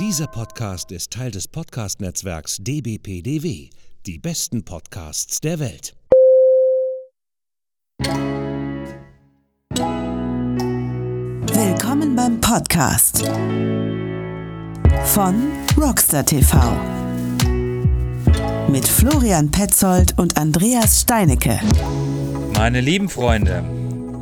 Dieser 0.00 0.26
Podcast 0.26 0.90
ist 0.90 1.12
Teil 1.12 1.30
des 1.30 1.46
Podcast-Netzwerks 1.46 2.56
dbpdw, 2.58 3.70
die 4.06 4.18
besten 4.18 4.64
Podcasts 4.64 5.40
der 5.40 5.60
Welt. 5.60 5.94
Willkommen 11.52 12.16
beim 12.16 12.40
Podcast 12.40 13.24
von 15.04 15.52
Rockstar 15.80 16.26
TV 16.26 16.58
mit 18.68 18.88
Florian 18.88 19.52
Petzold 19.52 20.18
und 20.18 20.36
Andreas 20.36 21.02
Steinecke. 21.02 21.60
Meine 22.56 22.80
lieben 22.80 23.08
Freunde, 23.08 23.62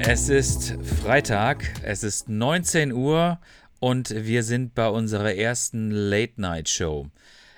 es 0.01 0.29
ist 0.29 0.77
Freitag, 1.03 1.65
es 1.83 2.03
ist 2.03 2.29
19 2.29 2.93
Uhr 2.93 3.39
und 3.83 4.11
wir 4.11 4.45
sind 4.45 4.77
bei 4.77 4.87
unserer 4.87 5.35
ersten 5.35 5.91
Late-Night-Show. 5.91 7.09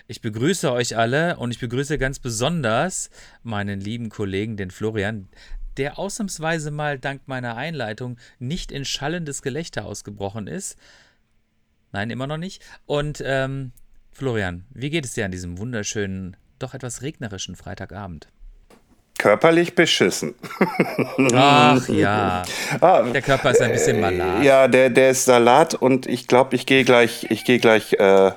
Ich 0.06 0.22
begrüße 0.22 0.72
euch 0.72 0.96
alle 0.96 1.36
und 1.36 1.50
ich 1.50 1.58
begrüße 1.60 1.98
ganz 1.98 2.18
besonders 2.18 3.10
meinen 3.42 3.78
lieben 3.78 4.08
Kollegen, 4.08 4.56
den 4.56 4.70
Florian, 4.70 5.28
der 5.76 5.98
ausnahmsweise 5.98 6.70
mal 6.70 6.98
dank 6.98 7.28
meiner 7.28 7.56
Einleitung 7.56 8.16
nicht 8.38 8.72
in 8.72 8.86
schallendes 8.86 9.42
Gelächter 9.42 9.84
ausgebrochen 9.84 10.46
ist. 10.46 10.78
Nein, 11.92 12.08
immer 12.08 12.26
noch 12.26 12.38
nicht. 12.38 12.62
Und 12.86 13.22
ähm, 13.22 13.72
Florian, 14.10 14.64
wie 14.70 14.88
geht 14.88 15.04
es 15.04 15.12
dir 15.12 15.26
an 15.26 15.30
diesem 15.30 15.58
wunderschönen, 15.58 16.38
doch 16.58 16.72
etwas 16.72 17.02
regnerischen 17.02 17.54
Freitagabend? 17.54 18.28
Körperlich 19.18 19.74
beschissen. 19.76 20.34
Ach 21.34 21.88
ja. 21.88 22.42
Ah, 22.80 23.02
der 23.02 23.22
Körper 23.22 23.52
ist 23.52 23.62
ein 23.62 23.70
bisschen 23.70 24.00
malat. 24.00 24.42
Ja, 24.42 24.66
der, 24.66 24.90
der 24.90 25.10
ist 25.10 25.24
Salat 25.24 25.74
und 25.74 26.06
ich 26.06 26.26
glaube, 26.26 26.56
ich 26.56 26.66
gehe 26.66 26.84
gleich, 26.84 27.26
ich 27.30 27.44
gehe 27.44 27.60
gleich 27.60 27.92
äh, 27.94 28.32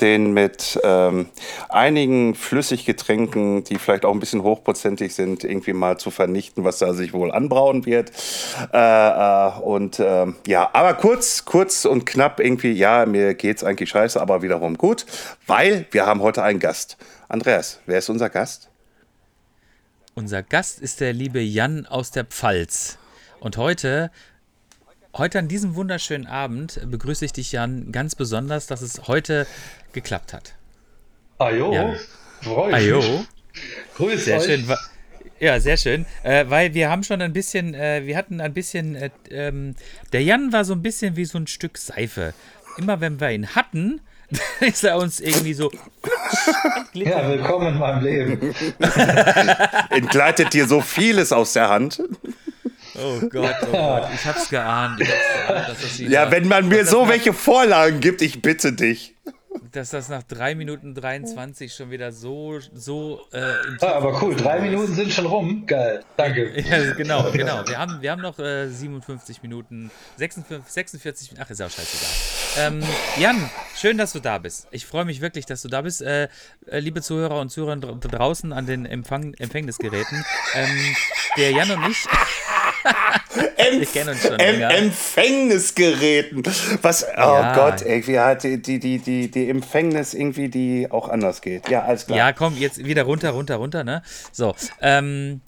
den 0.00 0.32
mit 0.32 0.78
ähm, 0.84 1.28
einigen 1.68 2.34
Flüssiggetränken, 2.34 3.64
die 3.64 3.76
vielleicht 3.76 4.04
auch 4.04 4.12
ein 4.12 4.20
bisschen 4.20 4.42
hochprozentig 4.42 5.14
sind, 5.14 5.44
irgendwie 5.44 5.72
mal 5.72 5.98
zu 5.98 6.10
vernichten, 6.10 6.62
was 6.62 6.78
da 6.78 6.92
sich 6.92 7.12
wohl 7.12 7.32
anbrauen 7.32 7.86
wird. 7.86 8.12
Äh, 8.72 8.78
äh, 8.78 9.60
und 9.60 9.98
ähm, 9.98 10.36
ja, 10.46 10.70
aber 10.72 10.94
kurz, 10.94 11.44
kurz 11.46 11.84
und 11.84 12.06
knapp 12.06 12.38
irgendwie, 12.38 12.72
ja, 12.72 13.06
mir 13.06 13.34
geht's 13.34 13.64
eigentlich 13.64 13.90
scheiße, 13.90 14.20
aber 14.20 14.42
wiederum 14.42 14.76
gut, 14.76 15.06
weil 15.46 15.86
wir 15.90 16.06
haben 16.06 16.20
heute 16.20 16.42
einen 16.42 16.60
Gast. 16.60 16.96
Andreas, 17.28 17.80
wer 17.86 17.98
ist 17.98 18.08
unser 18.08 18.30
Gast? 18.30 18.67
Unser 20.18 20.42
Gast 20.42 20.80
ist 20.80 20.98
der 20.98 21.12
liebe 21.12 21.40
Jan 21.40 21.86
aus 21.86 22.10
der 22.10 22.24
Pfalz. 22.24 22.98
Und 23.38 23.56
heute, 23.56 24.10
heute 25.14 25.38
an 25.38 25.46
diesem 25.46 25.76
wunderschönen 25.76 26.26
Abend 26.26 26.80
begrüße 26.84 27.24
ich 27.24 27.32
dich, 27.32 27.52
Jan, 27.52 27.92
ganz 27.92 28.16
besonders, 28.16 28.66
dass 28.66 28.82
es 28.82 29.06
heute 29.06 29.46
geklappt 29.92 30.32
hat. 30.32 30.54
Ajo, 31.38 31.72
Jan. 31.72 31.96
freue 32.42 32.74
Ajo. 32.74 33.26
Grüß 33.94 34.24
Sehr 34.24 34.38
euch. 34.38 34.44
schön. 34.46 34.66
Ja, 35.38 35.60
sehr 35.60 35.76
schön. 35.76 36.04
Äh, 36.24 36.46
weil 36.48 36.74
wir 36.74 36.90
haben 36.90 37.04
schon 37.04 37.22
ein 37.22 37.32
bisschen, 37.32 37.74
äh, 37.74 38.04
wir 38.04 38.16
hatten 38.16 38.40
ein 38.40 38.52
bisschen, 38.52 38.96
äh, 38.96 39.10
ähm, 39.30 39.76
der 40.12 40.24
Jan 40.24 40.52
war 40.52 40.64
so 40.64 40.72
ein 40.72 40.82
bisschen 40.82 41.14
wie 41.14 41.26
so 41.26 41.38
ein 41.38 41.46
Stück 41.46 41.78
Seife. 41.78 42.34
Immer 42.76 43.00
wenn 43.00 43.20
wir 43.20 43.30
ihn 43.30 43.54
hatten, 43.54 44.00
ist 44.60 44.84
er 44.84 44.96
uns 44.98 45.20
irgendwie 45.20 45.54
so. 45.54 45.70
Ja, 46.92 47.28
willkommen 47.28 47.68
in 47.68 47.78
meinem 47.78 48.04
Leben. 48.04 48.54
Entgleitet 49.90 50.52
dir 50.52 50.66
so 50.66 50.80
vieles 50.80 51.32
aus 51.32 51.54
der 51.54 51.68
Hand. 51.68 52.02
Oh 53.00 53.20
Gott, 53.28 53.54
oh 53.62 53.72
Gott, 53.72 54.08
ich 54.12 54.24
hab's 54.26 54.50
geahnt. 54.50 55.00
Ich 55.00 55.08
hab's 55.08 55.46
geahnt 55.46 55.68
dass 55.68 55.80
das 55.80 55.98
Ja, 55.98 56.30
wenn 56.30 56.46
man 56.48 56.68
mir 56.68 56.84
so 56.84 57.08
welche 57.08 57.32
Vorlagen 57.32 58.00
gibt, 58.00 58.20
ich 58.20 58.42
bitte 58.42 58.72
dich. 58.72 59.14
Dass 59.72 59.90
das 59.90 60.08
nach 60.08 60.22
3 60.22 60.54
Minuten 60.54 60.94
23 60.94 61.72
schon 61.72 61.90
wieder 61.90 62.12
so, 62.12 62.58
so 62.74 63.20
äh, 63.32 63.38
im 63.66 63.78
Ah, 63.80 63.92
aber 63.92 64.20
cool, 64.22 64.30
Tiefen 64.34 64.44
drei 64.44 64.56
ist. 64.58 64.62
Minuten 64.62 64.94
sind 64.94 65.12
schon 65.12 65.26
rum. 65.26 65.66
Geil, 65.66 66.04
danke. 66.16 66.52
Ja, 66.68 66.92
genau, 66.92 67.30
genau. 67.32 67.66
Wir 67.66 67.78
haben, 67.78 68.00
wir 68.02 68.10
haben 68.10 68.22
noch 68.22 68.38
äh, 68.38 68.68
57 68.68 69.42
Minuten, 69.42 69.90
56, 70.16 70.72
46, 70.72 71.32
ach, 71.38 71.48
ist 71.50 71.60
ja 71.60 71.66
auch 71.66 71.70
scheißegal. 71.70 72.37
Ähm, 72.58 72.82
Jan, 73.18 73.48
schön, 73.76 73.98
dass 73.98 74.12
du 74.12 74.20
da 74.20 74.38
bist. 74.38 74.66
Ich 74.70 74.84
freue 74.86 75.04
mich 75.04 75.20
wirklich, 75.20 75.46
dass 75.46 75.62
du 75.62 75.68
da 75.68 75.82
bist. 75.82 76.02
Äh, 76.02 76.24
äh, 76.66 76.78
liebe 76.80 77.02
Zuhörer 77.02 77.40
und 77.40 77.50
Zuhörer 77.50 77.74
dra- 77.74 77.94
draußen 78.00 78.52
an 78.52 78.66
den 78.66 78.84
Empfang, 78.86 79.34
Empfängnisgeräten. 79.34 80.24
Ähm, 80.54 80.96
der 81.36 81.50
Jan 81.52 81.70
und 81.70 81.90
ich, 81.90 81.98
schon 84.16 84.38
Em 84.40 84.54
länger. 84.54 84.70
Empfängnisgeräten. 84.74 86.42
Was, 86.82 87.04
oh 87.04 87.10
Ja. 87.16 87.54
Gott, 87.54 87.82
irgendwie 87.82 88.18
hat 88.18 88.42
die, 88.42 88.60
die, 88.60 88.78
die, 88.78 88.98
die, 88.98 89.30
die 89.30 89.50
Empfängnis 89.50 90.14
irgendwie, 90.14 90.48
die 90.48 90.90
auch 90.90 91.08
anders 91.08 91.40
geht. 91.40 91.68
Ja, 91.68 91.82
alles 91.84 92.06
klar. 92.06 92.18
Ja, 92.18 92.32
komm, 92.32 92.56
jetzt 92.56 92.84
wieder 92.84 93.02
runter, 93.04 93.30
runter, 93.30 93.56
runter, 93.56 93.84
ne? 93.84 94.02
So, 94.32 94.54
ähm, 94.80 95.40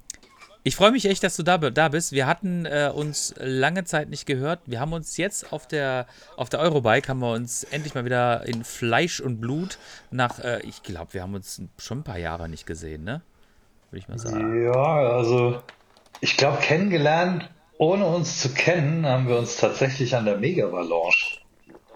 ich 0.63 0.77
freue 0.77 0.91
mich 0.91 1.07
echt, 1.07 1.23
dass 1.23 1.37
du 1.37 1.43
da, 1.43 1.57
da 1.59 1.89
bist. 1.89 2.13
Wir 2.13 2.27
hatten 2.27 2.67
äh, 2.67 2.91
uns 2.95 3.35
lange 3.39 3.85
Zeit 3.85 4.11
nicht 4.11 4.27
gehört. 4.27 4.61
Wir 4.67 4.81
haben 4.81 4.93
uns 4.93 5.17
jetzt 5.17 5.53
auf 5.53 5.67
der, 5.67 6.07
auf 6.37 6.51
der 6.51 6.61
Eurobike, 6.61 7.09
haben 7.09 7.21
wir 7.21 7.33
uns 7.33 7.65
endlich 7.65 7.95
mal 7.95 8.05
wieder 8.05 8.47
in 8.47 8.65
Fleisch 8.65 9.21
und 9.21 9.41
Blut 9.41 9.79
nach, 10.11 10.39
äh, 10.41 10.61
ich 10.61 10.83
glaube, 10.83 11.15
wir 11.15 11.23
haben 11.23 11.35
uns 11.35 11.63
schon 11.79 12.01
ein 12.01 12.05
paar 12.05 12.19
Jahre 12.19 12.49
nicht 12.49 12.67
gesehen, 12.67 13.05
ne? 13.05 13.23
Würde 13.91 14.03
ich 14.03 14.09
mal 14.09 14.19
sagen. 14.19 14.65
Ja, 14.65 14.73
also 14.73 15.63
ich 16.21 16.37
glaube, 16.37 16.59
kennengelernt, 16.59 17.49
ohne 17.79 18.05
uns 18.05 18.41
zu 18.41 18.51
kennen, 18.51 19.07
haben 19.07 19.27
wir 19.27 19.39
uns 19.39 19.57
tatsächlich 19.57 20.15
an 20.15 20.27
der 20.27 20.37
Mega-Valanche. 20.37 21.39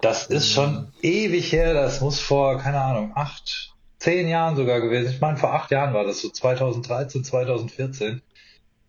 Das 0.01 0.27
ist 0.27 0.51
schon 0.51 0.91
ewig 1.01 1.51
her, 1.51 1.73
das 1.73 2.01
muss 2.01 2.19
vor, 2.19 2.57
keine 2.59 2.81
Ahnung, 2.81 3.11
acht, 3.15 3.73
zehn 3.99 4.27
Jahren 4.27 4.55
sogar 4.55 4.81
gewesen. 4.81 5.11
Ich 5.11 5.21
meine, 5.21 5.37
vor 5.37 5.53
acht 5.53 5.71
Jahren 5.71 5.93
war 5.93 6.03
das 6.03 6.21
so, 6.21 6.29
2013, 6.29 7.23
2014. 7.23 8.21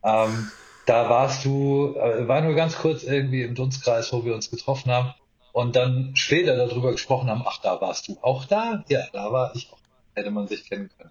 Ähm, 0.07 0.51
da 0.87 1.11
warst 1.11 1.45
du, 1.45 1.97
äh, 1.97 2.29
war 2.29 2.41
nur 2.41 2.55
ganz 2.55 2.77
kurz 2.77 3.03
irgendwie 3.03 3.43
im 3.43 3.55
Dunstkreis, 3.57 4.13
wo 4.13 4.25
wir 4.25 4.35
uns 4.35 4.51
getroffen 4.51 4.93
haben 4.93 5.13
und 5.53 5.75
dann 5.75 6.15
später 6.15 6.57
darüber 6.57 6.93
gesprochen 6.93 7.29
haben, 7.29 7.43
ach, 7.45 7.61
da 7.61 7.81
warst 7.81 8.07
du 8.07 8.17
auch 8.23 8.45
da? 8.45 8.85
Ja, 8.89 9.01
da 9.13 9.33
war 9.33 9.53
ich 9.55 9.69
auch. 9.73 9.79
Hätte 10.15 10.31
man 10.31 10.47
sich 10.47 10.69
kennen 10.69 10.89
können. 10.97 11.11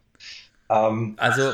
Ähm, 0.69 1.15
Also, 1.17 1.51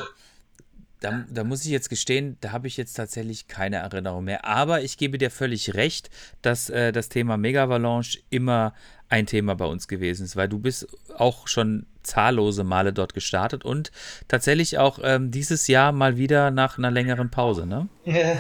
da, 0.99 1.25
da 1.29 1.43
muss 1.43 1.65
ich 1.65 1.71
jetzt 1.71 1.89
gestehen, 1.89 2.37
da 2.41 2.51
habe 2.51 2.67
ich 2.67 2.77
jetzt 2.77 2.93
tatsächlich 2.93 3.47
keine 3.47 3.77
Erinnerung 3.77 4.23
mehr. 4.23 4.45
Aber 4.45 4.83
ich 4.83 4.97
gebe 4.97 5.17
dir 5.17 5.31
völlig 5.31 5.73
recht, 5.73 6.11
dass 6.43 6.69
äh, 6.69 6.91
das 6.91 7.09
Thema 7.09 7.37
Megavalanche 7.37 8.19
immer 8.29 8.73
ein 9.09 9.25
Thema 9.25 9.55
bei 9.55 9.65
uns 9.65 9.87
gewesen 9.87 10.25
ist, 10.25 10.35
weil 10.35 10.47
du 10.47 10.59
bist 10.59 10.87
auch 11.17 11.47
schon 11.47 11.87
zahllose 12.03 12.63
Male 12.63 12.93
dort 12.93 13.13
gestartet 13.13 13.65
und 13.65 13.91
tatsächlich 14.27 14.77
auch 14.77 14.99
ähm, 15.03 15.31
dieses 15.31 15.67
Jahr 15.67 15.91
mal 15.91 16.17
wieder 16.17 16.51
nach 16.51 16.77
einer 16.77 16.91
längeren 16.91 17.31
Pause, 17.31 17.65
ne? 17.65 17.87
Ja. 18.05 18.37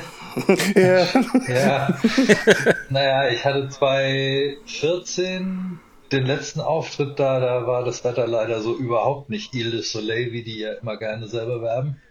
ja. 1.47 1.97
naja, 2.89 3.29
ich 3.29 3.43
hatte 3.45 3.69
2014 3.69 5.79
den 6.11 6.25
letzten 6.25 6.59
Auftritt 6.59 7.19
da, 7.19 7.39
da 7.39 7.67
war 7.67 7.85
das 7.85 8.03
Wetter 8.03 8.27
leider 8.27 8.61
so 8.61 8.75
überhaupt 8.75 9.29
nicht 9.29 9.53
Ile 9.53 9.71
de 9.71 9.81
Soleil, 9.81 10.31
wie 10.31 10.43
die 10.43 10.59
ja 10.59 10.73
immer 10.73 10.97
gerne 10.97 11.27
selber 11.27 11.61
werben, 11.61 12.01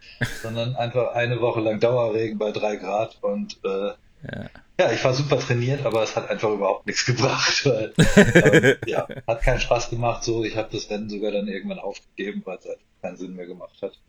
sondern 0.41 0.75
einfach 0.75 1.13
eine 1.13 1.39
Woche 1.39 1.61
lang 1.61 1.79
Dauerregen 1.79 2.39
bei 2.39 2.51
drei 2.51 2.77
Grad 2.77 3.19
und 3.21 3.59
äh, 3.63 3.91
Ja. 4.23 4.49
Ja, 4.81 4.91
ich 4.91 5.03
war 5.03 5.13
super 5.13 5.37
trainiert, 5.37 5.85
aber 5.85 6.01
es 6.01 6.15
hat 6.15 6.29
einfach 6.29 6.49
überhaupt 6.49 6.87
nichts 6.87 7.05
gebracht. 7.05 7.65
Weil, 7.65 7.93
ähm, 7.97 8.75
ja, 8.87 9.07
hat 9.27 9.41
keinen 9.43 9.59
Spaß 9.59 9.91
gemacht. 9.91 10.23
So, 10.23 10.43
ich 10.43 10.57
habe 10.57 10.69
das 10.71 10.89
Rennen 10.89 11.09
sogar 11.09 11.31
dann 11.31 11.47
irgendwann 11.47 11.79
aufgegeben, 11.79 12.41
weil 12.45 12.57
es 12.57 12.65
einfach 12.65 12.81
keinen 13.01 13.17
Sinn 13.17 13.35
mehr 13.35 13.45
gemacht 13.45 13.79
hat. 13.81 13.99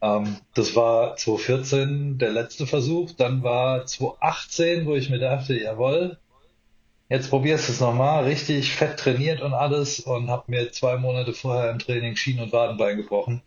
Ähm, 0.00 0.36
das 0.54 0.76
war 0.76 1.16
2014 1.16 2.18
der 2.18 2.30
letzte 2.30 2.66
Versuch. 2.66 3.10
Dann 3.12 3.42
war 3.42 3.84
2018, 3.84 4.86
wo 4.86 4.94
ich 4.94 5.10
mir 5.10 5.18
dachte, 5.18 5.58
jawohl, 5.58 6.18
jetzt 7.08 7.30
probierst 7.30 7.68
du 7.68 7.72
es 7.72 7.80
nochmal. 7.80 8.24
Richtig 8.24 8.72
fett 8.72 8.98
trainiert 8.98 9.40
und 9.40 9.54
alles 9.54 10.00
und 10.00 10.30
habe 10.30 10.44
mir 10.46 10.70
zwei 10.70 10.98
Monate 10.98 11.32
vorher 11.32 11.70
im 11.70 11.80
Training 11.80 12.14
Schienen- 12.14 12.44
und 12.44 12.52
Wadenbein 12.52 12.96
gebrochen. 12.96 13.42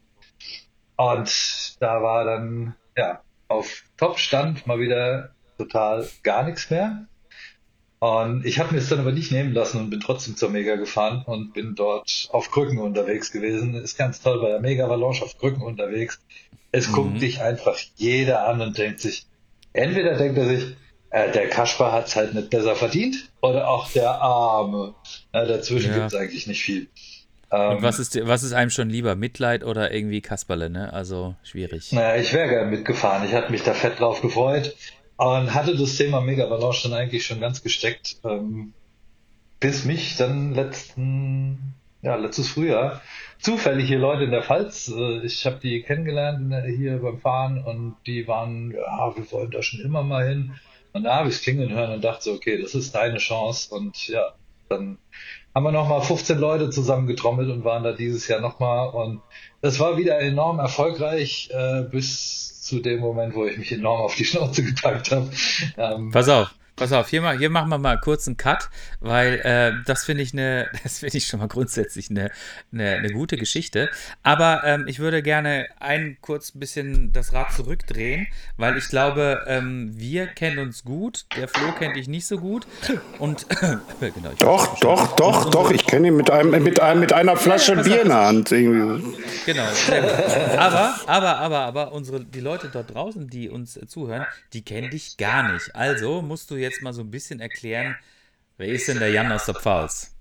Und 0.98 1.78
da 1.80 2.02
war 2.02 2.26
dann, 2.26 2.76
ja, 2.98 3.22
auf 3.48 3.84
Top-Stand 3.98 4.68
mal 4.68 4.80
wieder 4.80 5.35
total 5.58 6.08
gar 6.24 6.44
nichts 6.44 6.70
mehr. 6.70 7.06
Und 8.00 8.46
ich 8.46 8.60
habe 8.60 8.74
mir 8.74 8.80
es 8.82 8.90
dann 8.90 9.00
aber 9.00 9.12
nicht 9.14 9.32
nehmen 9.32 9.54
lassen 9.54 9.80
und 9.80 9.90
bin 9.90 10.00
trotzdem 10.00 10.36
zur 10.36 10.50
Mega 10.50 10.76
gefahren 10.76 11.24
und 11.26 11.54
bin 11.54 11.76
dort 11.76 12.28
auf 12.32 12.52
Krücken 12.52 12.78
unterwegs 12.78 13.32
gewesen. 13.32 13.74
Ist 13.74 13.98
ganz 13.98 14.22
toll 14.22 14.42
bei 14.42 14.50
der 14.50 14.60
Mega 14.60 14.88
Valanche 14.90 15.24
auf 15.24 15.38
Krücken 15.38 15.62
unterwegs. 15.64 16.20
Es 16.72 16.92
guckt 16.92 17.22
dich 17.22 17.42
einfach 17.42 17.78
jeder 17.96 18.48
an 18.48 18.62
und 18.62 18.78
denkt 18.78 19.00
sich, 19.00 19.26
entweder 19.74 20.16
denkt 20.18 20.38
er 20.38 20.46
sich, 20.46 20.76
äh, 21.10 21.32
der 21.32 21.48
Kaspar 21.50 21.94
hat 21.94 22.08
es 22.08 22.16
halt 22.18 22.34
nicht 22.34 22.50
besser 22.50 22.76
verdient 22.76 23.16
oder 23.42 23.70
auch 23.70 23.90
der 23.92 24.12
Arme. 24.12 24.94
Na, 25.32 25.46
dazwischen 25.46 25.92
Ja. 25.92 26.00
gibt 26.00 26.08
es 26.08 26.16
eigentlich 26.16 26.48
nicht 26.48 26.62
viel. 26.62 26.88
Und 27.50 27.60
Ähm, 27.60 27.78
was 27.82 28.00
ist, 28.00 28.16
dir- 28.16 28.28
was 28.28 28.44
ist 28.44 28.52
einem 28.52 28.72
schon 28.72 28.90
lieber? 28.90 29.16
Mitleid 29.16 29.64
oder 29.64 29.94
irgendwie 29.94 30.20
Kasperle, 30.20 30.70
ne? 30.70 30.92
Also 30.92 31.36
schwierig. 31.44 31.92
Naja, 31.94 32.22
ich 32.22 32.34
wäre 32.34 32.50
gern 32.50 32.70
mitgefahren. 32.70 33.26
Ich 33.26 33.34
hatte 33.34 33.52
mich 33.52 33.64
da 33.64 33.74
fett 33.74 34.00
drauf 34.00 34.22
gefreut 34.22 34.76
und 35.18 35.54
hatte 35.54 35.76
das 35.76 35.96
Thema 35.96 36.22
Mega 36.22 36.50
Valanche 36.50 36.90
dann 36.90 36.98
eigentlich 36.98 37.26
schon 37.26 37.40
ganz 37.40 37.64
gesteckt. 37.64 38.18
Ähm, 38.24 38.74
bis 39.60 39.86
mich 39.86 40.18
dann 40.18 40.54
letzten, 40.54 41.76
ja, 42.02 42.16
letztes 42.16 42.50
Frühjahr 42.50 43.02
zufällig 43.40 43.88
hier 43.88 44.00
Leute 44.00 44.24
in 44.24 44.32
der 44.32 44.44
Pfalz, 44.44 44.92
äh, 44.96 45.26
ich 45.26 45.46
habe 45.46 45.60
die 45.62 45.82
kennengelernt 45.84 46.54
hier 46.66 46.98
beim 46.98 47.20
Fahren 47.20 47.64
und 47.64 47.96
die 48.06 48.28
waren, 48.28 48.72
ja, 48.72 49.16
wir 49.16 49.32
wollen 49.32 49.52
da 49.52 49.62
schon 49.62 49.82
immer 49.82 50.04
mal 50.04 50.28
hin. 50.28 50.56
Und 50.94 51.04
da 51.04 51.18
habe 51.18 51.30
ich 51.30 51.36
es 51.36 51.42
klingeln 51.42 51.72
hören 51.72 51.94
und 51.94 52.04
dachte 52.04 52.24
so, 52.24 52.34
okay, 52.34 52.60
das 52.60 52.74
ist 52.74 52.96
deine 52.96 53.18
Chance. 53.18 53.76
Und 53.76 54.08
ja, 54.08 54.34
dann 54.70 54.98
haben 55.54 55.64
wir 55.64 55.72
nochmal 55.72 56.02
15 56.02 56.40
Leute 56.40 56.70
zusammengetrommelt 56.70 57.50
und 57.50 57.66
waren 57.66 57.84
da 57.84 57.92
dieses 57.92 58.28
Jahr 58.28 58.40
nochmal. 58.40 58.90
Und 58.90 59.22
es 59.62 59.80
war 59.80 59.98
wieder 59.98 60.20
enorm 60.20 60.60
erfolgreich 60.60 61.50
äh, 61.52 61.84
bis 61.84 62.55
zu 62.66 62.80
dem 62.80 63.00
Moment, 63.00 63.36
wo 63.36 63.46
ich 63.46 63.60
mich 63.60 63.72
enorm 63.72 64.02
auf 64.02 64.16
die 64.16 64.26
Schnauze 64.26 64.64
gepackt 64.64 65.12
habe. 65.12 65.30
Ähm, 65.78 66.10
Pass 66.10 66.28
auf, 66.30 66.56
Pass 66.76 66.92
auf, 66.92 67.08
hier, 67.08 67.32
hier 67.38 67.50
machen 67.50 67.70
wir 67.70 67.78
mal 67.78 67.98
kurz 68.02 68.28
einen 68.28 68.36
Cut, 68.36 68.70
weil 69.00 69.40
äh, 69.46 69.72
das 69.86 70.04
finde 70.04 70.24
ich 70.24 70.34
eine, 70.34 70.70
das 70.84 71.00
finde 71.00 71.18
ich 71.18 71.28
schon 71.28 71.40
mal 71.40 71.48
grundsätzlich 71.48 72.10
eine, 72.10 72.32
eine, 72.74 72.98
eine 72.98 73.12
gute 73.12 73.38
Geschichte. 73.38 73.90
Aber 74.24 74.62
ähm, 74.66 74.86
ich 74.86 75.00
würde 75.00 75.24
gerne 75.24 75.68
ein 75.80 76.18
kurz 76.20 76.52
bisschen 76.52 77.14
das 77.14 77.32
Rad 77.32 77.54
zurückdrehen, 77.54 78.28
weil 78.58 78.78
ich 78.78 78.90
glaube, 78.90 79.46
ähm, 79.48 79.92
wir 79.96 80.28
kennen 80.28 80.60
uns 80.60 80.84
gut, 80.84 81.26
der 81.38 81.48
Flo 81.48 81.72
kennt 81.72 81.96
dich 81.96 82.10
nicht 82.10 82.28
so 82.28 82.40
gut. 82.40 82.68
Und 83.20 83.48
genau, 84.02 84.32
doch, 84.40 84.78
doch, 84.80 85.16
doch, 85.16 85.50
doch, 85.50 85.72
ich 85.72 85.86
kenne 85.86 86.10
ihn 86.10 86.18
mit 86.18 86.30
einem, 86.30 86.62
mit 86.62 86.82
einem, 86.82 87.00
mit 87.00 87.14
einer 87.14 87.38
Flasche 87.38 87.78
Bier 87.78 88.02
in 88.02 88.10
der 88.10 88.26
Hand. 88.26 88.52
Irgendwie. 88.52 89.16
Genau. 89.46 89.66
Aber, 90.58 90.96
aber, 91.08 91.38
aber, 91.38 91.60
aber 91.60 91.92
unsere, 91.94 92.20
die 92.20 92.42
Leute 92.42 92.70
dort 92.72 92.94
draußen, 92.94 93.30
die 93.30 93.50
uns 93.50 93.80
zuhören, 93.88 94.26
die 94.52 94.62
kennen 94.62 94.90
dich 94.90 95.16
gar 95.16 95.54
nicht. 95.54 95.74
Also 95.74 96.22
musst 96.22 96.52
du 96.52 96.65
jetzt 96.66 96.82
mal 96.82 96.94
so 96.94 97.02
ein 97.02 97.12
bisschen 97.12 97.40
erklären, 97.40 97.96
wer 98.58 98.68
ist 98.68 98.88
denn 98.88 99.00
der 99.00 99.10
Jan 99.10 99.32
aus 99.32 99.46
der 99.46 99.56
Pfalz? 99.56 100.16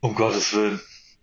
Um 0.00 0.14
Gottes 0.14 0.52
Willen. 0.54 0.80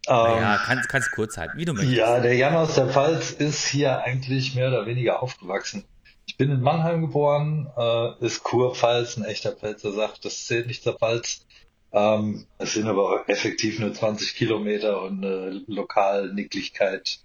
Naja, 0.07 0.55
ähm, 0.55 0.61
kannst, 0.65 0.89
kannst 0.89 1.11
kurz 1.11 1.37
halten, 1.37 1.57
wie 1.57 1.65
du 1.65 1.73
möchtest. 1.73 1.97
Ja, 1.97 2.19
der 2.19 2.35
Jan 2.35 2.55
aus 2.55 2.75
der 2.75 2.87
Pfalz 2.87 3.31
ist 3.31 3.67
hier 3.67 4.01
eigentlich 4.01 4.55
mehr 4.55 4.69
oder 4.69 4.85
weniger 4.85 5.21
aufgewachsen. 5.21 5.83
Ich 6.25 6.37
bin 6.37 6.49
in 6.51 6.61
Mannheim 6.61 7.01
geboren, 7.01 7.69
äh, 7.77 8.25
ist 8.25 8.43
Kurpfalz, 8.43 9.17
ein 9.17 9.25
echter 9.25 9.51
Pfälzer 9.51 9.91
sagt, 9.91 10.25
das 10.25 10.45
zählt 10.45 10.67
nicht 10.67 10.83
zur 10.83 10.93
Pfalz. 10.93 11.45
Ähm, 11.91 12.45
es 12.57 12.73
sind 12.73 12.87
aber 12.87 13.27
effektiv 13.27 13.79
nur 13.79 13.93
20 13.93 14.35
Kilometer 14.35 15.01
und 15.01 15.23
eine 15.23 15.63
Lokalnicklichkeit. 15.67 17.19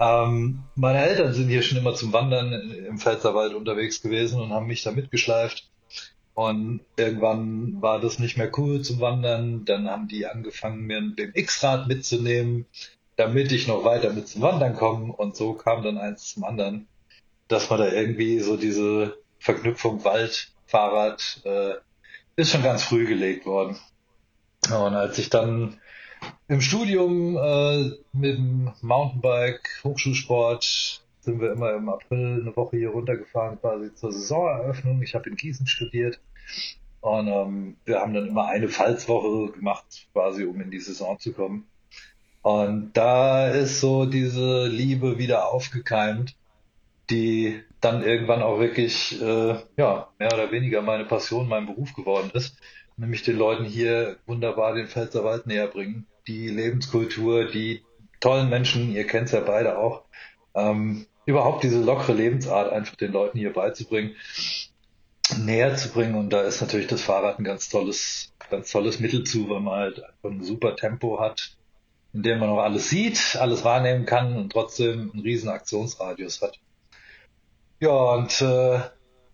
Ähm, 0.00 0.64
meine 0.74 1.06
Eltern 1.06 1.32
sind 1.32 1.48
hier 1.48 1.62
schon 1.62 1.78
immer 1.78 1.94
zum 1.94 2.12
Wandern 2.12 2.52
im 2.72 2.98
Pfälzerwald 2.98 3.54
unterwegs 3.54 4.02
gewesen 4.02 4.40
und 4.40 4.50
haben 4.50 4.66
mich 4.66 4.82
da 4.82 4.90
mitgeschleift. 4.90 5.68
Und 6.34 6.80
irgendwann 6.96 7.82
war 7.82 8.00
das 8.00 8.18
nicht 8.18 8.38
mehr 8.38 8.50
cool 8.56 8.80
zum 8.82 9.00
Wandern. 9.00 9.64
Dann 9.64 9.88
haben 9.88 10.08
die 10.08 10.26
angefangen, 10.26 10.86
mir 10.86 10.98
ein 10.98 11.14
BMX-Rad 11.14 11.88
mitzunehmen, 11.88 12.66
damit 13.16 13.52
ich 13.52 13.68
noch 13.68 13.84
weiter 13.84 14.12
mit 14.12 14.28
zum 14.28 14.42
Wandern 14.42 14.74
komme. 14.74 15.12
Und 15.12 15.36
so 15.36 15.52
kam 15.54 15.82
dann 15.82 15.98
eins 15.98 16.32
zum 16.32 16.44
anderen, 16.44 16.86
dass 17.48 17.68
man 17.68 17.80
da 17.80 17.92
irgendwie 17.92 18.38
so 18.40 18.56
diese 18.56 19.18
Verknüpfung 19.38 20.04
Wald, 20.04 20.52
Fahrrad, 20.66 21.42
äh, 21.44 21.74
ist 22.36 22.50
schon 22.50 22.62
ganz 22.62 22.82
früh 22.82 23.06
gelegt 23.06 23.44
worden. 23.44 23.76
Und 24.66 24.94
als 24.94 25.18
ich 25.18 25.28
dann 25.28 25.78
im 26.48 26.60
Studium 26.60 27.36
äh, 27.36 27.90
mit 28.12 28.36
dem 28.36 28.72
Mountainbike, 28.80 29.68
Hochschulsport 29.84 31.01
sind 31.22 31.40
wir 31.40 31.52
immer 31.52 31.72
im 31.74 31.88
April 31.88 32.40
eine 32.40 32.56
Woche 32.56 32.76
hier 32.76 32.90
runtergefahren, 32.90 33.60
quasi 33.60 33.94
zur 33.94 34.12
Saisoneröffnung. 34.12 35.02
Ich 35.02 35.14
habe 35.14 35.28
in 35.30 35.36
Gießen 35.36 35.66
studiert 35.66 36.20
und 37.00 37.28
ähm, 37.28 37.76
wir 37.84 38.00
haben 38.00 38.14
dann 38.14 38.28
immer 38.28 38.46
eine 38.46 38.68
Pfalzwoche 38.68 39.52
gemacht, 39.52 40.08
quasi 40.12 40.44
um 40.44 40.60
in 40.60 40.70
die 40.70 40.80
Saison 40.80 41.18
zu 41.18 41.32
kommen. 41.32 41.66
Und 42.42 42.92
da 42.94 43.48
ist 43.48 43.80
so 43.80 44.04
diese 44.04 44.66
Liebe 44.66 45.18
wieder 45.18 45.48
aufgekeimt, 45.48 46.36
die 47.08 47.62
dann 47.80 48.02
irgendwann 48.02 48.42
auch 48.42 48.58
wirklich, 48.58 49.20
äh, 49.22 49.56
ja, 49.76 50.08
mehr 50.18 50.32
oder 50.32 50.50
weniger 50.50 50.82
meine 50.82 51.04
Passion, 51.04 51.48
mein 51.48 51.66
Beruf 51.66 51.94
geworden 51.94 52.30
ist. 52.34 52.56
Nämlich 52.96 53.22
den 53.22 53.38
Leuten 53.38 53.64
hier 53.64 54.16
wunderbar 54.26 54.74
den 54.74 54.86
Pfälzerwald 54.86 55.46
näher 55.46 55.68
bringen 55.68 56.06
die 56.26 56.48
Lebenskultur, 56.48 57.46
die 57.46 57.82
tollen 58.20 58.48
Menschen, 58.48 58.92
ihr 58.92 59.06
kennt 59.06 59.26
es 59.26 59.32
ja 59.32 59.40
beide 59.40 59.78
auch, 59.78 60.04
ähm, 60.54 61.06
überhaupt 61.26 61.62
diese 61.62 61.80
lockere 61.80 62.14
Lebensart 62.14 62.72
einfach 62.72 62.96
den 62.96 63.12
Leuten 63.12 63.38
hier 63.38 63.52
beizubringen, 63.52 64.16
näher 65.38 65.76
zu 65.76 65.90
bringen. 65.90 66.14
Und 66.14 66.30
da 66.30 66.42
ist 66.42 66.60
natürlich 66.60 66.86
das 66.86 67.02
Fahrrad 67.02 67.38
ein 67.38 67.44
ganz 67.44 67.68
tolles, 67.68 68.32
ganz 68.50 68.70
tolles 68.70 69.00
Mittel 69.00 69.24
zu, 69.24 69.48
weil 69.48 69.60
man 69.60 69.74
halt 69.74 70.02
ein 70.22 70.42
super 70.42 70.76
Tempo 70.76 71.20
hat, 71.20 71.56
in 72.12 72.22
dem 72.22 72.38
man 72.38 72.50
auch 72.50 72.62
alles 72.62 72.90
sieht, 72.90 73.36
alles 73.36 73.64
wahrnehmen 73.64 74.06
kann 74.06 74.36
und 74.36 74.52
trotzdem 74.52 75.10
einen 75.12 75.22
riesen 75.22 75.48
Aktionsradius 75.48 76.42
hat. 76.42 76.58
Ja, 77.80 77.90
und 77.90 78.40
äh, 78.40 78.80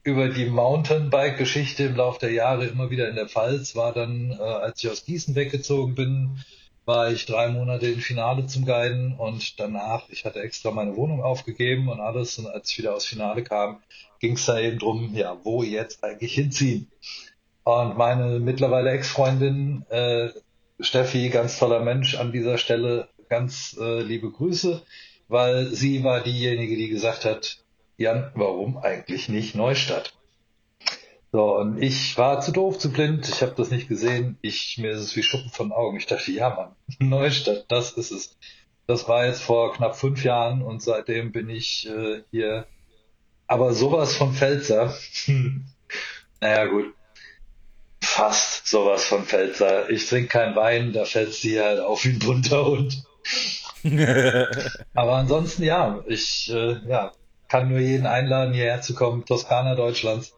über 0.05 0.29
die 0.29 0.46
Mountainbike-Geschichte 0.46 1.85
im 1.85 1.96
Laufe 1.96 2.20
der 2.20 2.32
Jahre 2.32 2.67
immer 2.67 2.90
wieder 2.90 3.08
in 3.08 3.17
der 3.17 3.29
Pfalz 3.29 3.76
war 3.76 3.93
dann, 3.93 4.31
äh, 4.31 4.43
als 4.43 4.82
ich 4.82 4.90
aus 4.90 5.05
Gießen 5.05 5.35
weggezogen 5.35 5.94
bin, 5.94 6.38
war 6.88 7.12
ich 7.12 7.26
drei 7.26 7.49
Monate 7.49 7.87
im 7.87 8.00
Finale 8.00 8.46
zum 8.46 8.64
Guiden 8.64 9.14
und 9.19 9.61
danach, 9.61 10.08
ich 10.08 10.25
hatte 10.25 10.40
extra 10.40 10.70
meine 10.70 10.96
Wohnung 10.96 11.23
aufgegeben 11.23 11.90
und 11.90 12.00
alles 12.00 12.38
und 12.38 12.46
als 12.46 12.70
ich 12.70 12.79
wieder 12.79 12.94
aus 12.94 13.05
Finale 13.05 13.44
kam, 13.44 13.82
ging 14.20 14.32
es 14.37 14.46
da 14.46 14.58
eben 14.58 14.79
drum, 14.79 15.14
ja, 15.14 15.37
wo 15.44 15.62
jetzt 15.62 16.02
eigentlich 16.02 16.32
hinziehen. 16.32 16.90
Und 17.62 17.99
meine 17.99 18.40
mittlerweile 18.40 18.90
Ex-Freundin 18.93 19.85
äh, 19.90 20.31
Steffi, 20.81 21.29
ganz 21.29 21.58
toller 21.58 21.81
Mensch 21.81 22.14
an 22.14 22.32
dieser 22.32 22.56
Stelle, 22.56 23.08
ganz 23.29 23.76
äh, 23.79 24.00
liebe 24.00 24.31
Grüße, 24.31 24.82
weil 25.29 25.67
sie 25.67 26.02
war 26.05 26.23
diejenige, 26.23 26.75
die 26.75 26.88
gesagt 26.88 27.26
hat, 27.26 27.58
Jan, 27.99 28.31
warum 28.35 28.79
eigentlich 28.79 29.29
nicht 29.29 29.55
Neustadt? 29.55 30.18
So, 31.31 31.57
und 31.57 31.83
ich 31.83 32.17
war 32.17 32.41
zu 32.41 32.53
doof, 32.53 32.79
zu 32.79 32.91
blind, 32.91 33.29
ich 33.29 33.43
habe 33.43 33.53
das 33.55 33.71
nicht 33.71 33.89
gesehen. 33.89 34.39
Ich, 34.41 34.79
mir 34.79 34.93
ist 34.93 35.01
es 35.01 35.17
wie 35.17 35.23
Schuppen 35.23 35.51
von 35.51 35.73
Augen. 35.73 35.99
Ich 35.99 36.07
dachte, 36.07 36.33
ja 36.33 36.49
Mann, 36.51 36.77
Neustadt, 36.99 37.67
das 37.69 37.93
ist 37.93 38.11
es. 38.11 38.37
Das 38.87 39.07
war 39.09 39.27
jetzt 39.27 39.43
vor 39.43 39.75
knapp 39.75 39.97
fünf 39.97 40.25
Jahren 40.25 40.63
und 40.63 40.83
seitdem 40.83 41.31
bin 41.33 41.51
ich 41.51 41.87
äh, 41.89 42.23
hier. 42.31 42.67
Aber 43.47 43.75
sowas 43.75 44.17
von 44.17 44.33
Pfälzer. 44.33 44.95
naja, 46.41 46.65
gut. 46.67 46.95
Fast 48.03 48.67
sowas 48.67 49.05
von 49.05 49.25
Pfälzer. 49.25 49.91
Ich 49.91 50.09
trinke 50.09 50.29
keinen 50.29 50.57
Wein, 50.57 50.95
da 50.95 51.05
fällt 51.05 51.35
sie 51.35 51.61
halt 51.61 51.81
auf 51.81 52.05
wie 52.05 52.11
ein 52.11 52.19
bunter 52.21 52.64
Hund. 52.64 53.05
Aber 54.95 55.17
ansonsten 55.17 55.62
ja, 55.62 56.02
ich 56.07 56.50
äh, 56.50 56.79
ja, 56.88 57.12
kann 57.49 57.69
nur 57.69 57.81
jeden 57.81 58.07
einladen, 58.07 58.55
hierher 58.55 58.81
zu 58.81 58.95
kommen. 58.95 59.26
Toskana 59.26 59.75
Deutschlands 59.75 60.38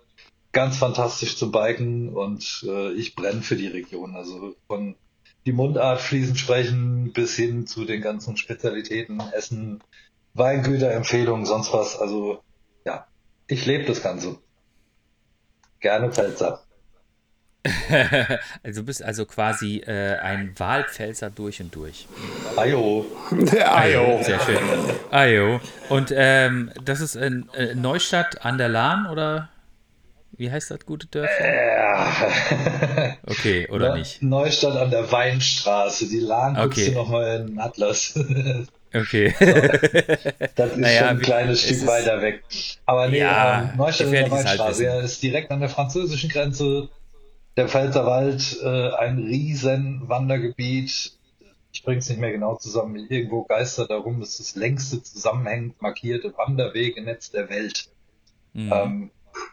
ganz 0.52 0.78
fantastisch 0.78 1.36
zum 1.36 1.52
Biken 1.52 2.10
und 2.10 2.64
äh, 2.68 2.92
ich 2.92 3.14
brenne 3.14 3.42
für 3.42 3.56
die 3.56 3.68
Region. 3.68 4.16
Also 4.16 4.54
von 4.66 4.96
die 5.46 5.52
Mundart 5.52 6.00
fließend 6.00 6.38
sprechen 6.38 7.12
bis 7.12 7.34
hin 7.34 7.66
zu 7.66 7.84
den 7.84 8.02
ganzen 8.02 8.36
Spezialitäten, 8.36 9.22
Essen, 9.32 9.82
Weingüter, 10.34 10.92
Empfehlungen, 10.92 11.46
sonst 11.46 11.72
was. 11.72 11.98
Also 11.98 12.42
ja, 12.84 13.06
ich 13.46 13.64
lebe 13.66 13.84
das 13.84 14.02
Ganze. 14.02 14.38
Gerne 15.80 16.12
Pfälzer. 16.12 16.62
also 18.62 18.80
du 18.80 18.86
bist 18.86 19.02
also 19.02 19.26
quasi 19.26 19.78
äh, 19.78 20.16
ein 20.18 20.54
Wahlpfälzer 20.58 21.30
durch 21.30 21.60
und 21.60 21.74
durch. 21.74 22.06
Ajo. 22.56 23.04
Ajo. 23.64 24.22
Sehr 24.22 24.40
schön. 24.40 24.58
Ajo. 25.10 25.60
Und 25.88 26.12
ähm, 26.14 26.70
das 26.82 27.00
ist 27.00 27.16
in 27.16 27.48
äh, 27.50 27.74
Neustadt 27.74 28.44
an 28.44 28.56
der 28.56 28.68
Lahn 28.68 29.06
oder? 29.06 29.50
Wie 30.32 30.50
heißt 30.50 30.70
das 30.70 30.86
gute 30.86 31.06
Dörfchen? 31.06 31.46
Ja. 31.46 33.16
Okay, 33.26 33.68
oder 33.68 33.96
nicht? 33.96 34.22
Neustadt 34.22 34.76
an 34.76 34.90
der 34.90 35.10
Weinstraße. 35.10 36.08
Die 36.08 36.20
Lahn 36.20 36.56
okay. 36.56 36.64
guckst 36.64 36.88
du 36.88 36.92
nochmal 36.92 37.46
in 37.48 37.58
Atlas. 37.58 38.18
Okay. 38.92 39.32
das 40.56 40.72
ist 40.72 40.78
naja, 40.78 40.98
schon 40.98 41.08
ein 41.08 41.20
kleines 41.20 41.62
Stück 41.62 41.86
weiter 41.86 42.20
weg. 42.22 42.42
Aber 42.86 43.08
nee, 43.08 43.18
ja, 43.18 43.70
ähm, 43.70 43.76
Neustadt 43.76 44.08
an 44.08 44.12
der 44.12 44.30
Weinstraße 44.32 44.84
ja, 44.84 45.00
ist 45.00 45.22
direkt 45.22 45.52
an 45.52 45.60
der 45.60 45.68
französischen 45.68 46.28
Grenze. 46.28 46.88
Der 47.56 47.68
Pfälzerwald, 47.68 48.58
äh, 48.64 48.90
ein 48.96 49.18
riesen 49.18 50.08
Wandergebiet. 50.08 51.12
Ich 51.72 51.84
bringe 51.84 51.98
es 51.98 52.08
nicht 52.08 52.20
mehr 52.20 52.32
genau 52.32 52.56
zusammen. 52.56 52.96
Irgendwo 52.96 53.44
geistert 53.44 53.90
darum, 53.90 54.22
ist 54.22 54.40
das 54.40 54.56
längste 54.56 55.00
zusammenhängend 55.02 55.80
markierte 55.80 56.36
Wanderwegenetz 56.36 57.30
der 57.30 57.48
Welt. 57.48 57.90
Mhm. 58.54 58.72
Ähm, 58.72 59.10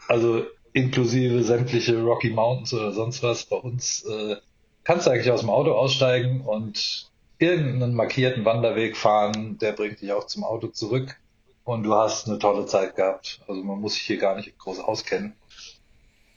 also 0.07 0.47
inklusive 0.77 1.43
sämtliche 1.43 1.99
Rocky 2.01 2.29
Mountains 2.29 2.73
oder 2.73 2.91
sonst 2.91 3.23
was. 3.23 3.45
Bei 3.45 3.55
uns 3.55 4.05
äh, 4.05 4.35
kannst 4.83 5.07
du 5.07 5.11
eigentlich 5.11 5.31
aus 5.31 5.41
dem 5.41 5.49
Auto 5.49 5.71
aussteigen 5.71 6.41
und 6.41 7.09
irgendeinen 7.39 7.95
markierten 7.95 8.45
Wanderweg 8.45 8.95
fahren, 8.95 9.57
der 9.57 9.71
bringt 9.71 10.01
dich 10.01 10.11
auch 10.11 10.27
zum 10.27 10.43
Auto 10.43 10.67
zurück 10.67 11.17
und 11.63 11.83
du 11.83 11.95
hast 11.95 12.27
eine 12.27 12.37
tolle 12.37 12.67
Zeit 12.67 12.95
gehabt. 12.95 13.41
Also 13.47 13.63
man 13.63 13.79
muss 13.79 13.95
sich 13.95 14.03
hier 14.03 14.17
gar 14.17 14.35
nicht 14.35 14.57
groß 14.57 14.79
auskennen. 14.79 15.33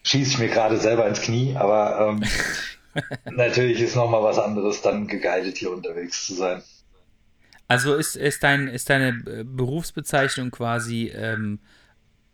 Schieße 0.05 0.33
ich 0.33 0.39
mir 0.39 0.49
gerade 0.49 0.79
selber 0.79 1.07
ins 1.07 1.21
Knie, 1.21 1.55
aber 1.57 2.09
ähm, 2.09 2.25
natürlich 3.37 3.81
ist 3.81 3.95
nochmal 3.95 4.23
was 4.23 4.39
anderes, 4.39 4.81
dann 4.81 5.07
geguidet 5.07 5.59
hier 5.59 5.71
unterwegs 5.71 6.27
zu 6.27 6.35
sein. 6.35 6.63
Also 7.69 7.95
ist, 7.95 8.17
ist, 8.17 8.43
dein, 8.43 8.69
ist 8.69 8.89
deine 8.89 9.13
Berufsbezeichnung 9.45 10.51
quasi 10.51 11.13
ähm, 11.15 11.61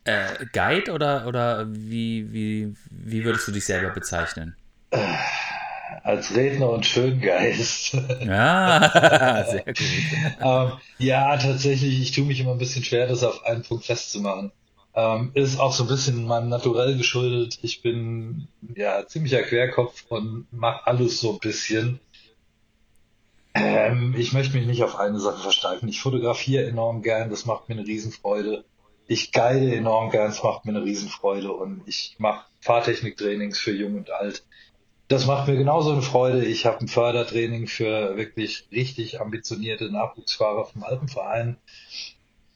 äh, 0.07 0.47
Guide 0.53 0.93
oder, 0.93 1.27
oder 1.27 1.67
wie, 1.69 2.33
wie, 2.33 2.75
wie 2.91 3.25
würdest 3.25 3.49
du 3.49 3.53
dich 3.53 3.65
selber 3.65 3.91
bezeichnen? 3.91 4.57
Als 6.03 6.35
Redner 6.35 6.71
und 6.71 6.87
Schöngeist. 6.87 7.95
Ja, 8.25 9.45
sehr 9.51 9.65
gut. 9.65 9.81
ähm, 10.41 10.73
ja, 10.99 11.37
tatsächlich, 11.37 12.01
ich 12.01 12.13
tue 12.13 12.25
mich 12.25 12.41
immer 12.41 12.53
ein 12.53 12.59
bisschen 12.59 12.85
schwer, 12.85 13.07
das 13.07 13.25
auf 13.25 13.45
einen 13.45 13.63
Punkt 13.63 13.85
festzumachen. 13.85 14.53
Ähm, 14.95 15.33
ist 15.35 15.59
auch 15.59 15.73
so 15.73 15.85
ein 15.85 15.89
bisschen 15.89 16.25
meinem 16.25 16.49
Naturell 16.49 16.97
geschuldet. 16.97 17.59
Ich 17.63 17.83
bin 17.83 18.49
ja 18.75 19.07
ziemlicher 19.07 19.43
Querkopf 19.43 20.05
und 20.09 20.47
mache 20.53 20.87
alles 20.87 21.21
so 21.21 21.33
ein 21.35 21.39
bisschen. 21.39 22.01
Ähm, 23.55 24.15
ich 24.17 24.33
möchte 24.33 24.57
mich 24.57 24.67
nicht 24.67 24.83
auf 24.85 24.97
eine 24.97 25.19
Sache 25.19 25.43
versteifen. 25.43 25.89
Ich 25.89 26.01
fotografiere 26.01 26.67
enorm 26.67 27.03
gern, 27.03 27.29
das 27.31 27.45
macht 27.45 27.69
mir 27.69 27.75
eine 27.75 27.87
Riesenfreude. 27.87 28.65
Ich 29.07 29.33
guide 29.33 29.75
enorm 29.75 30.11
gern, 30.11 30.29
das 30.29 30.43
macht 30.43 30.65
mir 30.65 30.73
eine 30.73 30.85
Riesenfreude. 30.85 31.53
Und 31.53 31.83
ich 31.87 32.17
mache 32.19 32.45
Fahrtechniktrainings 32.61 33.59
für 33.59 33.73
Jung 33.73 33.97
und 33.97 34.11
Alt. 34.11 34.43
Das 35.09 35.27
macht 35.27 35.47
mir 35.47 35.57
genauso 35.57 35.93
eine 35.93 36.03
Freude. 36.03 36.45
Ich 36.45 36.67
habe 36.67 36.81
ein 36.81 36.89
Fördertraining 36.89 37.69
für 37.69 38.17
wirklich 38.17 38.67
richtig 38.73 39.21
ambitionierte 39.21 39.91
Nachwuchsfahrer 39.91 40.65
vom 40.65 40.83
Alpenverein. 40.83 41.57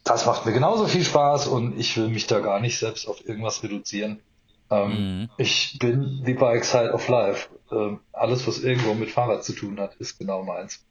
Das 0.03 0.25
macht 0.25 0.45
mir 0.45 0.51
genauso 0.51 0.87
viel 0.87 1.05
Spaß 1.05 1.47
und 1.47 1.79
ich 1.79 1.95
will 1.95 2.09
mich 2.09 2.27
da 2.27 2.39
gar 2.39 2.59
nicht 2.59 2.77
selbst 2.77 3.07
auf 3.07 3.25
irgendwas 3.25 3.63
reduzieren. 3.63 4.19
Ähm, 4.69 4.89
mhm. 4.89 5.29
Ich 5.37 5.77
bin 5.79 6.23
die 6.25 6.33
Bike 6.33 6.65
Side 6.65 6.91
of 6.91 7.07
Life. 7.07 7.49
Ähm, 7.71 7.99
alles, 8.11 8.47
was 8.47 8.59
irgendwo 8.59 8.93
mit 8.95 9.11
Fahrrad 9.11 9.43
zu 9.43 9.53
tun 9.53 9.79
hat, 9.79 9.95
ist 9.95 10.17
genau 10.17 10.43
meins. 10.43 10.83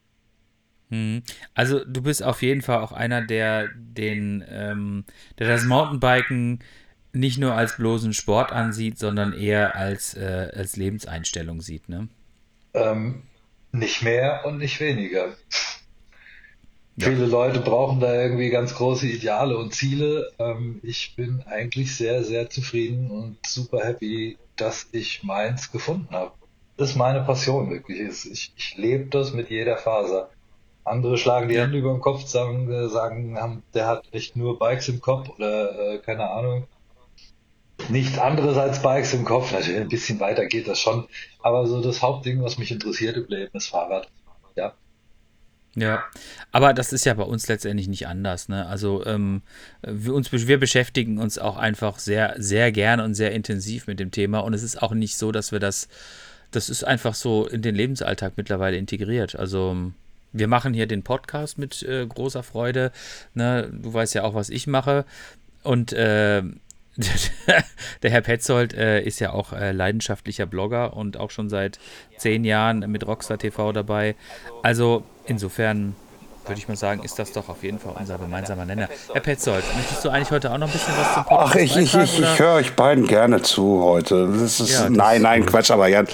Mhm. 0.91 1.23
Also 1.55 1.85
du 1.85 2.03
bist 2.03 2.23
auf 2.23 2.43
jeden 2.43 2.63
Fall 2.63 2.79
auch 2.79 2.93
einer, 2.93 3.23
der 3.23 3.69
den, 3.75 4.45
ähm, 4.49 5.05
der 5.39 5.49
das 5.49 5.65
Mountainbiken 5.65 6.61
nicht 7.13 7.39
nur 7.39 7.55
als 7.55 7.77
bloßen 7.77 8.13
Sport 8.13 8.53
ansieht, 8.53 8.99
sondern 8.99 9.33
eher 9.33 9.75
als, 9.75 10.15
äh, 10.15 10.51
als 10.55 10.77
Lebenseinstellung 10.77 11.61
sieht, 11.61 11.89
ne? 11.89 12.09
Ähm, 12.75 13.23
nicht 13.73 14.03
mehr 14.03 14.43
und 14.45 14.59
nicht 14.59 14.79
weniger. 14.81 15.35
Ja. 16.97 17.09
Viele 17.09 17.27
Leute 17.27 17.61
brauchen 17.61 18.01
da 18.01 18.13
irgendwie 18.15 18.51
ganz 18.51 18.75
große 18.75 19.07
Ideale 19.07 19.57
und 19.57 19.75
Ziele. 19.75 20.31
Ähm, 20.39 20.81
ich 20.83 21.15
bin 21.17 21.43
eigentlich 21.47 21.97
sehr, 21.97 22.23
sehr 22.25 22.51
zufrieden 22.51 23.11
und 23.11 23.39
super 23.47 23.85
happy, 23.85 24.37
dass 24.57 24.89
ich 24.93 25.23
meins 25.23 25.73
gefunden 25.73 26.15
habe. 26.15 26.33
Das 26.77 26.91
ist 26.91 26.97
meine 26.97 27.23
Passion 27.23 27.71
wirklich. 27.71 28.01
Ich, 28.01 28.53
ich 28.57 28.77
lebe 28.77 29.07
das 29.07 29.33
mit 29.33 29.51
jeder 29.51 29.77
Faser. 29.77 30.31
Andere 30.91 31.19
schlagen 31.19 31.49
die 31.49 31.59
Hände 31.59 31.79
über 31.79 31.93
den 31.93 32.01
Kopf, 32.01 32.27
sagen, 32.27 32.71
äh, 32.71 32.89
sagen 32.89 33.63
der 33.75 33.87
hat 33.87 34.05
echt 34.13 34.35
nur 34.37 34.59
Bikes 34.59 34.89
im 34.89 35.01
Kopf 35.01 35.29
oder 35.29 35.95
äh, 35.95 35.99
keine 35.99 36.29
Ahnung. 36.29 36.67
Nichts 37.89 38.19
anderes 38.19 38.57
als 38.59 38.83
Bikes 38.83 39.15
im 39.15 39.25
Kopf. 39.25 39.53
Natürlich 39.53 39.81
ein 39.81 39.89
bisschen 39.89 40.21
weiter 40.21 40.47
geht 40.47 40.69
das 40.69 40.81
schon. 40.81 41.07
Aber 41.43 41.67
so 41.67 41.81
das 41.81 42.03
Hauptding, 42.03 42.43
was 42.43 42.59
mich 42.59 42.71
interessiert 42.71 43.17
im 43.17 43.27
Leben, 43.29 43.57
ist 43.57 43.69
Fahrrad. 43.69 44.09
Ja. 44.57 44.75
Ja, 45.77 46.03
aber 46.51 46.75
das 46.75 46.93
ist 46.93 47.05
ja 47.05 47.15
bei 47.15 47.23
uns 47.23 47.47
letztendlich 47.47 47.87
nicht 47.87 48.09
anders. 48.09 48.49
Ne? 48.49 48.67
Also 48.67 49.07
ähm, 49.07 49.43
wir, 49.83 50.13
uns, 50.13 50.33
wir 50.33 50.59
beschäftigen 50.59 51.19
uns 51.19 51.39
auch 51.39 51.57
einfach 51.57 52.01
sehr, 52.01 52.35
sehr 52.39 52.73
gern 52.73 52.99
und 52.99 53.15
sehr 53.15 53.31
intensiv 53.31 53.87
mit 53.87 54.01
dem 54.01 54.11
Thema. 54.11 54.41
Und 54.41 54.55
es 54.55 54.65
ist 54.65 54.83
auch 54.83 54.93
nicht 54.93 55.17
so, 55.17 55.31
dass 55.31 55.53
wir 55.53 55.61
das, 55.61 55.89
das 56.51 56.69
ist 56.69 56.83
einfach 56.83 57.15
so 57.15 57.47
in 57.47 57.63
den 57.63 57.77
Lebensalltag 57.77 58.33
mittlerweile 58.37 58.77
integriert. 58.77 59.37
Also 59.37 59.93
wir 60.33 60.49
machen 60.49 60.75
hier 60.75 60.87
den 60.87 61.03
Podcast 61.03 61.59
mit 61.59 61.83
äh, 61.83 62.07
großer 62.07 62.43
Freude. 62.43 62.93
Ne? 63.35 63.71
Du 63.73 63.93
weißt 63.93 64.15
ja 64.15 64.25
auch, 64.25 64.35
was 64.35 64.51
ich 64.51 64.67
mache. 64.67 65.05
Und 65.63 65.93
äh, 65.93 66.43
der 68.03 68.11
Herr 68.11 68.21
Petzold 68.21 68.75
äh, 68.75 69.01
ist 69.03 69.21
ja 69.21 69.33
auch 69.33 69.53
äh, 69.53 69.73
leidenschaftlicher 69.73 70.47
Blogger 70.47 70.97
und 70.97 71.17
auch 71.17 71.31
schon 71.31 71.49
seit 71.49 71.79
zehn 72.19 72.45
Jahren 72.45 72.81
mit 72.91 73.07
Rockstar 73.07 73.39
TV 73.39 73.73
dabei. 73.73 74.17
Also 74.63 75.05
insofern 75.27 75.95
würde 76.47 76.59
ich 76.59 76.69
mal 76.69 76.77
sagen, 76.77 77.03
ist 77.05 77.19
das 77.19 77.33
doch 77.33 77.49
auf 77.49 77.63
jeden 77.63 77.79
Fall 77.79 77.95
unser 77.99 78.19
gemeinsamer 78.19 78.65
Nenner. 78.65 78.89
Herr 79.13 79.21
Petzold, 79.21 79.63
möchtest 79.77 80.05
du 80.05 80.09
eigentlich 80.09 80.31
heute 80.31 80.51
auch 80.51 80.59
noch 80.59 80.67
ein 80.67 80.73
bisschen 80.73 80.95
was 80.97 81.15
zum 81.15 81.25
Podcast 81.25 81.55
Ach, 81.55 81.55
ich, 81.55 81.77
ich, 81.77 81.95
ich, 81.95 82.21
ich 82.21 82.39
höre 82.39 82.55
euch 82.55 82.73
beiden 82.75 83.07
gerne 83.07 83.43
zu 83.43 83.83
heute. 83.83 84.29
Ist, 84.43 84.59
ja, 84.69 84.91
nein, 84.91 85.23
nein, 85.23 85.47
Quatsch, 85.47 85.71
aber 85.71 85.89
Jan, 85.89 86.09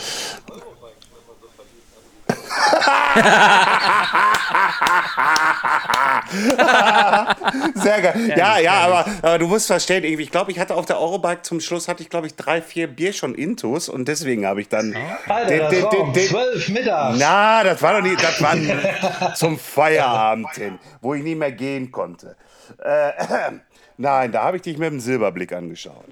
Sehr 7.75 8.02
geil. 8.02 8.35
Ja, 8.37 8.58
ja, 8.58 8.80
aber, 8.80 9.06
aber, 9.23 9.38
du 9.38 9.46
musst 9.46 9.66
verstehen, 9.66 10.04
irgendwie, 10.04 10.25
ich 10.25 10.30
glaube, 10.30 10.50
ich 10.50 10.58
hatte 10.58 10.75
auf 10.75 10.87
der 10.87 11.00
Eurobike 11.00 11.42
zum 11.42 11.61
Schluss 11.61 11.88
hatte 11.88 12.02
ich, 12.02 12.11
glaube 12.11 12.26
ich, 12.26 12.35
drei, 12.35 12.61
vier 12.61 12.88
Bier 12.88 13.12
schon 13.12 13.35
intus 13.35 13.88
und 13.88 14.08
deswegen 14.08 14.46
habe 14.46 14.61
ich 14.61 14.68
dann. 14.68 14.96
Alter, 15.26 15.49
den, 15.49 15.70
den, 15.70 15.90
den, 15.90 16.12
den, 16.12 16.28
zwölf 16.28 16.68
mittags. 16.68 17.16
Na, 17.18 17.64
das 17.64 17.80
war 17.82 17.94
doch 17.94 18.02
nicht, 18.02 18.23
das 18.23 18.42
war 18.42 19.35
zum 19.35 19.58
Feierabend 19.58 20.52
hin, 20.54 20.78
wo 21.00 21.14
ich 21.14 21.23
nicht 21.23 21.38
mehr 21.38 21.52
gehen 21.52 21.90
konnte. 21.90 22.37
Äh, 22.85 23.11
äh, 23.11 23.52
nein, 23.96 24.32
da 24.32 24.44
habe 24.44 24.56
ich 24.56 24.62
dich 24.62 24.78
mit 24.78 24.90
dem 24.90 25.00
Silberblick 25.00 25.52
angeschaut. 25.52 26.06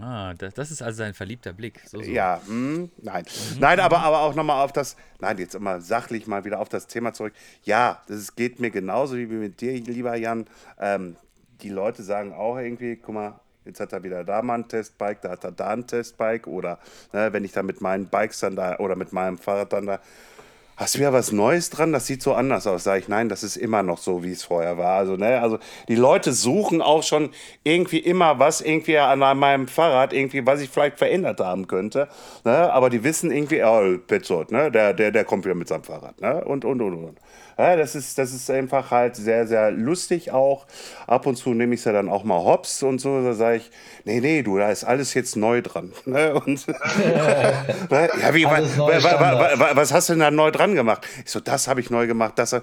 Ah, 0.00 0.34
das, 0.34 0.54
das, 0.54 0.70
ist 0.70 0.82
also 0.82 1.02
ein 1.02 1.14
verliebter 1.14 1.52
Blick. 1.52 1.80
So, 1.86 2.00
so. 2.00 2.10
Ja, 2.10 2.40
mh, 2.46 2.76
hm, 2.76 2.90
nein. 3.02 3.24
Nein, 3.58 3.80
aber, 3.80 3.98
aber 3.98 4.20
auch 4.20 4.34
nochmal 4.34 4.64
auf 4.64 4.72
das, 4.72 4.96
nein, 5.20 5.38
jetzt 5.38 5.54
immer 5.54 5.80
sachlich 5.80 6.26
mal 6.26 6.44
wieder 6.44 6.60
auf 6.60 6.68
das 6.68 6.86
Thema 6.86 7.12
zurück. 7.12 7.32
Ja, 7.64 8.00
das 8.06 8.36
geht 8.36 8.60
mir 8.60 8.70
genauso 8.70 9.16
wie 9.16 9.26
mit 9.26 9.60
dir, 9.60 9.72
lieber 9.72 10.14
Jan. 10.16 10.46
Ähm, 10.78 11.16
die 11.62 11.70
Leute 11.70 12.02
sagen 12.02 12.32
auch 12.32 12.58
irgendwie, 12.58 12.96
guck 12.96 13.14
mal, 13.14 13.40
jetzt 13.64 13.80
hat 13.80 13.92
er 13.92 14.02
wieder 14.02 14.24
da 14.24 14.42
mal 14.42 14.54
ein 14.54 14.68
Testbike, 14.68 15.20
da 15.20 15.30
hat 15.30 15.44
er 15.44 15.52
da 15.52 15.70
ein 15.70 15.86
Testbike 15.86 16.46
oder 16.46 16.78
ne, 17.12 17.32
wenn 17.32 17.44
ich 17.44 17.52
da 17.52 17.62
mit 17.62 17.80
meinen 17.80 18.06
Bikes 18.06 18.40
dann 18.40 18.56
da 18.56 18.78
oder 18.78 18.96
mit 18.96 19.12
meinem 19.12 19.38
Fahrrad 19.38 19.72
dann 19.72 19.86
da 19.86 20.00
hast 20.78 20.94
du 20.94 21.00
ja 21.00 21.12
was 21.12 21.32
Neues 21.32 21.70
dran? 21.70 21.92
Das 21.92 22.06
sieht 22.06 22.22
so 22.22 22.32
anders 22.32 22.66
aus. 22.66 22.84
Sag 22.84 23.00
ich, 23.00 23.08
nein, 23.08 23.28
das 23.28 23.42
ist 23.42 23.56
immer 23.56 23.82
noch 23.82 23.98
so, 23.98 24.22
wie 24.22 24.30
es 24.30 24.44
vorher 24.44 24.78
war. 24.78 24.96
Also, 24.96 25.16
ne, 25.16 25.40
also 25.42 25.58
die 25.88 25.96
Leute 25.96 26.32
suchen 26.32 26.80
auch 26.80 27.02
schon 27.02 27.30
irgendwie 27.64 27.98
immer 27.98 28.38
was, 28.38 28.60
irgendwie 28.60 28.96
an 28.96 29.18
meinem 29.18 29.66
Fahrrad, 29.66 30.12
irgendwie, 30.12 30.46
was 30.46 30.60
ich 30.60 30.70
vielleicht 30.70 30.96
verändert 30.96 31.40
haben 31.40 31.66
könnte. 31.66 32.08
Ne? 32.44 32.72
Aber 32.72 32.90
die 32.90 33.02
wissen 33.02 33.30
irgendwie, 33.32 33.62
oh, 33.62 33.98
Petzold, 34.06 34.52
ne, 34.52 34.70
der, 34.70 34.94
der, 34.94 35.10
der 35.10 35.24
kommt 35.24 35.44
wieder 35.44 35.56
mit 35.56 35.68
seinem 35.68 35.82
Fahrrad. 35.82 36.20
Ne? 36.20 36.44
Und, 36.44 36.64
und, 36.64 36.80
und, 36.80 36.94
und. 36.94 37.18
Ja, 37.58 37.74
das, 37.74 37.96
ist, 37.96 38.16
das 38.18 38.32
ist 38.32 38.48
einfach 38.50 38.92
halt 38.92 39.16
sehr, 39.16 39.48
sehr 39.48 39.72
lustig 39.72 40.30
auch. 40.30 40.66
Ab 41.08 41.26
und 41.26 41.34
zu 41.34 41.54
nehme 41.54 41.74
ich 41.74 41.80
es 41.80 41.84
ja 41.86 41.92
dann 41.92 42.08
auch 42.08 42.22
mal 42.22 42.38
hops 42.38 42.84
und 42.84 43.00
so. 43.00 43.20
Da 43.20 43.34
sage 43.34 43.56
ich, 43.56 43.70
nee, 44.04 44.20
nee, 44.20 44.42
du, 44.42 44.58
da 44.58 44.70
ist 44.70 44.84
alles 44.84 45.12
jetzt 45.14 45.34
neu 45.36 45.60
dran. 45.60 45.92
Ne? 46.06 46.34
Und, 46.34 46.66
ja, 47.90 48.34
wie, 48.34 48.44
wa, 48.44 48.60
wa, 48.62 49.58
wa, 49.58 49.70
was 49.74 49.92
hast 49.92 50.08
du 50.08 50.12
denn 50.14 50.20
da 50.20 50.30
neu 50.30 50.50
dran 50.52 50.74
gemacht? 50.74 51.06
Ich 51.24 51.30
so, 51.30 51.40
das 51.40 51.66
habe 51.68 51.80
ich 51.80 51.90
neu 51.90 52.06
gemacht. 52.06 52.34
Das, 52.36 52.54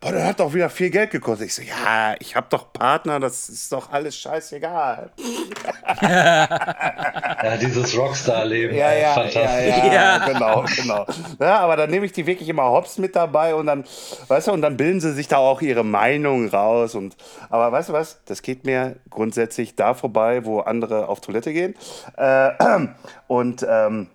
boah, 0.00 0.12
das 0.12 0.24
hat 0.24 0.40
doch 0.40 0.54
wieder 0.54 0.70
viel 0.70 0.90
Geld 0.90 1.10
gekostet. 1.10 1.48
Ich 1.48 1.54
so, 1.54 1.62
ja, 1.62 2.14
ich 2.18 2.34
habe 2.34 2.46
doch 2.48 2.72
Partner, 2.72 3.20
das 3.20 3.48
ist 3.48 3.70
doch 3.70 3.92
alles 3.92 4.16
scheißegal. 4.16 5.10
ja, 6.02 7.56
dieses 7.60 7.96
Rockstar-Leben, 7.96 8.74
ja, 8.74 8.92
ja, 8.94 9.12
fantastisch. 9.12 9.42
Ja, 9.42 9.86
ja, 9.86 9.92
ja, 9.92 10.26
genau, 10.26 10.64
genau. 10.74 11.06
Ja, 11.38 11.58
aber 11.58 11.76
dann 11.76 11.90
nehme 11.90 12.06
ich 12.06 12.12
die 12.12 12.26
wirklich 12.26 12.48
immer 12.48 12.64
hops 12.64 12.96
mit 12.98 13.14
dabei 13.14 13.54
und 13.54 13.66
dann, 13.66 13.84
weißt 14.28 14.48
du, 14.48 14.52
und 14.52 14.62
dann 14.62 14.78
bilden 14.78 15.00
sie 15.00 15.12
sich 15.12 15.28
da 15.28 15.36
auch 15.36 15.60
ihre 15.60 15.84
Meinung 15.84 16.48
raus 16.48 16.94
und, 16.94 17.16
aber 17.50 17.70
weißt 17.70 17.90
du 17.90 17.92
was, 17.92 18.24
das 18.24 18.40
geht 18.42 18.64
mir 18.64 18.96
grundsätzlich 19.10 19.76
da 19.76 19.92
vorbei, 19.92 20.44
wo 20.46 20.60
andere 20.60 21.08
auf 21.08 21.20
Toilette 21.20 21.52
gehen 21.52 21.74
äh, 22.16 22.50
und, 23.26 23.66
ähm, 23.68 24.08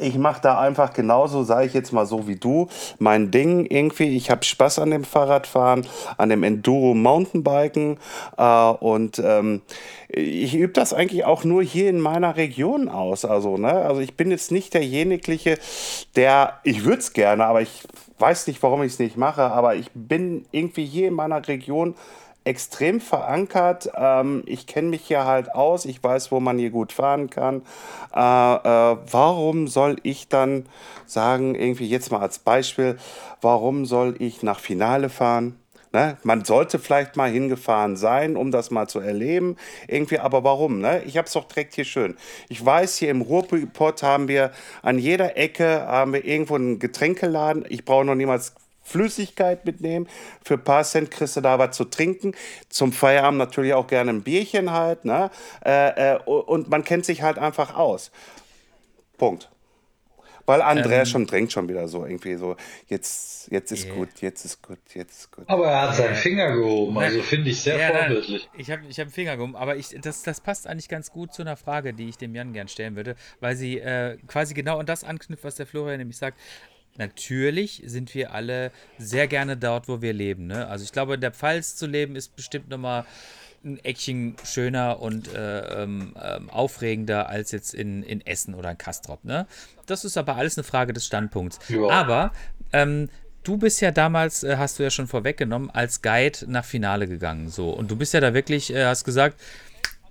ich 0.00 0.16
mache 0.16 0.40
da 0.40 0.58
einfach 0.58 0.92
genauso, 0.92 1.42
sage 1.42 1.66
ich 1.66 1.74
jetzt 1.74 1.92
mal 1.92 2.06
so 2.06 2.26
wie 2.26 2.36
du, 2.36 2.68
mein 2.98 3.30
Ding 3.30 3.66
irgendwie. 3.66 4.16
Ich 4.16 4.30
habe 4.30 4.44
Spaß 4.44 4.78
an 4.78 4.90
dem 4.90 5.04
Fahrradfahren, 5.04 5.86
an 6.16 6.28
dem 6.28 6.42
Enduro 6.42 6.94
Mountainbiken 6.94 7.98
äh, 8.36 8.70
und 8.70 9.20
ähm, 9.24 9.62
ich 10.08 10.54
übe 10.54 10.72
das 10.72 10.92
eigentlich 10.92 11.24
auch 11.24 11.44
nur 11.44 11.62
hier 11.62 11.88
in 11.88 12.00
meiner 12.00 12.36
Region 12.36 12.88
aus. 12.88 13.24
Also, 13.24 13.56
ne? 13.56 13.72
also 13.72 14.00
ich 14.00 14.16
bin 14.16 14.30
jetzt 14.30 14.52
nicht 14.52 14.74
derjenige, 14.74 15.58
der, 16.16 16.60
ich 16.64 16.84
würde 16.84 16.98
es 16.98 17.12
gerne, 17.12 17.46
aber 17.46 17.62
ich 17.62 17.84
weiß 18.18 18.46
nicht, 18.46 18.62
warum 18.62 18.82
ich 18.82 18.92
es 18.92 18.98
nicht 18.98 19.16
mache, 19.16 19.42
aber 19.42 19.74
ich 19.74 19.90
bin 19.94 20.46
irgendwie 20.52 20.84
hier 20.84 21.08
in 21.08 21.14
meiner 21.14 21.46
Region 21.46 21.94
extrem 22.44 23.00
verankert. 23.00 23.90
Ähm, 23.94 24.42
ich 24.46 24.66
kenne 24.66 24.88
mich 24.88 25.02
hier 25.02 25.24
halt 25.24 25.54
aus, 25.54 25.84
ich 25.84 26.02
weiß, 26.02 26.32
wo 26.32 26.40
man 26.40 26.58
hier 26.58 26.70
gut 26.70 26.92
fahren 26.92 27.30
kann. 27.30 27.62
Äh, 28.14 28.18
äh, 28.18 28.96
warum 29.10 29.68
soll 29.68 29.96
ich 30.02 30.28
dann 30.28 30.66
sagen, 31.06 31.54
irgendwie 31.54 31.88
jetzt 31.88 32.10
mal 32.10 32.20
als 32.20 32.38
Beispiel, 32.38 32.98
warum 33.40 33.86
soll 33.86 34.16
ich 34.18 34.42
nach 34.42 34.58
Finale 34.58 35.08
fahren? 35.08 35.56
Ne? 35.92 36.16
Man 36.22 36.44
sollte 36.44 36.78
vielleicht 36.78 37.16
mal 37.16 37.30
hingefahren 37.30 37.96
sein, 37.96 38.36
um 38.36 38.50
das 38.50 38.70
mal 38.70 38.88
zu 38.88 38.98
erleben. 38.98 39.56
Irgendwie, 39.88 40.18
aber 40.18 40.42
warum? 40.42 40.80
Ne? 40.80 41.02
Ich 41.04 41.18
habe 41.18 41.26
es 41.26 41.34
doch 41.34 41.44
direkt 41.44 41.74
hier 41.74 41.84
schön. 41.84 42.16
Ich 42.48 42.64
weiß, 42.64 42.96
hier 42.96 43.10
im 43.10 43.20
Ruhrpott 43.20 44.02
haben 44.02 44.26
wir 44.26 44.52
an 44.80 44.98
jeder 44.98 45.36
Ecke 45.36 45.82
haben 45.86 46.14
wir 46.14 46.24
irgendwo 46.24 46.54
einen 46.54 46.78
Getränkeladen. 46.78 47.66
Ich 47.68 47.84
brauche 47.84 48.06
noch 48.06 48.14
niemals 48.14 48.54
Flüssigkeit 48.82 49.64
mitnehmen. 49.64 50.08
Für 50.44 50.54
ein 50.54 50.64
paar 50.64 50.84
Cent 50.84 51.10
kriegst 51.10 51.36
du 51.36 51.40
da 51.40 51.58
was 51.58 51.76
zu 51.76 51.84
trinken. 51.84 52.34
Zum 52.68 52.92
Feierabend 52.92 53.38
natürlich 53.38 53.74
auch 53.74 53.86
gerne 53.86 54.10
ein 54.10 54.22
Bierchen 54.22 54.72
halt. 54.72 55.04
Ne? 55.04 55.30
Äh, 55.64 56.14
äh, 56.14 56.18
und 56.24 56.68
man 56.68 56.84
kennt 56.84 57.04
sich 57.04 57.22
halt 57.22 57.38
einfach 57.38 57.76
aus. 57.76 58.10
Punkt. 59.18 59.48
Weil 60.44 60.60
Andreas 60.60 61.08
Ähm. 61.08 61.12
schon 61.12 61.26
drängt 61.26 61.52
schon 61.52 61.68
wieder 61.68 61.86
so 61.86 62.04
irgendwie 62.04 62.34
so, 62.34 62.56
jetzt, 62.88 63.48
jetzt 63.52 63.70
ist 63.70 63.86
Yeah. 63.86 63.94
gut, 63.94 64.08
jetzt 64.20 64.44
ist 64.44 64.60
gut, 64.60 64.78
jetzt 64.92 65.20
ist 65.20 65.30
gut. 65.30 65.44
Aber 65.48 65.68
er 65.68 65.82
hat 65.82 65.94
seinen 65.94 66.16
Finger 66.16 66.50
gehoben, 66.56 66.98
also 66.98 67.22
finde 67.22 67.50
ich 67.50 67.60
sehr 67.60 67.78
Ja, 67.78 67.92
nein, 67.92 68.06
vorbildlich. 68.06 68.48
Ich 68.58 68.68
habe 68.72 68.82
ich 68.88 68.98
hab 68.98 69.04
einen 69.04 69.12
Finger 69.12 69.36
gehoben, 69.36 69.54
aber 69.54 69.76
ich, 69.76 69.96
das, 70.00 70.24
das 70.24 70.40
passt 70.40 70.66
eigentlich 70.66 70.88
ganz 70.88 71.12
gut 71.12 71.32
zu 71.32 71.42
einer 71.42 71.56
Frage, 71.56 71.94
die 71.94 72.08
ich 72.08 72.18
dem 72.18 72.34
Jan 72.34 72.52
gern 72.52 72.66
stellen 72.66 72.96
würde, 72.96 73.14
weil 73.38 73.54
sie 73.54 73.78
äh, 73.78 74.18
quasi 74.26 74.52
genau 74.54 74.78
an 74.78 74.86
das 74.86 75.04
anknüpft, 75.04 75.44
was 75.44 75.54
der 75.54 75.66
Florian 75.66 75.98
nämlich 75.98 76.16
sagt. 76.18 76.40
Natürlich 76.98 77.82
sind 77.86 78.14
wir 78.14 78.32
alle 78.32 78.70
sehr 78.98 79.26
gerne 79.26 79.56
dort, 79.56 79.88
wo 79.88 80.02
wir 80.02 80.12
leben. 80.12 80.46
Ne? 80.46 80.66
Also 80.68 80.84
ich 80.84 80.92
glaube, 80.92 81.14
in 81.14 81.20
der 81.20 81.32
Pfalz 81.32 81.76
zu 81.76 81.86
leben 81.86 82.16
ist 82.16 82.36
bestimmt 82.36 82.68
nochmal 82.68 83.06
ein 83.64 83.82
Eckchen 83.84 84.36
schöner 84.44 85.00
und 85.00 85.32
äh, 85.32 85.82
ähm, 85.82 86.14
ähm, 86.20 86.50
aufregender 86.50 87.28
als 87.28 87.52
jetzt 87.52 87.74
in, 87.74 88.02
in 88.02 88.20
Essen 88.26 88.54
oder 88.54 88.72
in 88.72 88.78
Kastrop. 88.78 89.24
Ne? 89.24 89.46
Das 89.86 90.04
ist 90.04 90.16
aber 90.16 90.36
alles 90.36 90.58
eine 90.58 90.64
Frage 90.64 90.92
des 90.92 91.06
Standpunkts. 91.06 91.60
Ja. 91.68 91.88
Aber 91.88 92.32
ähm, 92.72 93.08
du 93.44 93.56
bist 93.56 93.80
ja 93.80 93.90
damals, 93.90 94.42
äh, 94.42 94.56
hast 94.56 94.78
du 94.78 94.82
ja 94.82 94.90
schon 94.90 95.06
vorweggenommen, 95.06 95.70
als 95.70 96.02
Guide 96.02 96.40
nach 96.46 96.64
Finale 96.64 97.06
gegangen. 97.06 97.48
So. 97.48 97.70
Und 97.70 97.90
du 97.90 97.96
bist 97.96 98.14
ja 98.14 98.20
da 98.20 98.34
wirklich, 98.34 98.72
äh, 98.72 98.84
hast 98.84 99.04
gesagt, 99.04 99.40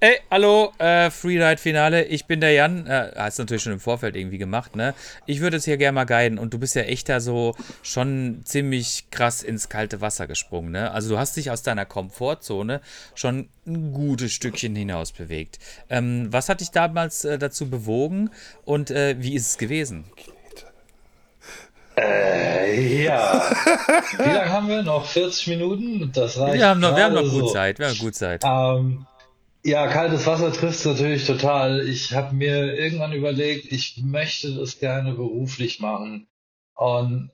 Ey, 0.03 0.19
hallo, 0.31 0.73
äh, 0.79 1.11
Freeride-Finale, 1.11 2.05
ich 2.05 2.25
bin 2.25 2.41
der 2.41 2.53
Jan. 2.53 2.87
Äh, 2.87 3.11
hast 3.15 3.37
du 3.37 3.43
natürlich 3.43 3.61
schon 3.61 3.73
im 3.73 3.79
Vorfeld 3.79 4.15
irgendwie 4.15 4.39
gemacht, 4.39 4.75
ne? 4.75 4.95
Ich 5.27 5.41
würde 5.41 5.57
es 5.57 5.65
hier 5.65 5.77
gerne 5.77 5.93
mal 5.93 6.05
guiden 6.05 6.39
und 6.39 6.55
du 6.55 6.57
bist 6.57 6.73
ja 6.73 6.81
echt 6.81 7.07
da 7.07 7.19
so 7.19 7.53
schon 7.83 8.41
ziemlich 8.43 9.11
krass 9.11 9.43
ins 9.43 9.69
kalte 9.69 10.01
Wasser 10.01 10.25
gesprungen, 10.25 10.71
ne? 10.71 10.89
Also 10.89 11.09
du 11.09 11.19
hast 11.19 11.37
dich 11.37 11.51
aus 11.51 11.61
deiner 11.61 11.85
Komfortzone 11.85 12.81
schon 13.13 13.49
ein 13.67 13.93
gutes 13.93 14.31
Stückchen 14.31 14.75
hinaus 14.75 15.11
bewegt. 15.11 15.59
Ähm, 15.87 16.29
was 16.31 16.49
hat 16.49 16.61
dich 16.61 16.71
damals 16.71 17.23
äh, 17.23 17.37
dazu 17.37 17.69
bewogen 17.69 18.31
und 18.65 18.89
äh, 18.89 19.17
wie 19.19 19.35
ist 19.35 19.49
es 19.49 19.57
gewesen? 19.59 20.05
Äh, 21.95 23.03
ja. 23.03 23.43
Wie 24.17 24.23
lange 24.23 24.49
haben 24.49 24.67
wir? 24.67 24.81
Noch 24.81 25.05
40 25.05 25.45
Minuten? 25.45 26.11
Das 26.11 26.39
reicht 26.39 26.55
Wir 26.55 26.69
haben 26.69 26.79
noch, 26.79 26.95
wir 26.95 27.03
haben 27.03 27.13
noch 27.13 27.21
gut 27.29 27.49
so. 27.49 27.53
Zeit, 27.53 27.77
wir 27.77 27.89
haben 27.89 27.99
gut 27.99 28.15
Zeit. 28.15 28.41
Ähm, 28.43 29.05
ja, 29.63 29.87
kaltes 29.87 30.25
Wasser 30.25 30.51
trifft 30.51 30.85
natürlich 30.85 31.25
total. 31.25 31.87
Ich 31.87 32.13
habe 32.13 32.35
mir 32.35 32.75
irgendwann 32.75 33.13
überlegt, 33.13 33.71
ich 33.71 34.01
möchte 34.03 34.55
das 34.55 34.79
gerne 34.79 35.13
beruflich 35.13 35.79
machen. 35.79 36.27
Und 36.75 37.31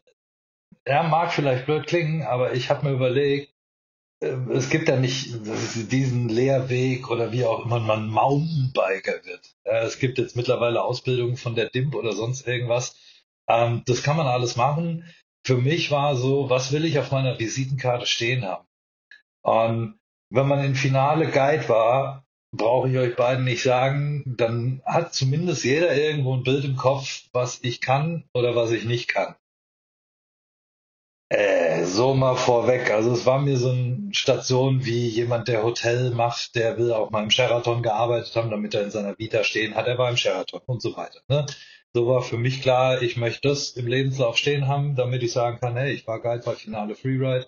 ja, 0.86 1.04
mag 1.04 1.34
vielleicht 1.34 1.66
blöd 1.66 1.88
klingen, 1.88 2.24
aber 2.24 2.54
ich 2.54 2.70
habe 2.70 2.88
mir 2.88 2.96
überlegt, 2.96 3.54
äh, 4.20 4.36
es 4.52 4.70
gibt 4.70 4.88
ja 4.90 4.98
nicht 4.98 5.30
diesen 5.92 6.30
Lehrweg 6.30 7.10
oder 7.10 7.32
wie 7.32 7.46
auch 7.46 7.66
immer 7.66 7.80
man 7.80 8.10
Mountainbiker 8.10 9.26
wird. 9.26 9.56
Es 9.64 10.00
gibt 10.00 10.18
jetzt 10.18 10.36
mittlerweile 10.36 10.84
Ausbildungen 10.84 11.38
von 11.38 11.56
der 11.56 11.70
DIMP 11.70 11.96
oder 11.96 12.14
sonst 12.14 12.48
irgendwas. 12.48 12.96
Ähm, 13.48 13.84
das 13.86 14.04
kann 14.04 14.18
man 14.18 14.28
alles 14.28 14.56
machen. 14.56 15.06
Für 15.44 15.58
mich 15.58 15.92
war 15.92 16.16
so, 16.16 16.50
was 16.50 16.72
will 16.72 16.86
ich 16.86 17.00
auf 17.00 17.12
meiner 17.12 17.40
Visitenkarte 17.40 18.06
stehen 18.06 18.46
haben? 18.46 18.68
Und 19.44 20.00
wenn 20.30 20.48
man 20.48 20.64
im 20.64 20.76
Finale 20.76 21.28
Guide 21.28 21.70
war, 21.70 22.26
brauche 22.52 22.90
ich 22.90 22.98
euch 22.98 23.16
beiden 23.16 23.46
nicht 23.46 23.64
sagen, 23.64 24.24
dann 24.38 24.82
hat 24.86 25.14
zumindest 25.14 25.64
jeder 25.64 25.96
irgendwo 25.96 26.36
ein 26.36 26.44
Bild 26.44 26.66
im 26.66 26.76
Kopf, 26.76 27.24
was 27.34 27.60
ich 27.64 27.82
kann 27.82 28.24
oder 28.34 28.56
was 28.56 28.72
ich 28.72 28.86
nicht 28.86 29.08
kann. 29.08 29.36
Äh, 31.30 31.84
so 31.84 32.14
mal 32.14 32.36
vorweg. 32.36 32.90
Also 32.90 33.12
es 33.12 33.26
war 33.26 33.40
mir 33.40 33.58
so 33.58 33.72
eine 33.72 34.10
Station 34.14 34.86
wie 34.86 35.08
jemand, 35.08 35.50
der 35.50 35.64
Hotel 35.64 36.12
macht, 36.12 36.56
der 36.56 36.78
will 36.78 36.94
auch 36.94 37.12
mal 37.12 37.24
im 37.24 37.32
Sheraton 37.32 37.84
gearbeitet 37.84 38.34
haben, 38.36 38.50
damit 38.50 38.74
er 38.74 38.84
in 38.84 38.92
seiner 38.92 39.18
Vita 39.20 39.44
stehen 39.44 39.76
hat, 39.76 39.88
er 39.88 39.98
war 39.98 40.10
im 40.10 40.16
Sheraton 40.16 40.62
und 40.66 40.82
so 40.82 40.96
weiter. 40.96 41.20
Ne? 41.28 41.46
So 41.94 42.08
war 42.08 42.22
für 42.22 42.38
mich 42.38 42.62
klar, 42.62 43.02
ich 43.02 43.18
möchte 43.18 43.50
das 43.50 43.72
im 43.72 43.88
Lebenslauf 43.88 44.38
stehen 44.38 44.68
haben, 44.68 44.96
damit 44.96 45.22
ich 45.24 45.34
sagen 45.34 45.60
kann, 45.60 45.76
hey, 45.76 45.92
ich 45.92 46.08
war 46.08 46.22
Guide 46.22 46.44
bei 46.46 46.54
Finale 46.54 46.96
Freeride. 46.96 47.48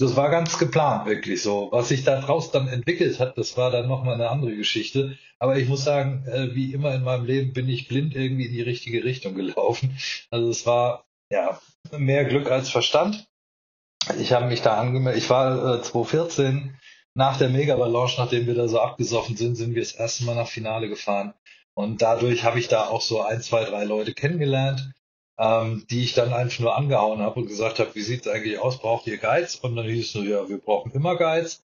Das 0.00 0.16
war 0.16 0.30
ganz 0.30 0.56
geplant, 0.56 1.04
wirklich 1.04 1.42
so. 1.42 1.68
Was 1.72 1.88
sich 1.88 2.04
da 2.04 2.22
draus 2.22 2.50
dann 2.50 2.68
entwickelt 2.68 3.20
hat, 3.20 3.36
das 3.36 3.58
war 3.58 3.70
dann 3.70 3.86
nochmal 3.86 4.14
eine 4.14 4.30
andere 4.30 4.56
Geschichte. 4.56 5.18
Aber 5.38 5.58
ich 5.58 5.68
muss 5.68 5.84
sagen, 5.84 6.24
äh, 6.26 6.54
wie 6.54 6.72
immer 6.72 6.94
in 6.94 7.02
meinem 7.02 7.26
Leben 7.26 7.52
bin 7.52 7.68
ich 7.68 7.86
blind 7.86 8.16
irgendwie 8.16 8.46
in 8.46 8.52
die 8.52 8.62
richtige 8.62 9.04
Richtung 9.04 9.34
gelaufen. 9.34 9.98
Also 10.30 10.48
es 10.48 10.64
war, 10.64 11.04
ja, 11.30 11.60
mehr 11.92 12.24
Glück 12.24 12.50
als 12.50 12.70
Verstand. 12.70 13.28
Ich 14.18 14.32
habe 14.32 14.46
mich 14.46 14.62
da 14.62 14.78
angemeldet. 14.78 15.22
Ich 15.22 15.28
war 15.28 15.80
äh, 15.80 15.82
2014 15.82 16.74
nach 17.14 17.36
der 17.36 17.50
Mega-Balance, 17.50 18.14
nachdem 18.16 18.46
wir 18.46 18.54
da 18.54 18.68
so 18.68 18.80
abgesoffen 18.80 19.36
sind, 19.36 19.56
sind 19.56 19.74
wir 19.74 19.82
das 19.82 19.92
erste 19.92 20.24
Mal 20.24 20.34
nach 20.34 20.48
Finale 20.48 20.88
gefahren. 20.88 21.34
Und 21.74 22.00
dadurch 22.00 22.44
habe 22.44 22.58
ich 22.58 22.68
da 22.68 22.86
auch 22.86 23.02
so 23.02 23.20
ein, 23.20 23.42
zwei, 23.42 23.64
drei 23.64 23.84
Leute 23.84 24.14
kennengelernt, 24.14 24.94
ähm, 25.40 25.86
die 25.88 26.04
ich 26.04 26.12
dann 26.12 26.34
einfach 26.34 26.58
nur 26.58 26.76
angehauen 26.76 27.20
habe 27.20 27.40
und 27.40 27.46
gesagt 27.46 27.78
habe, 27.78 27.94
wie 27.94 28.02
sieht's 28.02 28.28
eigentlich 28.28 28.58
aus, 28.58 28.78
braucht 28.78 29.06
ihr 29.06 29.16
Guides? 29.16 29.56
Und 29.56 29.74
dann 29.74 29.86
hieß 29.86 30.08
es 30.08 30.14
nur, 30.14 30.24
ja, 30.24 30.48
wir 30.48 30.58
brauchen 30.58 30.92
immer 30.92 31.16
Guides. 31.16 31.64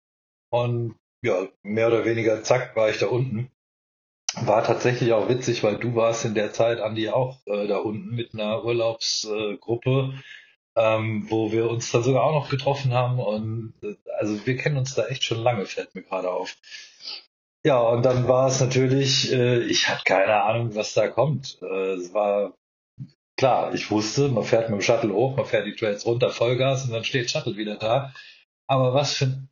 Und 0.50 0.96
ja, 1.24 1.48
mehr 1.64 1.88
oder 1.88 2.06
weniger, 2.06 2.44
zack, 2.44 2.76
war 2.76 2.90
ich 2.90 3.00
da 3.00 3.08
unten. 3.08 3.50
War 4.36 4.64
tatsächlich 4.64 5.12
auch 5.14 5.28
witzig, 5.28 5.64
weil 5.64 5.78
du 5.78 5.96
warst 5.96 6.24
in 6.24 6.36
der 6.36 6.54
Zeit, 6.54 6.80
Andi, 6.80 7.10
auch 7.10 7.38
äh, 7.48 7.68
da 7.68 7.78
unten 7.78 8.16
mit 8.16 8.34
einer 8.34 8.64
Urlaubsgruppe, 8.64 10.14
ähm, 10.76 11.26
wo 11.30 11.52
wir 11.52 11.70
uns 11.70 11.92
dann 11.92 12.04
sogar 12.04 12.24
auch 12.24 12.34
noch 12.34 12.50
getroffen 12.50 12.94
haben. 12.94 13.20
Und 13.20 13.74
äh, 13.82 13.96
also 14.20 14.46
wir 14.46 14.56
kennen 14.56 14.78
uns 14.78 14.94
da 14.94 15.08
echt 15.08 15.24
schon 15.24 15.42
lange, 15.42 15.66
fällt 15.66 15.96
mir 15.96 16.04
gerade 16.04 16.30
auf. 16.30 16.58
Ja, 17.66 17.80
und 17.80 18.04
dann 18.04 18.28
war 18.28 18.48
es 18.48 18.60
natürlich, 18.60 19.32
äh, 19.32 19.64
ich 19.64 19.88
hatte 19.88 20.04
keine 20.04 20.44
Ahnung, 20.44 20.76
was 20.76 20.94
da 20.94 21.08
kommt. 21.08 21.58
Äh, 21.62 21.94
es 21.94 22.14
war 22.14 22.54
klar, 23.38 23.74
ich 23.74 23.92
wusste, 23.92 24.30
man 24.30 24.44
fährt 24.44 24.70
mit 24.70 24.80
dem 24.80 24.84
Shuttle 24.84 25.14
hoch, 25.14 25.36
man 25.36 25.46
fährt 25.46 25.68
die 25.68 25.76
Trails 25.76 26.06
runter, 26.06 26.30
Vollgas 26.30 26.86
und 26.86 26.92
dann 26.92 27.04
steht 27.04 27.30
Shuttle 27.30 27.58
wieder 27.58 27.76
da. 27.76 28.14
Aber 28.68 28.94
was 28.94 29.16
für 29.16 29.26
ein 29.26 29.50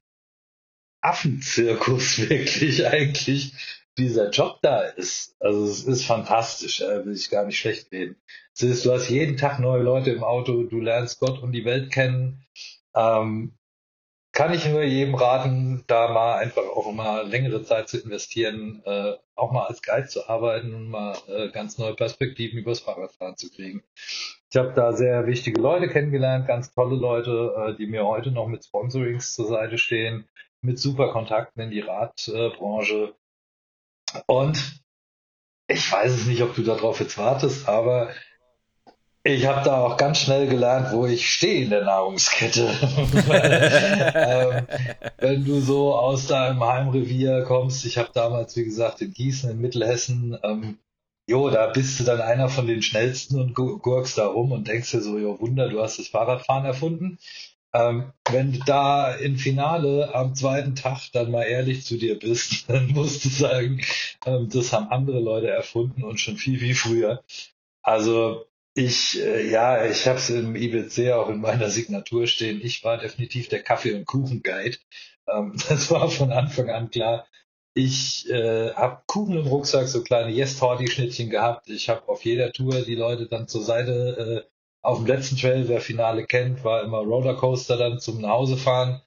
Affenzirkus 1.01 2.19
wirklich 2.29 2.87
eigentlich 2.87 3.53
dieser 3.97 4.29
Job 4.29 4.59
da 4.61 4.81
ist. 4.81 5.35
Also 5.39 5.65
es 5.65 5.83
ist 5.83 6.05
fantastisch, 6.05 6.81
äh, 6.81 7.05
will 7.05 7.13
ich 7.13 7.29
gar 7.29 7.45
nicht 7.45 7.59
schlecht 7.59 7.91
reden. 7.91 8.15
Ist, 8.57 8.85
du 8.85 8.91
hast 8.91 9.09
jeden 9.09 9.37
Tag 9.37 9.59
neue 9.59 9.81
Leute 9.81 10.11
im 10.11 10.23
Auto, 10.23 10.63
du 10.63 10.79
lernst 10.79 11.19
Gott 11.19 11.41
und 11.41 11.51
die 11.51 11.65
Welt 11.65 11.91
kennen. 11.91 12.45
Ähm, 12.95 13.57
kann 14.41 14.55
ich 14.55 14.65
nur 14.65 14.81
jedem 14.81 15.13
raten, 15.13 15.83
da 15.85 16.07
mal 16.07 16.39
einfach 16.39 16.63
auch 16.63 16.91
mal 16.91 17.27
längere 17.27 17.61
Zeit 17.61 17.87
zu 17.87 17.99
investieren, 17.99 18.81
äh, 18.85 19.13
auch 19.35 19.51
mal 19.51 19.67
als 19.67 19.83
Guide 19.83 20.07
zu 20.07 20.27
arbeiten 20.27 20.73
und 20.73 20.89
mal 20.89 21.15
äh, 21.27 21.51
ganz 21.51 21.77
neue 21.77 21.93
Perspektiven 21.93 22.57
übers 22.57 22.79
Fahrradfahren 22.79 23.37
zu 23.37 23.51
kriegen. 23.51 23.83
Ich 24.49 24.57
habe 24.57 24.73
da 24.73 24.93
sehr 24.93 25.27
wichtige 25.27 25.61
Leute 25.61 25.89
kennengelernt, 25.89 26.47
ganz 26.47 26.73
tolle 26.73 26.95
Leute, 26.95 27.53
äh, 27.55 27.75
die 27.75 27.85
mir 27.85 28.07
heute 28.07 28.31
noch 28.31 28.47
mit 28.47 28.65
Sponsorings 28.65 29.35
zur 29.35 29.45
Seite 29.45 29.77
stehen, 29.77 30.27
mit 30.63 30.79
super 30.79 31.11
Kontakten 31.11 31.61
in 31.61 31.69
die 31.69 31.81
Radbranche. 31.81 33.13
Und 34.25 34.81
ich 35.67 35.91
weiß 35.91 36.13
es 36.13 36.25
nicht, 36.25 36.41
ob 36.41 36.55
du 36.55 36.63
darauf 36.63 36.99
jetzt 36.99 37.19
wartest, 37.19 37.69
aber 37.69 38.09
ich 39.23 39.45
habe 39.45 39.63
da 39.63 39.77
auch 39.81 39.97
ganz 39.97 40.19
schnell 40.19 40.47
gelernt, 40.47 40.91
wo 40.93 41.05
ich 41.05 41.29
stehe 41.31 41.63
in 41.63 41.69
der 41.69 41.83
Nahrungskette. 41.85 42.67
Weil, 43.27 44.67
ähm, 44.67 44.67
wenn 45.19 45.45
du 45.45 45.59
so 45.61 45.95
aus 45.95 46.27
deinem 46.27 46.63
Heimrevier 46.63 47.43
kommst, 47.43 47.85
ich 47.85 47.97
habe 47.97 48.09
damals, 48.13 48.55
wie 48.55 48.63
gesagt, 48.65 49.01
in 49.01 49.13
Gießen 49.13 49.51
in 49.51 49.59
Mittelhessen, 49.61 50.37
ähm, 50.43 50.79
jo, 51.27 51.49
da 51.51 51.67
bist 51.67 51.99
du 51.99 52.03
dann 52.03 52.19
einer 52.21 52.49
von 52.49 52.65
den 52.67 52.81
schnellsten 52.81 53.39
und 53.39 53.53
gu- 53.53 53.77
gurkst 53.77 54.17
da 54.17 54.25
rum 54.27 54.51
und 54.51 54.67
denkst 54.67 54.91
dir 54.91 55.01
so, 55.01 55.17
jo, 55.19 55.39
Wunder, 55.39 55.69
du 55.69 55.81
hast 55.81 55.99
das 55.99 56.07
Fahrradfahren 56.07 56.65
erfunden. 56.65 57.19
Ähm, 57.73 58.11
wenn 58.29 58.51
du 58.53 58.59
da 58.65 59.13
im 59.15 59.37
Finale 59.37 60.13
am 60.13 60.35
zweiten 60.35 60.75
Tag 60.75 61.09
dann 61.13 61.31
mal 61.31 61.43
ehrlich 61.43 61.85
zu 61.85 61.97
dir 61.97 62.19
bist, 62.19 62.65
dann 62.69 62.87
musst 62.87 63.23
du 63.25 63.29
sagen, 63.29 63.81
ähm, 64.25 64.49
das 64.51 64.73
haben 64.73 64.89
andere 64.89 65.19
Leute 65.19 65.49
erfunden 65.49 66.03
und 66.03 66.19
schon 66.19 66.37
viel, 66.37 66.59
viel 66.59 66.75
früher. 66.75 67.23
Also 67.83 68.45
ich, 68.73 69.19
äh, 69.21 69.49
ja, 69.49 69.85
ich 69.85 70.07
habe 70.07 70.17
es 70.17 70.29
im 70.29 70.55
IBC 70.55 71.11
auch 71.11 71.29
in 71.29 71.41
meiner 71.41 71.69
Signatur 71.69 72.27
stehen. 72.27 72.61
Ich 72.63 72.83
war 72.83 72.97
definitiv 72.97 73.49
der 73.49 73.63
Kaffee- 73.63 73.93
und 73.93 74.05
Kuchen-Guide. 74.05 74.77
Ähm, 75.27 75.55
das 75.69 75.91
war 75.91 76.09
von 76.09 76.31
Anfang 76.31 76.69
an 76.69 76.89
klar. 76.89 77.27
Ich 77.73 78.29
äh, 78.29 78.73
habe 78.73 79.01
Kuchen 79.07 79.37
im 79.37 79.47
Rucksack, 79.47 79.87
so 79.87 80.03
kleine 80.03 80.31
Yes-Torti-Schnittchen 80.31 81.29
gehabt. 81.29 81.69
Ich 81.69 81.89
habe 81.89 82.07
auf 82.09 82.23
jeder 82.25 82.51
Tour 82.51 82.81
die 82.81 82.95
Leute 82.95 83.27
dann 83.27 83.47
zur 83.47 83.63
Seite 83.63 84.45
äh, 84.45 84.49
Auf 84.81 84.97
dem 84.97 85.07
letzten 85.07 85.37
Trail, 85.37 85.67
wer 85.67 85.79
Finale 85.79 86.25
kennt, 86.25 86.63
war 86.63 86.83
immer 86.83 86.99
Rollercoaster 86.99 87.77
dann 87.77 87.99
zum 87.99 88.21
Nachhausefahren. 88.21 89.01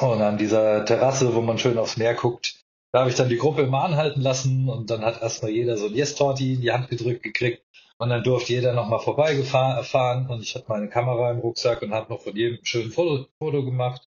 Und 0.00 0.22
an 0.22 0.38
dieser 0.38 0.84
Terrasse, 0.84 1.34
wo 1.34 1.40
man 1.42 1.58
schön 1.58 1.78
aufs 1.78 1.96
Meer 1.96 2.14
guckt, 2.14 2.56
da 2.92 3.00
habe 3.00 3.10
ich 3.10 3.16
dann 3.16 3.28
die 3.28 3.36
Gruppe 3.36 3.62
immer 3.62 3.84
anhalten 3.84 4.20
lassen 4.20 4.68
und 4.68 4.90
dann 4.90 5.04
hat 5.04 5.22
erstmal 5.22 5.52
jeder 5.52 5.76
so 5.76 5.86
ein 5.86 5.94
Yes-Torti 5.94 6.54
in 6.54 6.60
die 6.60 6.72
Hand 6.72 6.88
gedrückt 6.88 7.22
gekriegt 7.22 7.64
und 7.98 8.08
dann 8.10 8.22
durfte 8.22 8.52
jeder 8.52 8.72
nochmal 8.72 9.00
vorbeigefahren 9.00 10.28
und 10.28 10.42
ich 10.42 10.54
hatte 10.54 10.66
meine 10.68 10.88
Kamera 10.88 11.30
im 11.30 11.38
Rucksack 11.38 11.82
und 11.82 11.92
habe 11.92 12.12
noch 12.12 12.22
von 12.22 12.36
jedem 12.36 12.58
ein 12.58 12.66
schönes 12.66 12.94
Foto, 12.94 13.26
Foto 13.38 13.64
gemacht. 13.64 14.08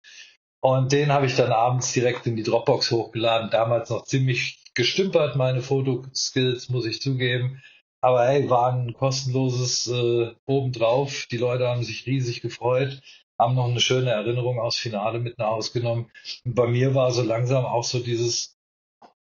Und 0.61 0.91
den 0.91 1.11
habe 1.11 1.25
ich 1.25 1.35
dann 1.35 1.53
abends 1.53 1.93
direkt 1.93 2.27
in 2.27 2.35
die 2.35 2.43
Dropbox 2.43 2.91
hochgeladen. 2.91 3.49
Damals 3.49 3.89
noch 3.89 4.03
ziemlich 4.03 4.59
gestümpert, 4.73 5.37
meine 5.37 5.61
Fotoskills, 5.61 6.69
muss 6.69 6.85
ich 6.85 7.01
zugeben. 7.01 7.61
Aber 8.01 8.25
hey, 8.27 8.49
war 8.49 8.73
ein 8.73 8.93
kostenloses 8.93 9.87
äh, 9.87 10.31
obendrauf. 10.45 11.27
Die 11.31 11.37
Leute 11.37 11.67
haben 11.67 11.83
sich 11.83 12.05
riesig 12.05 12.41
gefreut, 12.41 13.01
haben 13.37 13.55
noch 13.55 13.69
eine 13.69 13.79
schöne 13.79 14.11
Erinnerung 14.11 14.59
aus 14.59 14.77
Finale 14.77 15.19
mit 15.19 15.37
nach 15.37 15.47
Hause 15.47 15.71
genommen. 15.73 16.11
Und 16.45 16.55
bei 16.55 16.67
mir 16.67 16.95
war 16.95 17.11
so 17.11 17.21
langsam 17.21 17.65
auch 17.65 17.83
so 17.83 17.99
dieses, 17.99 18.58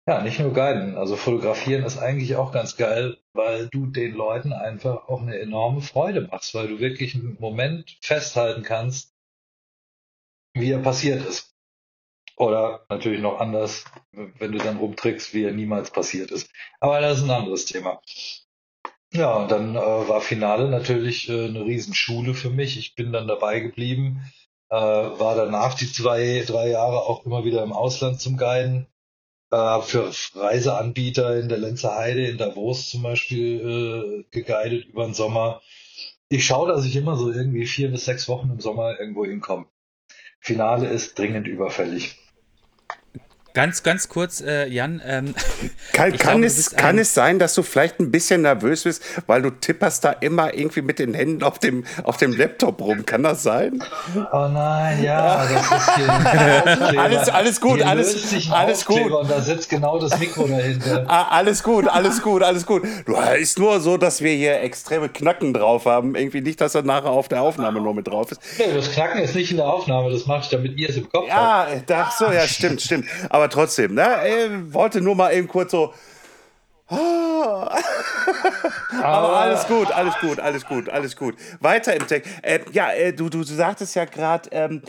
ja, 0.07 0.21
nicht 0.21 0.39
nur 0.39 0.53
Guiden. 0.53 0.97
Also 0.97 1.15
fotografieren 1.15 1.83
ist 1.83 1.97
eigentlich 1.97 2.35
auch 2.35 2.51
ganz 2.51 2.75
geil, 2.75 3.17
weil 3.33 3.67
du 3.67 3.85
den 3.85 4.13
Leuten 4.13 4.53
einfach 4.53 5.07
auch 5.07 5.21
eine 5.21 5.39
enorme 5.39 5.81
Freude 5.81 6.21
machst, 6.21 6.53
weil 6.53 6.67
du 6.67 6.79
wirklich 6.79 7.15
einen 7.15 7.37
Moment 7.39 7.97
festhalten 8.01 8.63
kannst, 8.63 9.13
wie 10.53 10.71
er 10.71 10.79
passiert 10.79 11.25
ist. 11.25 11.53
Oder 12.35 12.85
natürlich 12.89 13.21
noch 13.21 13.39
anders, 13.39 13.85
wenn 14.11 14.51
du 14.51 14.57
dann 14.57 14.77
rumtrickst, 14.77 15.33
wie 15.33 15.43
er 15.43 15.51
niemals 15.51 15.91
passiert 15.91 16.31
ist. 16.31 16.51
Aber 16.79 16.99
das 16.99 17.19
ist 17.19 17.23
ein 17.25 17.31
anderes 17.31 17.65
Thema. 17.65 18.01
Ja, 19.13 19.35
und 19.35 19.51
dann 19.51 19.75
äh, 19.75 19.79
war 19.79 20.21
Finale 20.21 20.69
natürlich 20.69 21.29
äh, 21.29 21.45
eine 21.45 21.63
Riesenschule 21.65 22.33
für 22.33 22.49
mich. 22.49 22.77
Ich 22.77 22.95
bin 22.95 23.13
dann 23.13 23.27
dabei 23.27 23.59
geblieben, 23.59 24.21
äh, 24.69 24.75
war 24.75 25.35
danach 25.35 25.75
die 25.75 25.91
zwei, 25.91 26.43
drei 26.47 26.69
Jahre 26.69 27.03
auch 27.03 27.23
immer 27.25 27.45
wieder 27.45 27.61
im 27.61 27.73
Ausland 27.73 28.19
zum 28.19 28.37
Guiden. 28.37 28.87
Äh, 29.53 29.81
für 29.83 30.11
Reiseanbieter 30.33 31.39
in 31.39 31.47
der 31.47 31.59
Lenzer 31.59 31.95
Heide, 31.95 32.25
in 32.25 32.39
Davos 32.39 32.89
zum 32.89 33.03
Beispiel, 33.03 33.59
äh, 33.61 34.23
geguidet 34.31 34.85
über 34.87 35.05
den 35.05 35.13
Sommer. 35.13 35.61
Ich 36.27 36.43
schaue, 36.43 36.69
dass 36.69 36.85
ich 36.85 36.95
immer 36.95 37.15
so 37.17 37.31
irgendwie 37.31 37.67
vier 37.67 37.91
bis 37.91 38.05
sechs 38.05 38.27
Wochen 38.27 38.49
im 38.49 38.59
Sommer 38.59 38.99
irgendwo 38.99 39.25
hinkomme. 39.25 39.67
Finale 40.39 40.87
ist 40.87 41.19
dringend 41.19 41.47
überfällig. 41.47 42.17
Ganz, 43.53 43.83
ganz 43.83 44.09
kurz, 44.09 44.41
äh, 44.41 44.67
Jan. 44.67 44.99
Ähm, 45.05 45.35
kann, 45.93 46.09
kann, 46.17 46.17
glaube, 46.17 46.45
es, 46.45 46.71
kann 46.71 46.97
es 46.97 47.13
sein, 47.13 47.37
dass 47.37 47.53
du 47.53 47.61
vielleicht 47.61 47.99
ein 47.99 48.09
bisschen 48.09 48.41
nervös 48.41 48.83
bist, 48.83 49.03
weil 49.27 49.43
du 49.43 49.51
tipperst 49.51 50.03
da 50.03 50.11
immer 50.11 50.55
irgendwie 50.55 50.81
mit 50.81 50.97
den 50.97 51.13
Händen 51.13 51.43
auf 51.43 51.59
dem, 51.59 51.85
auf 52.03 52.17
dem 52.17 52.33
Laptop 52.35 52.81
rum? 52.81 53.05
Kann 53.05 53.21
das 53.21 53.43
sein? 53.43 53.83
Oh 54.31 54.47
nein, 54.47 55.03
ja, 55.03 55.45
das 55.45 55.71
ist 55.71 55.95
hier 55.97 56.09
alles, 56.99 57.29
alles 57.29 57.61
gut, 57.61 57.75
hier 57.75 57.87
alles, 57.87 58.49
alles 58.49 58.85
gut. 58.85 59.11
Und 59.11 59.29
da 59.29 59.39
sitzt 59.39 59.69
genau 59.69 59.99
das 59.99 60.17
Mikro 60.19 60.47
dahinter. 60.47 61.05
Ah, 61.13 61.27
alles 61.29 61.61
gut, 61.61 61.87
alles 61.87 62.21
gut, 62.21 62.41
alles 62.41 62.65
gut. 62.65 62.83
Du 63.05 63.15
ist 63.39 63.59
nur 63.59 63.79
so, 63.81 63.97
dass 63.97 64.21
wir 64.21 64.31
hier 64.31 64.61
extreme 64.61 65.09
Knacken 65.09 65.53
drauf 65.53 65.85
haben. 65.85 66.15
Irgendwie 66.15 66.41
nicht, 66.41 66.59
dass 66.59 66.73
er 66.73 66.81
nachher 66.81 67.11
auf 67.11 67.27
der 67.27 67.41
Aufnahme 67.41 67.81
nur 67.81 67.93
mit 67.93 68.07
drauf 68.07 68.31
ist. 68.31 68.41
Nee, 68.57 68.73
das 68.73 68.91
Knacken 68.91 69.21
ist 69.21 69.35
nicht 69.35 69.51
in 69.51 69.57
der 69.57 69.67
Aufnahme, 69.67 70.09
das 70.11 70.25
mache 70.25 70.41
ich, 70.43 70.49
damit 70.49 70.77
ihr 70.77 70.89
es 70.89 70.97
im 70.97 71.09
Kopf 71.09 71.27
ja, 71.27 71.67
habt. 71.69 71.89
Ja, 71.89 72.11
so, 72.17 72.31
ja, 72.31 72.47
stimmt, 72.47 72.81
stimmt. 72.81 73.05
Aber 73.29 73.42
aber 73.43 73.49
trotzdem, 73.49 73.93
ne? 73.93 74.07
Ich 74.25 74.73
wollte 74.73 75.01
nur 75.01 75.15
mal 75.15 75.33
eben 75.33 75.49
kurz 75.49 75.71
so. 75.71 75.93
aber 76.89 77.73
alles 79.01 79.67
gut, 79.67 79.91
alles 79.91 80.13
gut, 80.21 80.39
alles 80.39 80.65
gut, 80.65 80.89
alles 80.89 81.15
gut. 81.17 81.35
Weiter 81.59 81.93
im 81.95 82.07
Text. 82.07 82.31
Äh, 82.41 82.59
ja, 82.71 82.93
äh, 82.93 83.11
du, 83.11 83.29
du, 83.29 83.39
du 83.39 83.53
sagtest 83.53 83.95
ja 83.95 84.05
gerade, 84.05 84.49
ähm, 84.51 84.81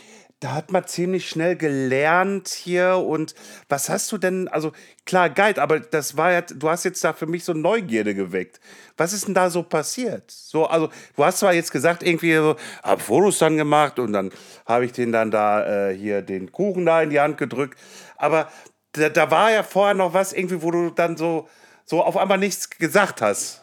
da 0.45 0.53
hat 0.53 0.71
man 0.71 0.87
ziemlich 0.87 1.27
schnell 1.29 1.57
gelernt 1.57 2.49
hier 2.49 2.97
und 2.97 3.35
was 3.71 3.89
hast 3.89 4.13
du 4.13 4.19
denn, 4.19 4.47
also 4.49 4.73
klar, 5.07 5.31
Guide, 5.31 5.63
aber 5.63 5.81
das 5.81 6.19
war 6.19 6.33
ja, 6.33 6.43
du 6.43 6.69
hast 6.69 6.85
jetzt 6.85 7.03
da 7.03 7.15
für 7.15 7.27
mich 7.27 7.45
so 7.45 7.55
Neugierde 7.55 8.15
geweckt. 8.15 8.61
Was 8.99 9.15
ist 9.15 9.27
denn 9.27 9.33
da 9.33 9.49
so 9.49 9.63
passiert? 9.63 10.31
So, 10.31 10.67
also 10.67 10.91
du 11.17 11.25
hast 11.25 11.39
zwar 11.39 11.55
jetzt 11.55 11.73
gesagt, 11.73 12.03
irgendwie 12.03 12.35
so, 12.35 12.57
hab 12.83 13.01
Fotos 13.01 13.39
dann 13.39 13.57
gemacht 13.57 13.99
und 13.99 14.13
dann 14.13 14.31
habe 14.67 14.85
ich 14.85 14.93
den 14.93 15.13
dann 15.13 15.31
da 15.31 15.89
äh, 15.89 15.97
hier 15.97 16.21
den 16.21 16.53
Kuchen 16.53 16.85
da 16.85 17.01
in 17.01 17.09
die 17.09 17.21
Hand 17.21 17.39
gedrückt, 17.39 17.79
aber 18.17 18.49
da, 18.93 19.09
da 19.09 19.31
war 19.31 19.51
ja 19.51 19.63
vorher 19.63 19.95
noch 19.95 20.15
was 20.15 20.33
irgendwie, 20.33 20.63
wo 20.63 20.71
du 20.71 20.91
dann 20.91 21.17
so, 21.17 21.49
so 21.85 22.03
auf 22.03 22.17
einmal 22.17 22.39
nichts 22.39 22.71
gesagt 22.71 23.21
hast. 23.21 23.63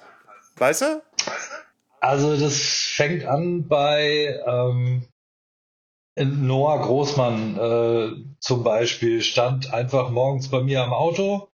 Weißt 0.58 0.82
du? 0.82 1.02
Also 2.00 2.38
das 2.38 2.60
fängt 2.96 3.26
an 3.26 3.68
bei 3.68 4.40
ähm, 4.46 5.08
Noah 6.18 6.82
Großmann 6.82 7.58
äh, 7.58 8.36
zum 8.40 8.64
Beispiel 8.64 9.22
stand 9.22 9.74
einfach 9.74 10.10
morgens 10.10 10.50
bei 10.50 10.62
mir 10.62 10.84
am 10.84 10.94
Auto. 10.94 11.51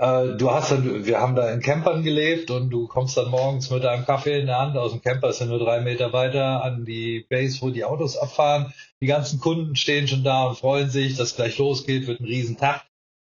Äh, 0.00 0.38
du 0.38 0.50
hast 0.50 0.72
dann, 0.72 1.04
wir 1.04 1.20
haben 1.20 1.36
da 1.36 1.50
in 1.52 1.60
Campern 1.60 2.02
gelebt 2.02 2.50
und 2.50 2.70
du 2.70 2.88
kommst 2.88 3.18
dann 3.18 3.30
morgens 3.30 3.68
mit 3.68 3.84
einem 3.84 4.06
Kaffee 4.06 4.40
in 4.40 4.46
der 4.46 4.58
Hand 4.58 4.74
aus 4.78 4.92
dem 4.92 5.02
Camper, 5.02 5.28
ist 5.28 5.40
ja 5.40 5.46
nur 5.46 5.58
drei 5.58 5.82
Meter 5.82 6.14
weiter 6.14 6.64
an 6.64 6.86
die 6.86 7.26
Base, 7.28 7.60
wo 7.60 7.68
die 7.68 7.84
Autos 7.84 8.16
abfahren. 8.16 8.72
Die 9.02 9.06
ganzen 9.06 9.40
Kunden 9.40 9.76
stehen 9.76 10.08
schon 10.08 10.24
da 10.24 10.44
und 10.44 10.56
freuen 10.56 10.88
sich, 10.88 11.18
dass 11.18 11.36
gleich 11.36 11.58
losgeht, 11.58 12.06
wird 12.06 12.20
ein 12.20 12.24
Riesentag. 12.24 12.82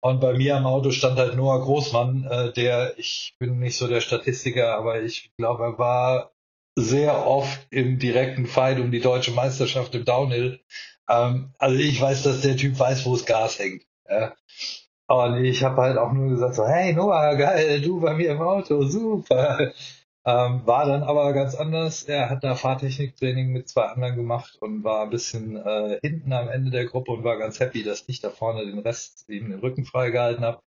Und 0.02 0.20
bei 0.22 0.34
mir 0.34 0.56
am 0.56 0.68
Auto 0.68 0.92
stand 0.92 1.18
halt 1.18 1.36
Noah 1.36 1.64
Großmann, 1.64 2.28
äh, 2.30 2.54
der, 2.54 2.94
ich 3.00 3.34
bin 3.40 3.58
nicht 3.58 3.78
so 3.78 3.88
der 3.88 4.02
Statistiker, 4.02 4.76
aber 4.78 5.02
ich 5.02 5.32
glaube, 5.38 5.64
er 5.64 5.80
war 5.80 6.32
sehr 6.76 7.26
oft 7.26 7.60
im 7.72 7.98
direkten 7.98 8.46
Fight 8.46 8.80
um 8.80 8.92
die 8.92 9.02
deutsche 9.02 9.32
Meisterschaft 9.32 9.96
im 9.96 10.06
Downhill. 10.06 10.60
Ähm, 11.10 11.56
also 11.58 11.76
ich 11.76 12.00
weiß, 12.00 12.22
dass 12.22 12.42
der 12.42 12.56
Typ 12.56 12.78
weiß, 12.78 13.04
wo 13.08 13.14
das 13.16 13.26
Gas 13.26 13.58
hängt. 13.58 13.84
Ja. 14.08 14.36
Und 15.12 15.44
ich 15.44 15.64
habe 15.64 15.82
halt 15.82 15.98
auch 15.98 16.12
nur 16.14 16.30
gesagt 16.30 16.56
so, 16.56 16.66
hey 16.66 16.94
Noah, 16.94 17.36
geil, 17.36 17.82
du 17.82 18.00
bei 18.00 18.14
mir 18.14 18.32
im 18.32 18.42
Auto, 18.42 18.84
super. 18.84 19.72
Ähm, 20.24 20.62
war 20.66 20.86
dann 20.86 21.02
aber 21.02 21.34
ganz 21.34 21.56
anders. 21.56 22.04
Er 22.04 22.30
hat 22.30 22.44
da 22.44 22.54
Fahrtechniktraining 22.54 23.52
mit 23.52 23.68
zwei 23.68 23.86
anderen 23.86 24.16
gemacht 24.16 24.56
und 24.62 24.84
war 24.84 25.02
ein 25.02 25.10
bisschen 25.10 25.56
äh, 25.58 26.00
hinten 26.04 26.32
am 26.32 26.48
Ende 26.48 26.70
der 26.70 26.86
Gruppe 26.86 27.12
und 27.12 27.24
war 27.24 27.40
ganz 27.40 27.60
happy, 27.60 27.82
dass 27.84 28.04
ich 28.06 28.20
da 28.22 28.30
vorne 28.30 28.64
den 28.66 28.78
Rest 28.78 29.28
ihm 29.30 29.50
den 29.50 29.60
Rücken 29.60 29.84
freigehalten 29.84 30.46
habe. 30.46 30.62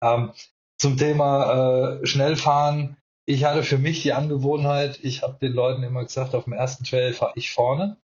Ähm, 0.00 0.30
zum 0.78 0.96
Thema 0.96 1.98
äh, 2.00 2.06
Schnellfahren 2.06 2.96
ich 3.30 3.44
hatte 3.44 3.62
für 3.62 3.78
mich 3.78 4.02
die 4.02 4.12
Angewohnheit, 4.12 4.98
ich 5.02 5.22
habe 5.22 5.38
den 5.40 5.52
Leuten 5.52 5.84
immer 5.84 6.02
gesagt, 6.02 6.34
auf 6.34 6.44
dem 6.44 6.52
ersten 6.52 6.82
Trail 6.84 7.12
fahre 7.12 7.34
ich 7.36 7.52
vorne. 7.52 7.96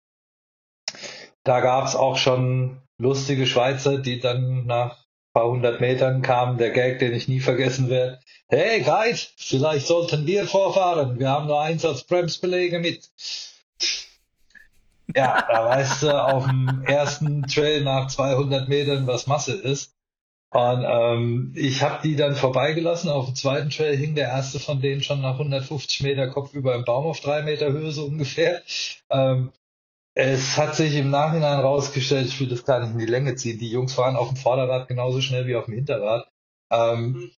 Da 1.44 1.62
gab 1.62 1.88
es 1.88 1.96
auch 1.96 2.18
schon 2.18 2.82
lustige 3.00 3.48
Schweizer, 3.48 3.98
die 3.98 4.20
dann 4.20 4.68
nach 4.68 5.05
paar 5.36 5.50
hundert 5.50 5.82
Metern 5.82 6.22
kamen, 6.22 6.58
der 6.58 6.72
Gag, 6.72 7.00
den 7.00 7.14
ich 7.14 7.28
nie 7.28 7.42
vergessen 7.42 7.90
werde. 7.90 8.20
Hey 8.48 8.80
Guide, 8.82 9.20
vielleicht 9.36 9.86
sollten 9.86 10.26
wir 10.26 10.48
vorfahren. 10.48 11.20
Wir 11.20 11.30
haben 11.30 11.48
nur 11.48 11.62
Einsatzbremsbeläge 11.62 12.80
mit. 12.80 13.10
Ja, 15.14 15.46
da 15.52 15.66
weißt 15.66 16.04
du 16.04 16.24
auf 16.24 16.46
dem 16.46 16.84
ersten 16.86 17.44
Trail 17.44 17.84
nach 17.84 18.08
200 18.08 18.70
Metern, 18.70 19.08
was 19.08 19.28
Masse 19.28 19.54
ist. 19.54 19.94
Und 20.52 20.86
ähm, 20.88 21.52
ich 21.54 21.82
habe 21.82 22.00
die 22.02 22.16
dann 22.16 22.36
vorbeigelassen. 22.36 23.10
Auf 23.10 23.26
dem 23.26 23.36
zweiten 23.36 23.70
Trail 23.72 23.98
hing 23.98 24.16
der 24.16 24.30
erste 24.30 24.62
von 24.62 24.80
denen 24.80 25.04
schon 25.04 25.20
nach 25.20 25.34
150 25.34 26.02
Meter 26.02 26.30
Kopf 26.30 26.54
über 26.54 26.76
im 26.76 26.86
Baum 26.86 27.06
auf 27.08 27.20
drei 27.20 27.42
Meter 27.42 27.74
Höhe 27.74 27.92
so 27.92 28.06
ungefähr. 28.06 28.62
Ähm, 29.10 29.52
es 30.16 30.58
hat 30.58 30.76
sich 30.76 30.96
im 30.96 31.12
Nachhinein 31.12 31.60
rausgestellt, 31.60 32.28
ich 32.28 32.40
will 32.40 32.50
das 32.50 32.66
gar 32.66 32.80
nicht 32.80 32.94
in 32.94 33.00
die 33.00 33.06
Länge 33.06 33.36
ziehen. 33.36 33.60
Die 33.60 33.70
Jungs 33.70 33.94
fahren 33.94 34.16
auf 34.16 34.30
dem 34.30 34.38
Vorderrad 34.38 34.88
genauso 34.88 35.22
schnell 35.22 35.46
wie 35.46 35.56
auf 35.56 35.66
dem 35.66 35.76
Hinterrad. 35.76 36.28
Ähm, 36.72 37.32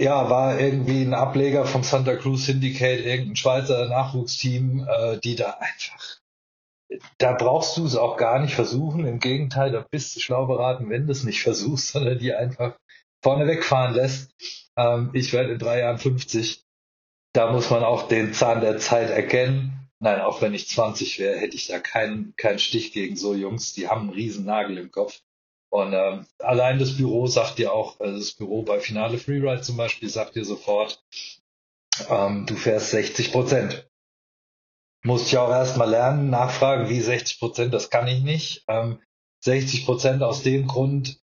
ja, 0.00 0.30
war 0.30 0.60
irgendwie 0.60 1.02
ein 1.02 1.14
Ableger 1.14 1.64
vom 1.64 1.82
Santa 1.82 2.14
Cruz 2.16 2.46
Syndicate, 2.46 3.04
irgendein 3.04 3.36
Schweizer 3.36 3.88
Nachwuchsteam, 3.88 4.86
äh, 4.88 5.18
die 5.18 5.34
da 5.34 5.56
einfach 5.58 6.18
da 7.18 7.32
brauchst 7.32 7.76
du 7.76 7.84
es 7.84 7.96
auch 7.96 8.16
gar 8.16 8.38
nicht 8.38 8.54
versuchen. 8.54 9.06
Im 9.06 9.18
Gegenteil, 9.18 9.70
da 9.72 9.84
bist 9.90 10.16
du 10.16 10.20
schlau 10.20 10.46
beraten, 10.46 10.88
wenn 10.90 11.06
du 11.06 11.12
es 11.12 11.24
nicht 11.24 11.42
versuchst, 11.42 11.88
sondern 11.92 12.18
die 12.18 12.34
einfach 12.34 12.78
vorne 13.22 13.46
wegfahren 13.46 13.94
lässt. 13.94 14.30
Ähm, 14.76 15.10
ich 15.12 15.32
werde 15.32 15.52
in 15.52 15.58
drei 15.58 15.80
Jahren 15.80 15.98
50. 15.98 16.64
Da 17.34 17.52
muss 17.52 17.70
man 17.70 17.84
auch 17.84 18.08
den 18.08 18.32
Zahn 18.32 18.60
der 18.60 18.78
Zeit 18.78 19.10
erkennen. 19.10 19.77
Nein, 20.00 20.20
auch 20.20 20.40
wenn 20.40 20.54
ich 20.54 20.68
20 20.68 21.18
wäre, 21.18 21.38
hätte 21.38 21.56
ich 21.56 21.66
da 21.66 21.80
keinen 21.80 22.34
keinen 22.36 22.58
Stich 22.58 22.92
gegen 22.92 23.16
so 23.16 23.34
Jungs. 23.34 23.72
Die 23.72 23.88
haben 23.88 24.02
einen 24.02 24.10
riesen 24.10 24.44
Nagel 24.44 24.78
im 24.78 24.90
Kopf. 24.90 25.20
Und 25.70 25.92
ähm, 25.92 26.26
allein 26.38 26.78
das 26.78 26.96
Büro 26.96 27.26
sagt 27.26 27.58
dir 27.58 27.72
auch, 27.72 28.00
also 28.00 28.18
das 28.18 28.32
Büro 28.32 28.62
bei 28.62 28.80
Finale 28.80 29.18
Freeride 29.18 29.60
zum 29.62 29.76
Beispiel 29.76 30.08
sagt 30.08 30.34
dir 30.36 30.44
sofort, 30.44 31.02
ähm, 32.08 32.46
du 32.46 32.54
fährst 32.54 32.90
60 32.90 33.32
Prozent 33.32 33.88
musste 35.02 35.28
ich 35.28 35.38
auch 35.38 35.50
erstmal 35.50 35.90
lernen, 35.90 36.30
nachfragen, 36.30 36.88
wie 36.88 37.00
60 37.00 37.38
Prozent, 37.38 37.74
das 37.74 37.90
kann 37.90 38.08
ich 38.08 38.22
nicht. 38.22 38.64
Ähm, 38.68 39.00
60 39.40 39.84
Prozent 39.84 40.22
aus 40.22 40.42
dem 40.42 40.66
Grund, 40.66 41.20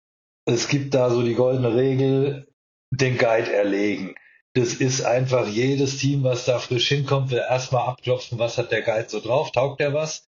es 0.46 0.68
gibt 0.68 0.94
da 0.94 1.10
so 1.10 1.22
die 1.22 1.34
goldene 1.34 1.74
Regel, 1.74 2.46
den 2.90 3.18
Guide 3.18 3.52
erlegen. 3.52 4.14
Das 4.54 4.74
ist 4.74 5.04
einfach 5.04 5.48
jedes 5.48 5.98
Team, 5.98 6.22
was 6.22 6.44
da 6.44 6.58
frisch 6.58 6.88
hinkommt, 6.88 7.30
will 7.30 7.38
erstmal 7.38 7.88
abklopfen, 7.88 8.38
was 8.38 8.56
hat 8.56 8.70
der 8.70 8.82
Guide 8.82 9.08
so 9.08 9.20
drauf, 9.20 9.50
taugt 9.50 9.80
er 9.80 9.92
was? 9.92 10.28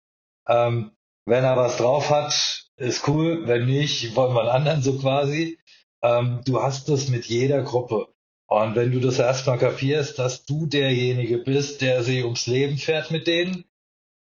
Ähm, 0.48 0.92
wenn 1.26 1.44
er 1.44 1.56
was 1.56 1.76
drauf 1.76 2.10
hat, 2.10 2.68
ist 2.76 3.06
cool, 3.08 3.46
wenn 3.46 3.66
nicht, 3.66 4.14
wollen 4.16 4.34
wir 4.34 4.40
einen 4.40 4.50
anderen 4.50 4.82
so 4.82 4.98
quasi. 4.98 5.58
Ähm, 6.02 6.40
du 6.44 6.62
hast 6.62 6.88
das 6.88 7.08
mit 7.08 7.26
jeder 7.26 7.62
Gruppe. 7.62 8.08
Und 8.46 8.76
wenn 8.76 8.92
du 8.92 9.00
das 9.00 9.18
erstmal 9.18 9.58
kapierst, 9.58 10.18
dass 10.18 10.44
du 10.44 10.66
derjenige 10.66 11.38
bist, 11.38 11.80
der 11.80 12.02
sie 12.02 12.22
ums 12.22 12.46
Leben 12.46 12.76
fährt 12.76 13.10
mit 13.10 13.26
denen, 13.26 13.64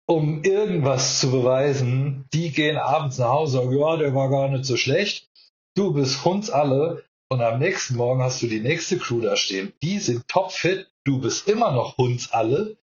um 0.05 0.43
irgendwas 0.43 1.19
zu 1.19 1.31
beweisen, 1.31 2.25
die 2.33 2.51
gehen 2.51 2.77
abends 2.77 3.17
nach 3.17 3.29
Hause 3.29 3.61
und 3.61 3.71
sagen, 3.71 3.79
ja, 3.79 3.97
der 3.97 4.15
war 4.15 4.29
gar 4.29 4.49
nicht 4.49 4.65
so 4.65 4.77
schlecht. 4.77 5.29
Du 5.75 5.93
bist 5.93 6.25
uns 6.25 6.49
alle 6.49 7.03
und 7.33 7.41
am 7.41 7.59
nächsten 7.59 7.95
Morgen 7.95 8.21
hast 8.21 8.41
du 8.41 8.47
die 8.47 8.59
nächste 8.59 8.97
Crew 8.97 9.21
da 9.21 9.35
stehen. 9.35 9.73
Die 9.81 9.99
sind 9.99 10.27
topfit, 10.27 10.87
du 11.03 11.19
bist 11.19 11.47
immer 11.49 11.71
noch 11.71 11.97
uns 11.97 12.31
alle. 12.31 12.77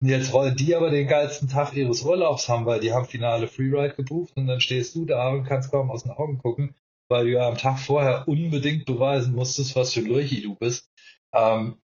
Und 0.00 0.08
jetzt 0.08 0.32
wollen 0.32 0.56
die 0.56 0.74
aber 0.74 0.90
den 0.90 1.08
geilsten 1.08 1.48
Tag 1.48 1.74
ihres 1.74 2.02
Urlaubs 2.02 2.48
haben, 2.48 2.66
weil 2.66 2.80
die 2.80 2.92
haben 2.92 3.06
finale 3.06 3.48
Freeride 3.48 3.94
gebucht 3.94 4.32
und 4.36 4.46
dann 4.46 4.60
stehst 4.60 4.94
du 4.94 5.04
da 5.04 5.30
und 5.30 5.44
kannst 5.44 5.70
kaum 5.70 5.90
aus 5.90 6.04
den 6.04 6.12
Augen 6.12 6.38
gucken, 6.38 6.74
weil 7.08 7.26
du 7.26 7.32
ja 7.32 7.48
am 7.48 7.58
Tag 7.58 7.78
vorher 7.78 8.26
unbedingt 8.28 8.86
beweisen 8.86 9.34
musstest, 9.34 9.76
was 9.76 9.92
für 9.92 10.00
Lurchi 10.00 10.40
du 10.40 10.54
bist. 10.54 10.88
Ähm, 11.34 11.80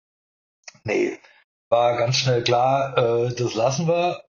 nee, 0.85 1.19
war 1.69 1.97
ganz 1.97 2.17
schnell 2.17 2.43
klar, 2.45 2.97
äh, 2.97 3.35
das 3.35 3.55
lassen 3.55 3.89
wir 3.89 4.23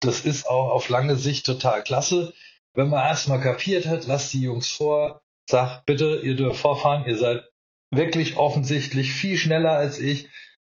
das 0.00 0.20
ist 0.24 0.48
auch 0.48 0.70
auf 0.70 0.88
lange 0.88 1.16
Sicht 1.16 1.46
total 1.46 1.82
klasse. 1.82 2.32
Wenn 2.74 2.88
man 2.88 3.04
erstmal 3.04 3.40
kapiert 3.40 3.86
hat, 3.86 4.06
lasst 4.06 4.32
die 4.32 4.42
Jungs 4.42 4.70
vor, 4.70 5.22
sagt 5.48 5.86
bitte, 5.86 6.20
ihr 6.22 6.36
dürft 6.36 6.60
vorfahren, 6.60 7.06
ihr 7.06 7.16
seid 7.16 7.42
wirklich 7.90 8.36
offensichtlich 8.36 9.12
viel 9.12 9.38
schneller 9.38 9.72
als 9.72 9.98
ich, 9.98 10.28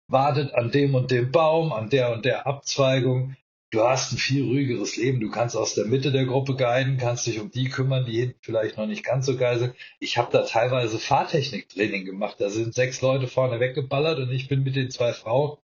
wartet 0.09 0.53
an 0.55 0.71
dem 0.71 0.95
und 0.95 1.11
dem 1.11 1.31
Baum, 1.31 1.73
an 1.73 1.91
der 1.91 2.13
und 2.13 2.25
der 2.25 2.47
Abzweigung. 2.47 3.37
Du 3.71 3.83
hast 3.83 4.13
ein 4.13 4.19
viel 4.19 4.45
ruhigeres 4.45 4.97
Leben. 4.97 5.21
Du 5.21 5.31
kannst 5.31 5.57
aus 5.57 5.75
der 5.75 5.87
Mitte 5.87 6.13
der 6.13 6.27
Gruppe 6.27 6.55
guiden, 6.55 6.97
kannst 6.97 7.27
dich 7.27 7.41
um 7.41 7.51
die 7.51 7.69
kümmern, 7.69 8.05
die 8.05 8.21
hinten 8.21 8.39
vielleicht 8.41 8.77
noch 8.77 8.87
nicht 8.87 9.05
ganz 9.05 9.27
so 9.27 9.37
geil 9.37 9.59
sind. 9.59 9.75
Ich 9.99 10.17
habe 10.17 10.31
da 10.31 10.45
teilweise 10.45 10.99
Fahrtechniktraining 10.99 12.05
gemacht. 12.05 12.37
Da 12.39 12.51
sind 12.51 12.75
sechs 12.75 13.01
Leute 13.01 13.27
vorne 13.27 13.59
weggeballert 13.59 14.19
und 14.19 14.31
ich 14.31 14.47
bin 14.47 14.63
mit 14.63 14.77
den 14.77 14.91
zwei 14.91 15.13
Frauen 15.13 15.59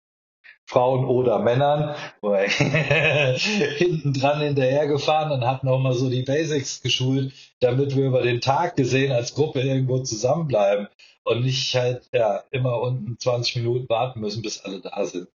Frauen 0.67 1.05
oder 1.05 1.39
Männern, 1.39 1.95
hinten 2.21 4.13
dran 4.13 4.41
hinterhergefahren 4.41 5.31
und 5.31 5.47
hat 5.47 5.63
nochmal 5.63 5.93
so 5.93 6.09
die 6.09 6.23
Basics 6.23 6.81
geschult, 6.81 7.33
damit 7.61 7.95
wir 7.95 8.07
über 8.07 8.21
den 8.21 8.41
Tag 8.41 8.75
gesehen 8.75 9.13
als 9.13 9.33
Gruppe 9.33 9.61
irgendwo 9.61 9.99
zusammenbleiben 9.99 10.89
und 11.23 11.43
nicht 11.43 11.73
halt 11.73 12.09
ja 12.11 12.43
immer 12.51 12.81
unten 12.81 13.17
20 13.17 13.57
Minuten 13.57 13.87
warten 13.87 14.19
müssen, 14.19 14.41
bis 14.41 14.59
alle 14.59 14.81
da 14.81 15.05
sind. 15.05 15.29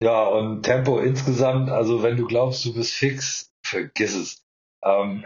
Ja, 0.00 0.28
und 0.28 0.62
Tempo 0.62 1.00
insgesamt, 1.00 1.68
also 1.70 2.04
wenn 2.04 2.16
du 2.16 2.26
glaubst, 2.26 2.64
du 2.64 2.72
bist 2.72 2.92
fix, 2.92 3.52
vergiss 3.64 4.14
es. 4.14 4.44
Ähm, 4.84 5.24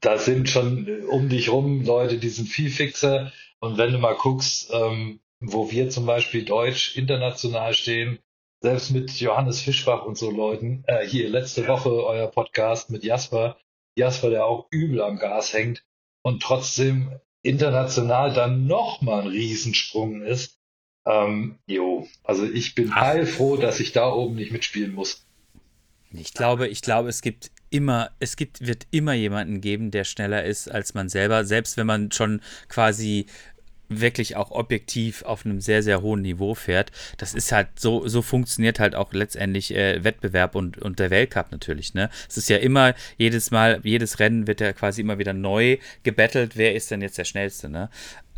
da 0.00 0.18
sind 0.18 0.48
schon 0.48 1.04
um 1.08 1.28
dich 1.28 1.50
rum 1.50 1.84
Leute, 1.84 2.18
die 2.18 2.28
sind 2.28 2.48
viel 2.48 2.70
fixer. 2.70 3.32
Und 3.60 3.78
wenn 3.78 3.92
du 3.92 3.98
mal 3.98 4.16
guckst, 4.16 4.72
ähm, 4.72 5.20
wo 5.40 5.70
wir 5.70 5.90
zum 5.90 6.06
Beispiel 6.06 6.44
Deutsch 6.44 6.96
international 6.96 7.74
stehen, 7.74 8.18
selbst 8.60 8.90
mit 8.90 9.10
Johannes 9.20 9.60
Fischbach 9.60 10.04
und 10.04 10.18
so 10.18 10.30
Leuten, 10.30 10.82
äh, 10.86 11.06
hier 11.06 11.28
letzte 11.28 11.68
Woche 11.68 11.90
euer 11.90 12.28
Podcast 12.28 12.90
mit 12.90 13.04
Jasper, 13.04 13.56
Jasper, 13.96 14.30
der 14.30 14.46
auch 14.46 14.66
übel 14.70 15.00
am 15.00 15.18
Gas 15.18 15.52
hängt 15.52 15.84
und 16.22 16.42
trotzdem 16.42 17.12
international 17.42 18.34
dann 18.34 18.66
nochmal 18.66 19.22
ein 19.22 19.28
Riesensprung 19.28 20.22
ist. 20.22 20.58
Ähm, 21.06 21.58
jo, 21.66 22.06
also 22.24 22.44
ich 22.44 22.74
bin 22.74 22.90
Ach. 22.92 23.00
heilfroh, 23.00 23.56
dass 23.56 23.80
ich 23.80 23.92
da 23.92 24.10
oben 24.10 24.34
nicht 24.34 24.52
mitspielen 24.52 24.92
muss. 24.92 25.24
Ich 26.10 26.32
glaube, 26.32 26.68
ich 26.68 26.80
glaube, 26.80 27.08
es 27.08 27.22
gibt 27.22 27.50
immer, 27.70 28.10
es 28.18 28.36
gibt, 28.36 28.66
wird 28.66 28.86
immer 28.90 29.12
jemanden 29.12 29.60
geben, 29.60 29.90
der 29.90 30.04
schneller 30.04 30.44
ist 30.44 30.70
als 30.70 30.94
man 30.94 31.08
selber, 31.08 31.44
selbst 31.44 31.76
wenn 31.76 31.86
man 31.86 32.10
schon 32.12 32.40
quasi 32.68 33.26
wirklich 33.88 34.36
auch 34.36 34.50
objektiv 34.50 35.22
auf 35.22 35.44
einem 35.44 35.60
sehr, 35.60 35.82
sehr 35.82 36.02
hohen 36.02 36.22
Niveau 36.22 36.54
fährt. 36.54 36.92
Das 37.16 37.34
ist 37.34 37.52
halt 37.52 37.68
so, 37.76 38.06
so 38.06 38.22
funktioniert 38.22 38.80
halt 38.80 38.94
auch 38.94 39.12
letztendlich 39.12 39.74
äh, 39.74 40.04
Wettbewerb 40.04 40.54
und, 40.54 40.78
und 40.78 40.98
der 40.98 41.10
Weltcup 41.10 41.52
natürlich. 41.52 41.94
Ne? 41.94 42.10
Es 42.28 42.36
ist 42.36 42.48
ja 42.48 42.58
immer, 42.58 42.94
jedes 43.16 43.50
Mal, 43.50 43.80
jedes 43.82 44.18
Rennen 44.18 44.46
wird 44.46 44.60
ja 44.60 44.72
quasi 44.72 45.00
immer 45.00 45.18
wieder 45.18 45.32
neu 45.32 45.78
gebettelt, 46.02 46.56
wer 46.56 46.74
ist 46.74 46.90
denn 46.90 47.02
jetzt 47.02 47.18
der 47.18 47.24
Schnellste. 47.24 47.68
Ne? 47.68 47.88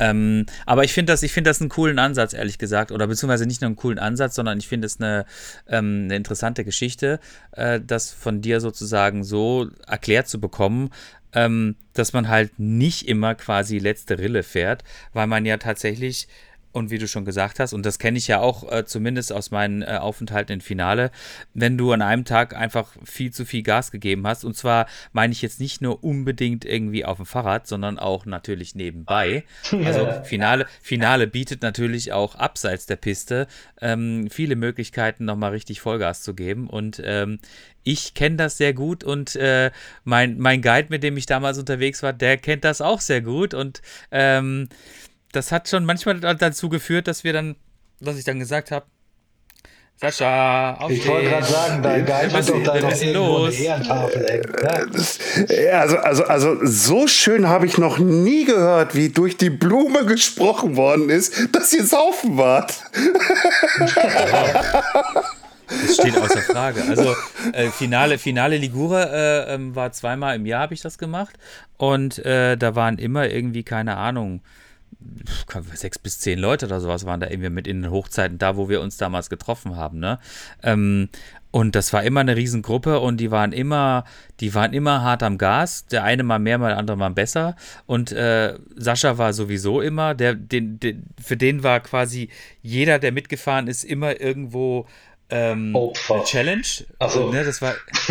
Ähm, 0.01 0.47
aber 0.65 0.83
ich 0.83 0.93
finde 0.93 1.13
das, 1.13 1.21
ich 1.21 1.33
das 1.33 1.61
einen 1.61 1.69
coolen 1.69 1.99
Ansatz, 1.99 2.33
ehrlich 2.33 2.57
gesagt. 2.57 2.91
Oder 2.91 3.05
beziehungsweise 3.05 3.45
nicht 3.45 3.61
nur 3.61 3.67
einen 3.67 3.75
coolen 3.75 3.99
Ansatz, 3.99 4.35
sondern 4.35 4.57
ich 4.57 4.67
finde 4.67 4.87
es 4.87 4.99
eine, 4.99 5.25
ähm, 5.67 6.03
eine 6.05 6.15
interessante 6.15 6.65
Geschichte, 6.65 7.19
äh, 7.51 7.79
das 7.79 8.11
von 8.11 8.41
dir 8.41 8.61
sozusagen 8.61 9.23
so 9.23 9.69
erklärt 9.85 10.27
zu 10.27 10.41
bekommen, 10.41 10.89
ähm, 11.33 11.75
dass 11.93 12.13
man 12.13 12.27
halt 12.27 12.59
nicht 12.59 13.07
immer 13.07 13.35
quasi 13.35 13.79
letzte 13.79 14.19
Rille 14.19 14.43
fährt, 14.43 14.83
weil 15.13 15.27
man 15.27 15.45
ja 15.45 15.57
tatsächlich 15.57 16.27
und 16.71 16.91
wie 16.91 16.97
du 16.97 17.07
schon 17.07 17.25
gesagt 17.25 17.59
hast, 17.59 17.73
und 17.73 17.85
das 17.85 17.99
kenne 17.99 18.17
ich 18.17 18.27
ja 18.27 18.39
auch 18.39 18.71
äh, 18.71 18.85
zumindest 18.85 19.33
aus 19.33 19.51
meinen 19.51 19.81
äh, 19.81 19.97
Aufenthalten 19.99 20.53
im 20.53 20.61
Finale, 20.61 21.11
wenn 21.53 21.77
du 21.77 21.91
an 21.91 22.01
einem 22.01 22.25
Tag 22.25 22.55
einfach 22.55 22.87
viel 23.03 23.31
zu 23.31 23.45
viel 23.45 23.63
Gas 23.63 23.91
gegeben 23.91 24.25
hast, 24.27 24.43
und 24.43 24.55
zwar 24.55 24.87
meine 25.13 25.33
ich 25.33 25.41
jetzt 25.41 25.59
nicht 25.59 25.81
nur 25.81 26.03
unbedingt 26.03 26.65
irgendwie 26.65 27.05
auf 27.05 27.17
dem 27.17 27.25
Fahrrad, 27.25 27.67
sondern 27.67 27.99
auch 27.99 28.25
natürlich 28.25 28.75
nebenbei. 28.75 29.43
Also 29.91 30.07
Finale, 30.23 30.67
Finale 30.81 31.27
bietet 31.27 31.63
natürlich 31.63 32.13
auch 32.13 32.35
abseits 32.35 32.85
der 32.85 32.97
Piste 32.97 33.47
ähm, 33.81 34.27
viele 34.29 34.55
Möglichkeiten, 34.55 35.25
nochmal 35.25 35.51
richtig 35.51 35.81
Vollgas 35.81 36.21
zu 36.21 36.33
geben. 36.33 36.69
Und 36.69 37.01
ähm, 37.03 37.39
ich 37.83 38.13
kenne 38.13 38.35
das 38.35 38.57
sehr 38.57 38.73
gut 38.73 39.03
und 39.03 39.35
äh, 39.35 39.71
mein, 40.03 40.37
mein 40.37 40.61
Guide, 40.61 40.87
mit 40.89 41.03
dem 41.03 41.17
ich 41.17 41.25
damals 41.25 41.57
unterwegs 41.57 42.03
war, 42.03 42.13
der 42.13 42.37
kennt 42.37 42.63
das 42.63 42.81
auch 42.81 43.01
sehr 43.01 43.21
gut. 43.21 43.53
Und 43.53 43.81
ähm, 44.11 44.69
das 45.31 45.51
hat 45.51 45.69
schon 45.69 45.85
manchmal 45.85 46.19
dazu 46.19 46.69
geführt, 46.69 47.07
dass 47.07 47.23
wir 47.23 47.33
dann, 47.33 47.55
was 47.99 48.17
ich 48.17 48.23
dann 48.23 48.39
gesagt 48.39 48.71
habe, 48.71 48.85
Sascha, 50.01 50.73
aufstehen. 50.79 50.99
Ich 50.99 51.07
wollte 51.07 51.29
gerade 51.29 51.45
sagen, 51.45 51.83
dein 51.83 52.05
Geist 52.07 52.35
ist 52.35 52.49
doch 52.49 52.63
da 52.63 52.79
noch 52.79 53.51
Ehrentafel 53.51 54.25
hängen. 54.27 54.51
Ne? 54.51 54.89
Ja, 55.63 55.81
also, 55.81 55.97
also, 55.97 56.23
also 56.23 56.57
so 56.63 57.05
schön 57.05 57.47
habe 57.47 57.67
ich 57.67 57.77
noch 57.77 57.99
nie 57.99 58.45
gehört, 58.45 58.95
wie 58.95 59.09
durch 59.09 59.37
die 59.37 59.51
Blume 59.51 60.05
gesprochen 60.05 60.75
worden 60.75 61.11
ist, 61.11 61.55
dass 61.55 61.71
ihr 61.73 61.85
saufen 61.85 62.37
wart. 62.37 62.83
Das 65.71 65.95
steht 65.95 66.17
außer 66.17 66.41
Frage. 66.41 66.83
Also 66.83 67.15
äh, 67.53 67.69
Finale, 67.69 68.17
Finale 68.17 68.57
Ligure 68.57 69.45
äh, 69.47 69.53
ähm, 69.53 69.73
war 69.73 69.93
zweimal 69.93 70.35
im 70.35 70.45
Jahr, 70.45 70.63
habe 70.63 70.73
ich 70.73 70.81
das 70.81 70.97
gemacht. 70.97 71.37
Und 71.77 72.19
äh, 72.25 72.57
da 72.57 72.75
waren 72.75 72.97
immer 72.97 73.29
irgendwie, 73.29 73.63
keine 73.63 73.95
Ahnung, 73.95 74.41
sechs 75.73 75.99
bis 75.99 76.19
zehn 76.19 76.39
Leute 76.39 76.65
oder 76.65 76.79
sowas 76.79 77.05
waren 77.05 77.19
da 77.19 77.29
irgendwie 77.29 77.49
mit 77.49 77.67
in 77.67 77.83
den 77.83 77.91
Hochzeiten 77.91 78.37
da, 78.37 78.57
wo 78.57 78.69
wir 78.69 78.81
uns 78.81 78.97
damals 78.97 79.29
getroffen 79.29 79.75
haben, 79.75 79.99
ne? 79.99 80.19
Ähm, 80.63 81.09
und 81.51 81.75
das 81.75 81.91
war 81.91 82.03
immer 82.03 82.21
eine 82.21 82.37
Riesengruppe 82.37 83.01
und 83.01 83.17
die 83.17 83.29
waren 83.29 83.51
immer, 83.51 84.05
die 84.39 84.55
waren 84.55 84.71
immer 84.71 85.01
hart 85.01 85.21
am 85.21 85.37
Gas. 85.37 85.85
Der 85.87 86.05
eine 86.05 86.23
mal 86.23 86.39
mehr, 86.39 86.57
mal 86.57 86.69
der 86.69 86.77
andere 86.77 86.95
mal 86.95 87.09
besser. 87.09 87.57
Und 87.85 88.13
äh, 88.13 88.57
Sascha 88.77 89.17
war 89.17 89.33
sowieso 89.33 89.81
immer, 89.81 90.15
der, 90.15 90.33
den, 90.33 90.79
den, 90.79 91.03
für 91.21 91.35
den 91.35 91.61
war 91.61 91.81
quasi 91.81 92.29
jeder, 92.61 92.99
der 92.99 93.11
mitgefahren 93.11 93.67
ist, 93.67 93.83
immer 93.83 94.21
irgendwo 94.21 94.87
ähm, 95.31 95.75
eine 96.09 96.23
Challenge. 96.25 96.67
Also, 96.99 97.31
ne, 97.31 97.43
das 97.43 97.61
war, 97.61 97.73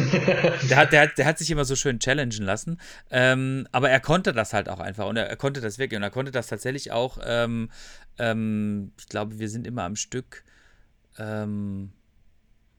der, 0.68 0.76
hat, 0.76 0.92
der, 0.92 1.02
hat, 1.02 1.18
der 1.18 1.26
hat 1.26 1.38
sich 1.38 1.50
immer 1.50 1.66
so 1.66 1.76
schön 1.76 2.00
challengen 2.00 2.44
lassen. 2.44 2.80
Ähm, 3.10 3.68
aber 3.72 3.90
er 3.90 4.00
konnte 4.00 4.32
das 4.32 4.54
halt 4.54 4.68
auch 4.70 4.80
einfach 4.80 5.06
und 5.06 5.16
er, 5.16 5.28
er, 5.28 5.36
konnte 5.36 5.60
das 5.60 5.78
wirklich 5.78 5.98
und 5.98 6.02
er 6.02 6.10
konnte 6.10 6.32
das 6.32 6.46
tatsächlich 6.46 6.92
auch. 6.92 7.18
Ähm, 7.22 7.70
ähm 8.18 8.92
ich 8.98 9.06
glaube, 9.06 9.38
wir 9.38 9.50
sind 9.50 9.66
immer 9.66 9.84
am 9.84 9.96
Stück. 9.96 10.44
Ähm, 11.18 11.92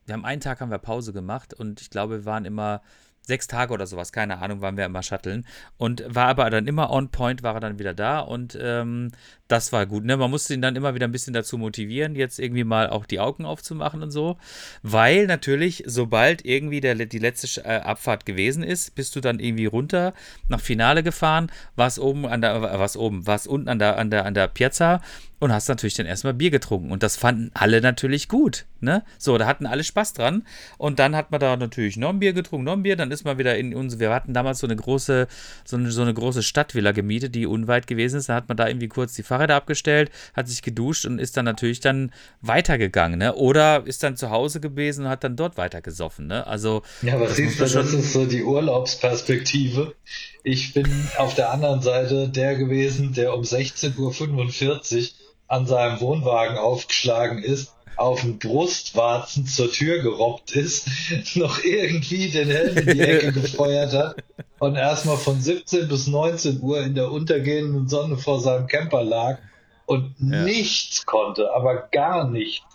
wir 0.06 0.14
haben 0.14 0.26
einen 0.26 0.42
Tag 0.42 0.60
haben 0.60 0.72
wir 0.72 0.80
Pause 0.80 1.14
gemacht 1.14 1.54
und 1.54 1.80
ich 1.80 1.92
glaube, 1.92 2.20
wir 2.20 2.26
waren 2.26 2.46
immer 2.46 2.82
sechs 3.22 3.48
Tage 3.48 3.74
oder 3.74 3.88
sowas, 3.88 4.12
keine 4.12 4.40
Ahnung, 4.40 4.62
waren 4.62 4.78
wir 4.78 4.86
immer 4.86 5.04
shutteln. 5.04 5.46
Und 5.78 6.04
war 6.08 6.28
aber 6.28 6.50
dann 6.50 6.68
immer 6.68 6.90
on 6.90 7.10
point, 7.10 7.44
war 7.44 7.56
er 7.56 7.60
dann 7.60 7.80
wieder 7.80 7.94
da 7.94 8.20
und 8.20 8.58
ähm, 8.60 9.12
das 9.48 9.72
war 9.72 9.86
gut. 9.86 10.06
Ne? 10.06 10.18
Man 10.18 10.32
musste 10.32 10.54
ihn 10.54 10.62
dann 10.62 10.76
immer 10.76 10.96
wieder 10.96 11.08
ein 11.08 11.12
bisschen 11.12 11.34
dazu 11.34 11.58
motivieren, 11.58 12.16
jetzt 12.16 12.40
irgendwie 12.40 12.64
mal 12.64 12.90
auch 12.90 13.06
die 13.06 13.20
Augen 13.20 13.46
aufzumachen 13.46 14.02
und 14.02 14.12
so. 14.12 14.38
Weil 14.82 15.28
natürlich, 15.28 15.84
sobald 15.86 16.46
irgendwie 16.46 16.82
der, 16.82 16.96
die 16.96 17.20
letzte 17.20 17.64
äh, 17.64 17.82
Abfahrt 17.82 18.26
gewesen 18.26 18.64
ist, 18.64 18.96
bist 18.96 19.16
du 19.16 19.22
dann 19.22 19.40
irgendwie 19.40 19.66
runter 19.66 20.14
nach 20.48 20.62
Finale 20.62 21.04
gefahren, 21.04 21.52
warst 21.76 22.00
oben 22.00 22.26
an 22.26 22.42
der, 22.42 22.62
was 22.80 22.98
oben, 22.98 23.28
warst 23.28 23.48
unten 23.48 23.70
an 23.70 23.80
der, 23.80 23.98
an 23.98 24.10
der, 24.10 24.26
an 24.26 24.34
der 24.34 24.48
Piazza 24.48 25.02
und 25.42 25.52
hast 25.52 25.68
natürlich 25.70 25.96
dann 25.96 26.06
erstmal 26.06 26.36
Bier 26.36 26.52
getrunken. 26.52 26.92
Und 26.92 27.02
das 27.02 27.18
fanden 27.18 27.50
alle 27.56 27.82
natürlich 27.82 28.28
gut. 28.28 28.66
Ne? 28.80 29.04
So, 29.18 29.40
da 29.40 29.48
hatten 29.48 29.66
alle 29.66 29.84
Spaß 29.84 30.14
dran. 30.14 30.44
Und 30.78 31.00
dann 31.00 31.16
hat 31.16 31.32
man 31.32 31.40
da 31.40 31.58
natürlich 31.58 31.98
noch 31.98 32.10
ein 32.10 32.20
Bier 32.20 32.34
getrunken, 32.34 32.66
noch 32.66 32.74
ein 32.74 32.84
Bier. 32.84 32.96
Dann 32.96 33.10
ist 33.10 33.26
man 33.26 33.40
wieder 33.40 33.58
in 33.58 33.74
unsere. 33.74 34.00
Wir 34.00 34.14
hatten 34.14 34.36
damals 34.36 34.60
so 34.60 34.68
eine 34.68 34.76
große, 34.76 35.28
so 35.66 35.78
eine, 35.78 35.90
so 35.90 36.04
eine 36.04 36.14
große 36.14 36.44
Stadtvilla 36.44 36.92
gemietet, 36.92 37.34
die 37.34 37.48
unweit 37.48 37.88
gewesen 37.88 38.18
ist. 38.18 38.30
Da 38.30 38.36
hat 38.36 38.50
man 38.50 38.58
da 38.58 38.68
irgendwie 38.68 38.88
kurz 38.88 39.14
die 39.14 39.24
Fahrräder 39.24 39.56
abgestellt, 39.56 40.12
hat 40.36 40.48
sich 40.48 40.62
geduscht 40.62 41.08
und 41.08 41.18
ist 41.18 41.36
dann 41.38 41.46
natürlich 41.46 41.80
dann 41.80 42.12
weitergegangen. 42.42 43.18
Ne? 43.18 43.34
Oder 43.34 43.88
ist 43.88 44.04
dann 44.04 44.18
zu 44.18 44.30
Hause 44.30 44.60
gewesen 44.60 45.06
und 45.06 45.10
hat 45.10 45.24
dann 45.24 45.36
dort 45.36 45.58
weiter 45.58 45.82
gesoffen. 45.82 46.28
Ne? 46.28 46.46
Also, 46.46 46.84
ja, 47.02 47.20
was 47.20 47.36
siehst 47.36 47.60
du, 47.60 47.64
das 47.64 47.94
ist 47.94 48.14
so 48.14 48.28
die 48.28 48.44
Urlaubsperspektive. 48.44 49.96
Ich 50.44 50.74
bin 50.74 50.88
auf 51.18 51.34
der 51.34 51.52
anderen 51.52 51.82
Seite 51.82 52.30
der 52.30 52.56
gewesen, 52.56 53.14
der 53.14 53.34
um 53.34 53.42
16.45 53.42 53.98
Uhr 54.00 55.22
an 55.52 55.66
seinem 55.66 56.00
Wohnwagen 56.00 56.58
aufgeschlagen 56.58 57.44
ist, 57.44 57.74
auf 57.98 58.22
den 58.22 58.40
Brustwarzen 58.40 59.46
zur 59.46 59.70
Tür 59.70 60.00
gerobbt 60.00 60.56
ist, 60.56 60.88
noch 61.36 61.62
irgendwie 61.62 62.30
den 62.30 62.50
Helm 62.50 62.78
in 62.78 62.98
die 62.98 63.02
Ecke 63.02 63.32
gefeuert 63.42 63.94
hat 63.94 64.16
und 64.60 64.76
erstmal 64.76 65.18
von 65.18 65.42
17 65.42 65.90
bis 65.90 66.08
19 66.08 66.62
Uhr 66.62 66.82
in 66.82 66.96
der 66.96 67.12
untergehenden 67.12 67.90
Sonne 67.90 68.16
vor 68.16 68.40
seinem 68.40 68.68
Camper 68.68 69.04
lag 69.04 69.40
und 69.88 70.16
ja. 70.20 70.42
nichts 70.44 71.06
konnte, 71.06 71.54
aber 71.54 71.90
gar 71.92 72.30
nichts. 72.30 72.66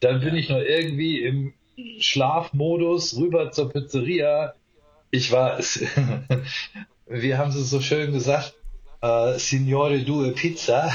Dann 0.00 0.20
bin 0.20 0.36
ich 0.36 0.50
noch 0.50 0.58
irgendwie 0.58 1.22
im 1.22 1.54
Schlafmodus 1.98 3.16
rüber 3.16 3.50
zur 3.50 3.70
Pizzeria. 3.70 4.52
Ich 5.10 5.32
war, 5.32 5.58
wie 7.06 7.34
haben 7.34 7.50
sie 7.50 7.64
so 7.64 7.80
schön 7.80 8.12
gesagt, 8.12 8.54
Uh, 9.02 9.38
Signore 9.38 10.00
Due 10.00 10.32
Pizza. 10.32 10.90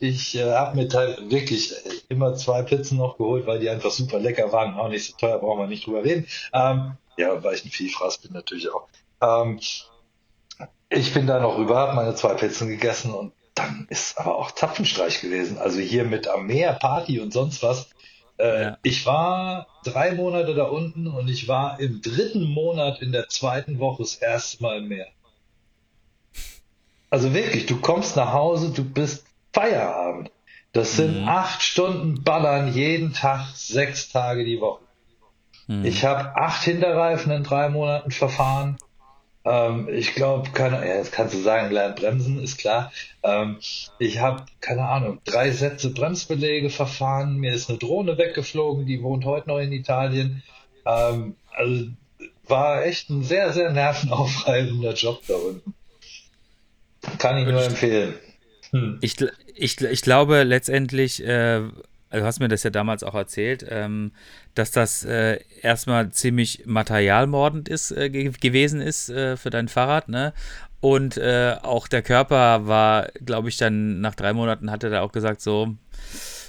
ich 0.00 0.36
äh, 0.36 0.52
habe 0.52 0.76
mir 0.76 0.88
halt 0.88 1.30
wirklich 1.30 1.74
immer 2.08 2.34
zwei 2.36 2.62
Pizzen 2.62 2.98
noch 2.98 3.18
geholt, 3.18 3.46
weil 3.46 3.58
die 3.58 3.68
einfach 3.68 3.90
super 3.90 4.20
lecker 4.20 4.52
waren. 4.52 4.74
Auch 4.74 4.88
nicht 4.88 5.06
so 5.06 5.16
teuer, 5.16 5.38
brauchen 5.38 5.60
wir 5.60 5.66
nicht 5.66 5.86
drüber 5.86 6.04
reden. 6.04 6.26
Ähm, 6.52 6.92
ja, 7.16 7.42
weil 7.42 7.54
ich 7.54 7.64
ein 7.64 7.70
Vielfraß 7.70 8.18
bin 8.18 8.32
natürlich 8.32 8.68
auch. 8.70 8.86
Ähm, 9.20 9.58
ich 10.88 11.12
bin 11.12 11.26
da 11.26 11.40
noch 11.40 11.58
rüber, 11.58 11.76
habe 11.78 11.96
meine 11.96 12.14
zwei 12.14 12.34
Pizzen 12.34 12.68
gegessen 12.68 13.12
und 13.12 13.32
dann 13.54 13.86
ist 13.90 14.18
aber 14.18 14.36
auch 14.36 14.52
Zapfenstreich 14.52 15.20
gewesen. 15.20 15.58
Also 15.58 15.80
hier 15.80 16.04
mit 16.04 16.28
am 16.28 16.46
Meer, 16.46 16.74
Party 16.74 17.20
und 17.20 17.32
sonst 17.32 17.62
was. 17.62 17.90
Äh, 18.36 18.62
ja. 18.62 18.78
Ich 18.82 19.06
war 19.06 19.66
drei 19.84 20.12
Monate 20.12 20.54
da 20.54 20.64
unten 20.64 21.06
und 21.06 21.28
ich 21.28 21.46
war 21.46 21.78
im 21.80 22.02
dritten 22.02 22.44
Monat 22.44 23.00
in 23.00 23.12
der 23.12 23.28
zweiten 23.28 23.78
Woche 23.78 24.02
das 24.02 24.16
erste 24.16 24.62
Mal 24.62 24.78
im 24.78 24.88
Meer. 24.88 25.06
Also 27.10 27.32
wirklich, 27.32 27.66
du 27.66 27.80
kommst 27.80 28.16
nach 28.16 28.32
Hause, 28.32 28.70
du 28.70 28.84
bist 28.84 29.24
Feierabend. 29.52 30.30
Das 30.72 30.96
sind 30.96 31.22
mhm. 31.22 31.28
acht 31.28 31.62
Stunden 31.62 32.24
Ballern 32.24 32.72
jeden 32.72 33.12
Tag, 33.12 33.46
sechs 33.54 34.08
Tage 34.08 34.44
die 34.44 34.60
Woche. 34.60 34.82
Mhm. 35.68 35.84
Ich 35.84 36.04
habe 36.04 36.36
acht 36.36 36.64
Hinterreifen 36.64 37.30
in 37.30 37.44
drei 37.44 37.68
Monaten 37.68 38.10
verfahren. 38.10 38.76
Ähm, 39.44 39.88
ich 39.88 40.14
glaube, 40.14 40.50
keine, 40.50 40.86
ja, 40.86 40.96
jetzt 40.96 41.12
kannst 41.12 41.34
du 41.34 41.38
sagen, 41.38 41.72
lernt 41.72 41.96
bremsen, 41.96 42.42
ist 42.42 42.58
klar. 42.58 42.90
Ähm, 43.22 43.58
ich 43.98 44.18
habe, 44.18 44.46
keine 44.60 44.88
Ahnung, 44.88 45.20
drei 45.24 45.50
Sätze 45.52 45.90
Bremsbelege 45.90 46.70
verfahren. 46.70 47.36
Mir 47.36 47.52
ist 47.54 47.68
eine 47.68 47.78
Drohne 47.78 48.18
weggeflogen, 48.18 48.86
die 48.86 49.02
wohnt 49.02 49.24
heute 49.24 49.48
noch 49.48 49.58
in 49.58 49.72
Italien. 49.72 50.42
Ähm, 50.86 51.36
also 51.54 51.86
war 52.48 52.84
echt 52.84 53.10
ein 53.10 53.22
sehr, 53.22 53.52
sehr 53.52 53.70
nervenaufreibender 53.70 54.94
Job 54.94 55.20
da 55.28 55.34
unten. 55.34 55.74
Kann 57.18 57.38
ich 57.38 57.46
nur 57.46 57.62
empfehlen. 57.62 58.14
Hm. 58.70 58.98
Ich, 59.00 59.16
ich, 59.54 59.80
ich 59.80 60.02
glaube 60.02 60.42
letztendlich, 60.42 61.24
äh, 61.24 61.60
du 62.10 62.24
hast 62.24 62.40
mir 62.40 62.48
das 62.48 62.62
ja 62.62 62.70
damals 62.70 63.02
auch 63.02 63.14
erzählt, 63.14 63.64
ähm, 63.68 64.12
dass 64.54 64.70
das 64.70 65.04
äh, 65.04 65.40
erstmal 65.62 66.10
ziemlich 66.10 66.66
materialmordend 66.66 67.68
ist, 67.68 67.90
äh, 67.92 68.10
gewesen 68.10 68.80
ist 68.80 69.10
äh, 69.10 69.36
für 69.36 69.50
dein 69.50 69.68
Fahrrad, 69.68 70.08
ne? 70.08 70.32
Und 70.80 71.16
äh, 71.16 71.56
auch 71.62 71.88
der 71.88 72.02
Körper 72.02 72.66
war, 72.66 73.08
glaube 73.24 73.48
ich, 73.48 73.56
dann 73.56 74.02
nach 74.02 74.14
drei 74.14 74.34
Monaten 74.34 74.70
hat 74.70 74.84
er 74.84 74.90
da 74.90 75.00
auch 75.00 75.12
gesagt, 75.12 75.40
so, 75.40 75.74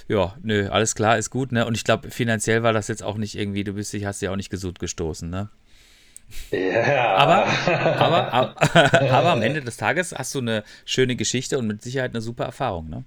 ja, 0.08 0.34
nö, 0.42 0.68
alles 0.68 0.94
klar, 0.94 1.16
ist 1.16 1.30
gut, 1.30 1.52
ne? 1.52 1.66
Und 1.66 1.74
ich 1.74 1.84
glaube, 1.84 2.10
finanziell 2.10 2.62
war 2.62 2.72
das 2.72 2.88
jetzt 2.88 3.02
auch 3.02 3.16
nicht 3.16 3.36
irgendwie, 3.36 3.64
du 3.64 3.72
bist 3.72 3.92
dich, 3.92 4.04
hast 4.04 4.20
ja 4.20 4.30
auch 4.30 4.36
nicht 4.36 4.50
gesund 4.50 4.78
gestoßen, 4.78 5.30
ne? 5.30 5.48
Ja. 6.50 7.16
Aber, 7.16 7.46
aber, 7.98 8.32
aber, 8.32 9.02
aber, 9.12 9.30
am 9.30 9.42
Ende 9.42 9.62
des 9.62 9.76
Tages 9.76 10.14
hast 10.16 10.34
du 10.34 10.40
eine 10.40 10.64
schöne 10.84 11.16
Geschichte 11.16 11.58
und 11.58 11.66
mit 11.66 11.82
Sicherheit 11.82 12.12
eine 12.12 12.20
super 12.20 12.44
Erfahrung, 12.44 12.88
ne? 12.88 13.04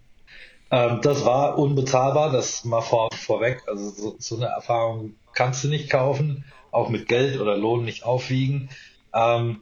Ähm, 0.71 0.99
das 1.01 1.25
war 1.25 1.57
unbezahlbar, 1.57 2.31
das 2.31 2.63
mal 2.65 2.81
vor, 2.81 3.09
vorweg. 3.11 3.63
Also 3.67 3.89
so, 3.89 4.15
so, 4.19 4.35
eine 4.35 4.47
Erfahrung 4.47 5.15
kannst 5.33 5.63
du 5.63 5.67
nicht 5.67 5.89
kaufen, 5.89 6.45
auch 6.71 6.89
mit 6.89 7.07
Geld 7.07 7.39
oder 7.39 7.57
Lohn 7.57 7.85
nicht 7.85 8.03
aufwiegen. 8.03 8.69
Ähm, 9.13 9.61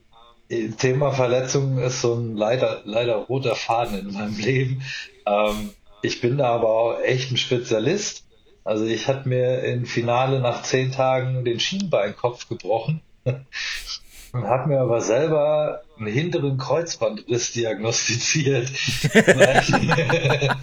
Thema 0.78 1.12
Verletzungen 1.12 1.78
ist 1.80 2.02
so 2.02 2.15
ein 2.15 2.36
leider, 2.36 2.82
leider 2.86 3.15
roter 3.15 3.56
Faden 3.56 4.00
in 4.00 4.13
meinem 4.13 4.38
Leben. 4.38 4.82
Ähm, 5.26 5.72
ich 6.02 6.22
bin 6.22 6.38
da 6.38 6.50
aber 6.50 6.70
auch 6.70 7.00
echt 7.00 7.32
ein 7.32 7.38
Spezialist. 7.38 8.26
Also 8.63 8.86
ich 8.86 9.08
hatte 9.08 9.30
mir 9.30 9.63
im 9.63 9.86
Finale 9.86 10.41
nach 10.41 10.63
zehn 10.63 10.91
Tagen 10.91 11.46
den 11.46 11.60
Schienbeinkopf 11.60 12.50
gebrochen 12.50 13.02
und 14.34 14.44
habe 14.44 14.70
mir 14.70 14.80
aber 14.80 15.02
selber 15.02 15.82
einen 15.98 16.08
hinteren 16.08 16.58
Kreuzbandriss 16.58 17.54
diagnostiziert. 17.54 18.70
weil, 19.13 20.56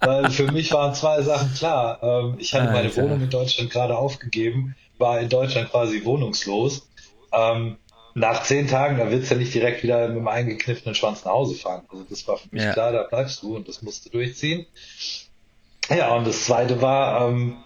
weil, 0.00 0.30
für 0.30 0.50
mich 0.52 0.72
waren 0.72 0.94
zwei 0.94 1.22
Sachen 1.22 1.52
klar. 1.54 1.98
Ähm, 2.02 2.36
ich 2.38 2.54
hatte 2.54 2.72
meine 2.72 2.94
Wohnung 2.96 3.22
in 3.22 3.30
Deutschland 3.30 3.70
gerade 3.70 3.96
aufgegeben, 3.96 4.76
war 4.98 5.20
in 5.20 5.28
Deutschland 5.28 5.70
quasi 5.70 6.04
wohnungslos. 6.04 6.88
Ähm, 7.32 7.76
nach 8.14 8.42
zehn 8.42 8.66
Tagen, 8.66 8.98
da 8.98 9.10
willst 9.10 9.30
du 9.30 9.34
ja 9.34 9.40
nicht 9.40 9.54
direkt 9.54 9.82
wieder 9.82 10.08
mit 10.08 10.16
einem 10.16 10.28
eingekniffenen 10.28 10.94
Schwanz 10.94 11.24
nach 11.24 11.32
Hause 11.32 11.54
fahren. 11.54 11.82
Also 11.90 12.04
das 12.08 12.26
war 12.26 12.36
für 12.38 12.48
mich 12.50 12.62
ja. 12.62 12.72
klar, 12.72 12.92
da 12.92 13.04
bleibst 13.04 13.42
du 13.42 13.56
und 13.56 13.68
das 13.68 13.82
musst 13.82 14.06
du 14.06 14.10
durchziehen. 14.10 14.66
Ja, 15.88 16.14
und 16.14 16.26
das 16.26 16.44
zweite 16.44 16.82
war, 16.82 17.28
ähm, 17.28 17.56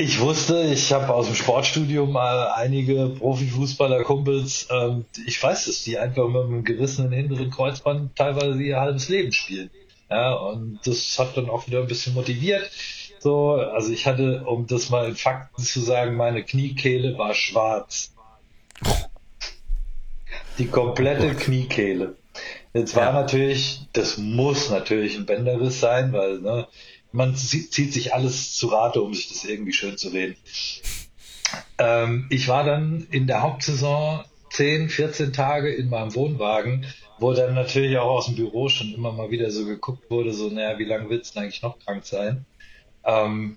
ich 0.00 0.20
wusste, 0.20 0.62
ich 0.62 0.92
habe 0.92 1.12
aus 1.12 1.26
dem 1.26 1.34
Sportstudio 1.34 2.06
mal 2.06 2.52
einige 2.52 3.08
Profifußballer-Kumpels, 3.18 4.68
ähm, 4.70 5.04
ich 5.26 5.42
weiß 5.42 5.66
es, 5.66 5.82
die 5.82 5.98
einfach 5.98 6.28
mit 6.28 6.44
einem 6.44 6.62
gerissenen 6.62 7.10
hinteren 7.10 7.50
Kreuzband 7.50 8.14
teilweise 8.14 8.62
ihr 8.62 8.78
halbes 8.78 9.08
Leben 9.08 9.32
spielen. 9.32 9.70
Ja, 10.08 10.34
und 10.34 10.78
das 10.84 11.18
hat 11.18 11.36
dann 11.36 11.50
auch 11.50 11.66
wieder 11.66 11.80
ein 11.80 11.88
bisschen 11.88 12.14
motiviert. 12.14 12.70
So, 13.18 13.54
also 13.54 13.92
ich 13.92 14.06
hatte, 14.06 14.44
um 14.44 14.68
das 14.68 14.88
mal 14.88 15.08
in 15.08 15.16
Fakten 15.16 15.62
zu 15.62 15.80
sagen, 15.80 16.16
meine 16.16 16.44
Kniekehle 16.44 17.18
war 17.18 17.34
schwarz. 17.34 18.14
Die 20.58 20.68
komplette 20.68 21.34
Kniekehle. 21.34 22.14
Jetzt 22.72 22.94
war 22.94 23.06
ja. 23.06 23.12
natürlich, 23.12 23.80
das 23.94 24.16
muss 24.16 24.70
natürlich 24.70 25.16
ein 25.16 25.26
Bänderriss 25.26 25.80
sein, 25.80 26.12
weil 26.12 26.38
ne, 26.38 26.68
man 27.12 27.36
zieht 27.36 27.92
sich 27.92 28.14
alles 28.14 28.54
zu 28.54 28.68
Rate, 28.68 29.00
um 29.00 29.14
sich 29.14 29.28
das 29.28 29.44
irgendwie 29.44 29.72
schön 29.72 29.96
zu 29.96 30.08
reden. 30.08 30.36
Ähm, 31.78 32.26
ich 32.30 32.48
war 32.48 32.64
dann 32.64 33.06
in 33.10 33.26
der 33.26 33.42
Hauptsaison 33.42 34.24
10, 34.50 34.88
14 34.88 35.32
Tage 35.32 35.72
in 35.72 35.88
meinem 35.88 36.14
Wohnwagen, 36.14 36.86
wo 37.18 37.32
dann 37.32 37.54
natürlich 37.54 37.96
auch 37.98 38.10
aus 38.10 38.26
dem 38.26 38.36
Büro 38.36 38.68
schon 38.68 38.92
immer 38.92 39.12
mal 39.12 39.30
wieder 39.30 39.50
so 39.50 39.64
geguckt 39.64 40.10
wurde, 40.10 40.32
so, 40.32 40.48
naja, 40.48 40.78
wie 40.78 40.84
lange 40.84 41.08
willst 41.10 41.34
du 41.34 41.40
eigentlich 41.40 41.62
noch 41.62 41.78
krank 41.78 42.04
sein? 42.04 42.44
Ähm, 43.04 43.56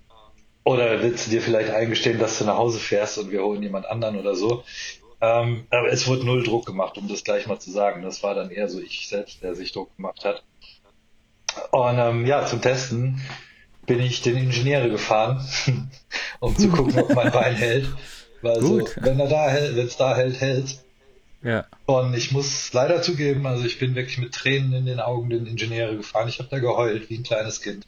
oder 0.64 1.02
willst 1.02 1.28
du 1.28 1.32
dir 1.32 1.42
vielleicht 1.42 1.72
eingestehen, 1.72 2.20
dass 2.20 2.38
du 2.38 2.46
nach 2.46 2.58
Hause 2.58 2.80
fährst 2.80 3.18
und 3.18 3.32
wir 3.32 3.44
holen 3.44 3.64
jemand 3.64 3.88
anderen 3.88 4.18
oder 4.18 4.36
so? 4.36 4.64
Ähm, 5.20 5.66
aber 5.70 5.92
es 5.92 6.08
wurde 6.08 6.26
null 6.26 6.44
Druck 6.44 6.66
gemacht, 6.66 6.98
um 6.98 7.08
das 7.08 7.24
gleich 7.24 7.48
mal 7.48 7.60
zu 7.60 7.72
sagen. 7.72 8.02
Das 8.02 8.24
war 8.24 8.36
dann 8.36 8.50
eher 8.50 8.70
so 8.70 8.80
ich 8.80 9.08
selbst, 9.08 9.44
der 9.44 9.56
sich 9.56 9.72
Druck 9.72 9.96
gemacht 9.96 10.26
hat. 10.26 10.44
Und 11.72 11.98
ähm, 11.98 12.26
ja, 12.26 12.46
zum 12.46 12.62
Testen 12.62 13.22
bin 13.86 14.00
ich 14.00 14.22
den 14.22 14.38
Ingenieure 14.38 14.90
gefahren, 14.90 15.46
um 16.40 16.56
zu 16.56 16.70
gucken, 16.70 17.00
ob 17.00 17.14
mein 17.14 17.32
Bein 17.32 17.56
hält. 17.58 17.90
Weil 18.42 18.62
so, 18.62 18.88
wenn 19.02 19.20
er 19.20 19.28
da 19.28 19.50
hält, 19.50 19.76
wenn 19.76 19.88
es 19.88 19.98
da 19.98 20.16
hält, 20.16 20.40
hält. 20.42 20.80
Ja. 21.44 21.66
Und 21.86 22.14
ich 22.16 22.32
muss 22.32 22.72
leider 22.74 23.02
zugeben, 23.02 23.46
also 23.46 23.66
ich 23.66 23.80
bin 23.80 23.96
wirklich 23.96 24.18
mit 24.18 24.34
Tränen 24.34 24.74
in 24.74 24.86
den 24.86 25.00
Augen 25.00 25.30
den 25.30 25.46
Ingenieure 25.46 25.98
gefahren. 25.98 26.28
Ich 26.28 26.40
habe 26.40 26.50
da 26.50 26.60
geheult 26.60 27.10
wie 27.10 27.18
ein 27.18 27.24
kleines 27.24 27.62
Kind. 27.62 27.88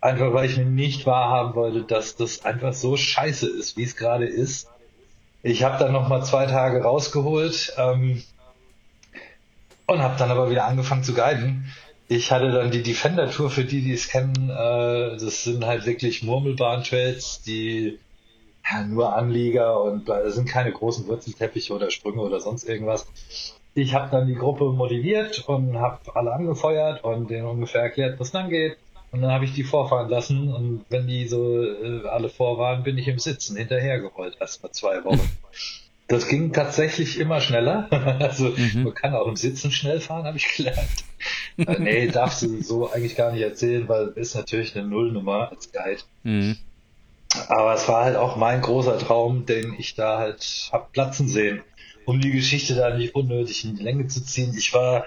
Einfach 0.00 0.32
weil 0.32 0.48
ich 0.48 0.56
mir 0.56 0.64
nicht 0.64 1.04
wahrhaben 1.04 1.54
wollte, 1.54 1.82
dass 1.82 2.16
das 2.16 2.44
einfach 2.44 2.72
so 2.72 2.96
scheiße 2.96 3.48
ist, 3.48 3.76
wie 3.76 3.82
es 3.82 3.96
gerade 3.96 4.26
ist. 4.26 4.68
Ich 5.42 5.62
habe 5.62 5.78
dann 5.78 5.92
noch 5.92 6.08
mal 6.08 6.24
zwei 6.24 6.46
Tage 6.46 6.82
rausgeholt 6.82 7.74
ähm, 7.76 8.22
und 9.86 10.00
habe 10.00 10.16
dann 10.18 10.30
aber 10.30 10.50
wieder 10.50 10.64
angefangen 10.64 11.02
zu 11.02 11.14
guiden 11.14 11.70
ich 12.10 12.32
hatte 12.32 12.50
dann 12.50 12.72
die 12.72 12.82
Defender 12.82 13.30
Tour, 13.30 13.50
für 13.50 13.64
die, 13.64 13.82
die 13.82 13.92
es 13.92 14.08
kennen, 14.08 14.50
äh, 14.50 15.16
das 15.16 15.44
sind 15.44 15.64
halt 15.64 15.86
wirklich 15.86 16.24
Murmelbahn-Trails, 16.24 17.42
die 17.42 18.00
ja, 18.68 18.82
nur 18.82 19.14
Anlieger 19.14 19.80
und 19.80 20.08
das 20.08 20.34
sind 20.34 20.48
keine 20.48 20.72
großen 20.72 21.06
Wurzelteppiche 21.06 21.72
oder 21.72 21.88
Sprünge 21.88 22.20
oder 22.20 22.40
sonst 22.40 22.68
irgendwas. 22.68 23.06
ich 23.74 23.94
habe 23.94 24.10
dann 24.10 24.26
die 24.26 24.34
Gruppe 24.34 24.72
motiviert 24.72 25.48
und 25.48 25.78
habe 25.78 26.00
alle 26.16 26.32
angefeuert 26.32 27.04
und 27.04 27.30
denen 27.30 27.46
ungefähr 27.46 27.82
erklärt, 27.82 28.18
was 28.18 28.32
dann 28.32 28.50
geht. 28.50 28.76
Und 29.12 29.22
dann 29.22 29.30
habe 29.30 29.44
ich 29.44 29.52
die 29.52 29.62
vorfahren 29.62 30.08
lassen 30.08 30.52
und 30.52 30.84
wenn 30.88 31.06
die 31.06 31.28
so 31.28 31.62
äh, 31.62 32.08
alle 32.08 32.28
vor 32.28 32.58
waren, 32.58 32.82
bin 32.82 32.98
ich 32.98 33.06
im 33.06 33.20
Sitzen 33.20 33.56
hinterhergerollt, 33.56 34.36
erst 34.40 34.64
mal 34.64 34.72
zwei 34.72 35.04
Wochen. 35.04 35.30
Das 36.10 36.26
ging 36.26 36.52
tatsächlich 36.52 37.20
immer 37.20 37.40
schneller. 37.40 37.88
Also 38.20 38.48
mhm. 38.50 38.82
man 38.82 38.94
kann 38.94 39.14
auch 39.14 39.28
im 39.28 39.36
Sitzen 39.36 39.70
schnell 39.70 40.00
fahren, 40.00 40.24
habe 40.24 40.36
ich 40.36 40.56
gelernt. 40.56 41.04
äh, 41.56 41.78
nee, 41.78 42.08
darfst 42.08 42.42
du 42.42 42.62
so 42.62 42.90
eigentlich 42.90 43.16
gar 43.16 43.32
nicht 43.32 43.42
erzählen, 43.42 43.88
weil 43.88 44.08
ist 44.16 44.34
natürlich 44.34 44.76
eine 44.76 44.88
Nullnummer 44.88 45.50
als 45.50 45.70
Guide. 45.72 46.02
Mhm. 46.24 46.56
Aber 47.48 47.74
es 47.74 47.88
war 47.88 48.04
halt 48.04 48.16
auch 48.16 48.36
mein 48.36 48.60
großer 48.60 48.98
Traum, 48.98 49.46
den 49.46 49.74
ich 49.78 49.94
da 49.94 50.18
halt 50.18 50.68
hab 50.72 50.92
platzen 50.92 51.28
sehen, 51.28 51.62
um 52.06 52.20
die 52.20 52.32
Geschichte 52.32 52.74
da 52.74 52.96
nicht 52.96 53.14
unnötig 53.14 53.64
in 53.64 53.76
die 53.76 53.82
Länge 53.84 54.08
zu 54.08 54.24
ziehen. 54.24 54.52
Ich 54.58 54.74
war 54.74 55.04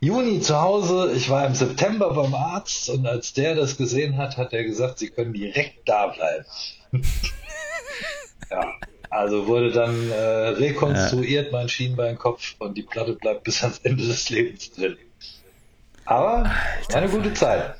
Juni 0.00 0.40
zu 0.40 0.60
Hause, 0.60 1.12
ich 1.16 1.28
war 1.30 1.46
im 1.46 1.54
September 1.54 2.14
beim 2.14 2.34
Arzt 2.34 2.90
und 2.90 3.06
als 3.06 3.32
der 3.32 3.56
das 3.56 3.76
gesehen 3.76 4.18
hat, 4.18 4.36
hat 4.36 4.52
er 4.52 4.62
gesagt, 4.62 5.00
sie 5.00 5.10
können 5.10 5.32
direkt 5.32 5.88
da 5.88 6.06
bleiben. 6.06 6.44
ja, 8.50 8.72
also 9.10 9.46
wurde 9.46 9.70
dann 9.72 10.10
äh, 10.10 10.14
rekonstruiert 10.14 11.46
ja. 11.46 11.52
mein 11.52 11.68
Schienbeinkopf 11.68 12.56
und 12.58 12.76
die 12.76 12.82
Platte 12.82 13.14
bleibt 13.14 13.44
bis 13.44 13.62
ans 13.62 13.78
Ende 13.78 14.04
des 14.04 14.30
Lebens 14.30 14.72
drin. 14.72 14.96
Aber 16.04 16.50
Alter, 16.88 16.96
eine 16.96 17.08
gute 17.08 17.32
Zeit. 17.34 17.74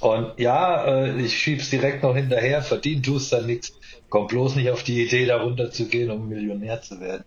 Und 0.00 0.38
ja, 0.38 0.84
äh, 0.84 1.20
ich 1.20 1.36
schieb's 1.36 1.70
direkt 1.70 2.02
noch 2.02 2.14
hinterher, 2.14 2.62
verdient 2.62 3.04
tust 3.04 3.32
dann 3.32 3.46
nichts. 3.46 3.72
Komm 4.08 4.26
bloß 4.26 4.56
nicht 4.56 4.70
auf 4.70 4.82
die 4.82 5.04
Idee, 5.04 5.26
da 5.26 5.40
runterzugehen, 5.40 6.10
um 6.10 6.28
Millionär 6.28 6.80
zu 6.82 7.00
werden. 7.00 7.24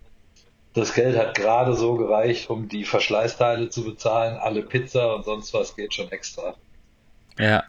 Das 0.74 0.94
Geld 0.94 1.16
hat 1.18 1.36
gerade 1.36 1.76
so 1.76 1.96
gereicht, 1.96 2.50
um 2.50 2.68
die 2.68 2.84
Verschleißteile 2.84 3.70
zu 3.70 3.84
bezahlen. 3.84 4.38
Alle 4.38 4.64
Pizza 4.64 5.16
und 5.16 5.24
sonst 5.24 5.54
was 5.54 5.76
geht 5.76 5.94
schon 5.94 6.12
extra. 6.12 6.56
Ja. 7.38 7.64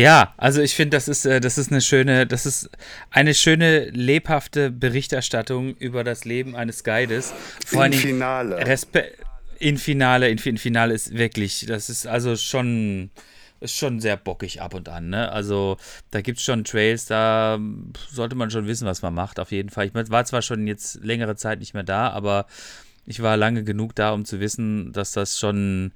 Ja, 0.00 0.32
also 0.38 0.62
ich 0.62 0.74
finde, 0.74 0.96
das 0.96 1.08
ist, 1.08 1.26
äh, 1.26 1.40
das 1.40 1.58
ist 1.58 1.70
eine 1.70 1.82
schöne, 1.82 2.26
das 2.26 2.46
ist 2.46 2.70
eine 3.10 3.34
schöne, 3.34 3.90
lebhafte 3.90 4.70
Berichterstattung 4.70 5.76
über 5.76 6.04
das 6.04 6.24
Leben 6.24 6.56
eines 6.56 6.84
Guides. 6.84 7.34
Vor 7.66 7.84
in 7.84 7.92
Finale. 7.92 8.66
Respekt. 8.66 9.18
In 9.58 9.76
Finale, 9.76 10.30
in, 10.30 10.38
in 10.38 10.56
Finale 10.56 10.94
ist 10.94 11.14
wirklich, 11.14 11.66
das 11.68 11.90
ist 11.90 12.06
also 12.06 12.34
schon, 12.34 13.10
ist 13.60 13.76
schon 13.76 14.00
sehr 14.00 14.16
bockig 14.16 14.62
ab 14.62 14.72
und 14.72 14.88
an. 14.88 15.10
Ne? 15.10 15.30
Also 15.30 15.76
da 16.10 16.22
gibt 16.22 16.38
es 16.38 16.44
schon 16.44 16.64
Trails, 16.64 17.04
da 17.04 17.58
sollte 18.10 18.36
man 18.36 18.50
schon 18.50 18.66
wissen, 18.66 18.86
was 18.86 19.02
man 19.02 19.12
macht, 19.12 19.38
auf 19.38 19.52
jeden 19.52 19.68
Fall. 19.68 19.84
Ich 19.84 19.94
war 19.94 20.24
zwar 20.24 20.40
schon 20.40 20.66
jetzt 20.66 21.04
längere 21.04 21.36
Zeit 21.36 21.58
nicht 21.58 21.74
mehr 21.74 21.82
da, 21.82 22.08
aber 22.08 22.46
ich 23.04 23.20
war 23.20 23.36
lange 23.36 23.64
genug 23.64 23.94
da, 23.94 24.12
um 24.12 24.24
zu 24.24 24.40
wissen, 24.40 24.92
dass 24.92 25.12
das 25.12 25.38
schon, 25.38 25.92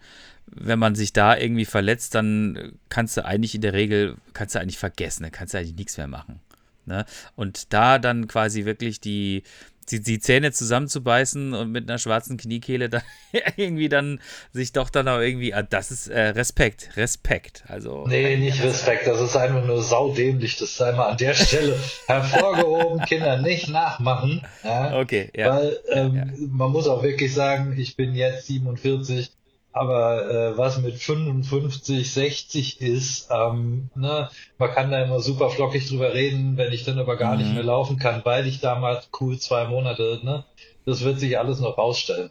wenn 0.47 0.79
man 0.79 0.95
sich 0.95 1.13
da 1.13 1.37
irgendwie 1.37 1.65
verletzt, 1.65 2.15
dann 2.15 2.79
kannst 2.89 3.17
du 3.17 3.25
eigentlich 3.25 3.55
in 3.55 3.61
der 3.61 3.73
Regel, 3.73 4.17
kannst 4.33 4.55
du 4.55 4.61
eigentlich 4.61 4.79
vergessen, 4.79 5.23
dann 5.23 5.33
kannst 5.33 5.55
du 5.55 5.59
eigentlich 5.59 5.77
nichts 5.77 5.97
mehr 5.97 6.07
machen. 6.07 6.41
Ne? 6.87 7.07
Und 7.35 7.73
da 7.73 7.99
dann 7.99 8.29
quasi 8.29 8.65
wirklich 8.65 9.01
die, 9.01 9.43
die, 9.91 10.01
die 10.01 10.19
Zähne 10.19 10.53
zusammenzubeißen 10.53 11.55
und 11.55 11.73
mit 11.73 11.89
einer 11.89 11.99
schwarzen 11.99 12.37
Kniekehle 12.37 12.89
dann 12.89 13.03
irgendwie 13.57 13.89
dann 13.89 14.21
sich 14.53 14.73
doch 14.73 14.91
dann 14.91 15.09
auch 15.09 15.19
irgendwie, 15.19 15.55
ah, 15.55 15.63
das 15.63 15.91
ist 15.91 16.09
äh, 16.09 16.29
Respekt, 16.29 16.91
Respekt. 16.97 17.65
Also, 17.69 18.07
nee, 18.07 18.37
nicht 18.37 18.63
Respekt, 18.63 19.07
das 19.07 19.21
ist 19.21 19.37
einfach 19.37 19.65
nur 19.65 19.83
saudämlich, 19.83 20.59
das 20.59 20.77
sei 20.77 20.93
mal 20.93 21.09
an 21.09 21.17
der 21.17 21.35
Stelle 21.35 21.79
hervorgehoben, 22.07 23.05
Kinder 23.07 23.41
nicht 23.41 23.69
nachmachen. 23.69 24.47
Ja, 24.63 24.99
okay, 24.99 25.31
ja. 25.35 25.57
Weil 25.57 25.81
ähm, 25.91 26.15
ja. 26.17 26.25
man 26.51 26.71
muss 26.71 26.87
auch 26.87 27.03
wirklich 27.03 27.33
sagen, 27.35 27.75
ich 27.79 27.97
bin 27.97 28.15
jetzt 28.15 28.47
47 28.47 29.33
aber 29.75 30.31
äh, 30.31 30.57
was 30.57 30.79
mit 30.79 30.95
55, 30.95 32.12
60 32.12 32.81
ist, 32.81 33.29
ähm, 33.31 33.91
ne, 33.97 34.31
man 34.57 34.70
kann 34.70 34.93
da 34.93 35.03
immer 35.03 35.18
super 35.18 35.51
flockig 35.51 35.89
drüber 35.89 36.14
reden, 36.14 36.57
wenn 36.57 36.72
ich 36.72 36.85
dann 36.85 37.01
aber 37.01 37.16
gar 37.16 37.35
mhm. 37.35 37.43
nicht 37.43 37.55
mehr 37.55 37.64
laufen 37.64 37.99
kann, 37.99 38.25
weil 38.25 38.47
ich 38.47 38.61
damals 38.61 39.09
cool 39.20 39.37
zwei 39.37 39.66
Monate, 39.66 40.20
ne, 40.22 40.45
das 40.87 41.03
wird 41.03 41.18
sich 41.18 41.41
alles 41.41 41.59
noch 41.59 41.77
rausstellen. 41.77 42.31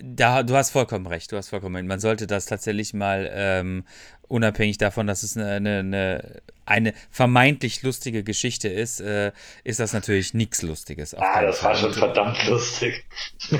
Da, 0.00 0.42
du 0.42 0.56
hast 0.56 0.70
vollkommen 0.70 1.06
recht, 1.06 1.30
du 1.30 1.36
hast 1.36 1.48
vollkommen 1.48 1.76
recht. 1.76 1.86
Man 1.86 2.00
sollte 2.00 2.26
das 2.26 2.46
tatsächlich 2.46 2.92
mal, 2.92 3.30
ähm, 3.32 3.84
unabhängig 4.26 4.78
davon, 4.78 5.06
dass 5.06 5.22
es 5.22 5.36
eine, 5.36 5.78
eine, 5.78 6.42
eine, 6.66 6.92
vermeintlich 7.10 7.82
lustige 7.82 8.24
Geschichte 8.24 8.68
ist, 8.68 9.00
äh, 9.00 9.30
ist 9.62 9.78
das 9.78 9.92
natürlich 9.92 10.34
nichts 10.34 10.62
Lustiges. 10.62 11.14
Ah, 11.14 11.42
das 11.42 11.62
war 11.62 11.76
schon 11.76 11.92
verdammt 11.92 12.44
lustig. 12.48 13.04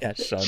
ja, 0.00 0.14
schon. 0.16 0.46